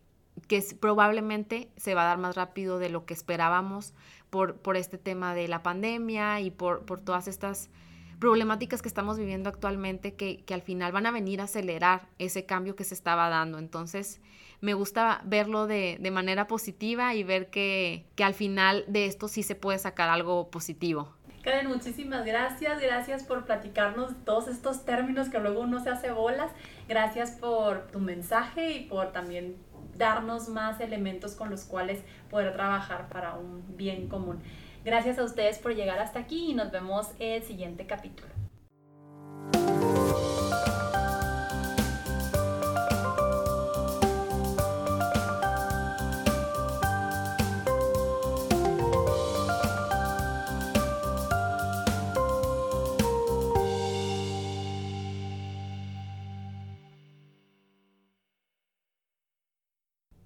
que 0.49 0.63
probablemente 0.81 1.71
se 1.77 1.95
va 1.95 2.03
a 2.03 2.07
dar 2.07 2.19
más 2.19 2.37
rápido 2.37 2.79
de 2.79 2.89
lo 2.89 3.05
que 3.05 3.15
esperábamos 3.15 3.95
por, 4.31 4.57
por 4.57 4.77
este 4.77 4.99
tema 4.99 5.35
de 5.35 5.49
la 5.49 5.63
pandemia 5.63 6.41
y 6.41 6.51
por, 6.51 6.85
por 6.85 7.01
todas 7.01 7.29
estas 7.29 7.71
problemáticas 8.19 8.83
que 8.83 8.89
estamos 8.89 9.19
viviendo 9.19 9.49
actualmente 9.49 10.15
que, 10.15 10.45
que, 10.45 10.55
al 10.55 10.63
final 10.63 10.93
van 10.93 11.07
a 11.07 11.11
venir 11.11 11.41
a 11.41 11.45
acelerar 11.45 12.09
ese 12.19 12.47
cambio 12.47 12.77
que 12.77 12.85
se 12.85 12.95
estaba 12.95 13.29
dando. 13.29 13.59
Entonces, 13.59 14.21
me 14.61 14.75
gusta 14.75 15.21
verlo 15.25 15.67
de, 15.67 15.99
de 16.01 16.11
manera 16.13 16.47
positiva 16.47 17.15
y 17.17 17.25
ver 17.25 17.51
que, 17.51 18.07
que, 18.15 18.23
al 18.23 18.35
final 18.35 18.85
de 18.87 19.07
esto 19.07 19.27
sí 19.27 19.43
se 19.43 19.57
puede 19.57 19.79
sacar 19.81 20.09
algo 20.09 20.51
positivo. 20.51 21.13
Karen, 21.43 21.67
muchísimas 21.67 22.25
gracias. 22.25 22.81
Gracias 22.81 23.25
por 23.25 23.45
platicarnos 23.45 24.13
todos 24.25 24.47
estos 24.47 24.85
términos 24.85 25.29
que 25.29 25.41
luego 25.41 25.61
uno 25.61 25.81
se 25.81 25.91
hace 25.91 26.13
bolas. 26.13 26.53
Gracias 26.89 27.33
por 27.33 27.89
tu 27.89 27.99
mensaje 27.99 28.71
y 28.71 28.85
por 28.85 29.11
también 29.11 29.57
darnos 29.97 30.49
más 30.49 30.81
elementos 30.81 31.35
con 31.35 31.51
los 31.51 31.65
cuales 31.65 32.01
poder 32.31 32.53
trabajar 32.53 33.09
para 33.09 33.35
un 33.35 33.77
bien 33.77 34.09
común. 34.09 34.41
Gracias 34.85 35.19
a 35.19 35.25
ustedes 35.25 35.59
por 35.59 35.75
llegar 35.75 35.99
hasta 35.99 36.19
aquí 36.19 36.51
y 36.51 36.55
nos 36.55 36.71
vemos 36.71 37.09
el 37.19 37.43
siguiente 37.43 37.87
capítulo. 37.87 38.32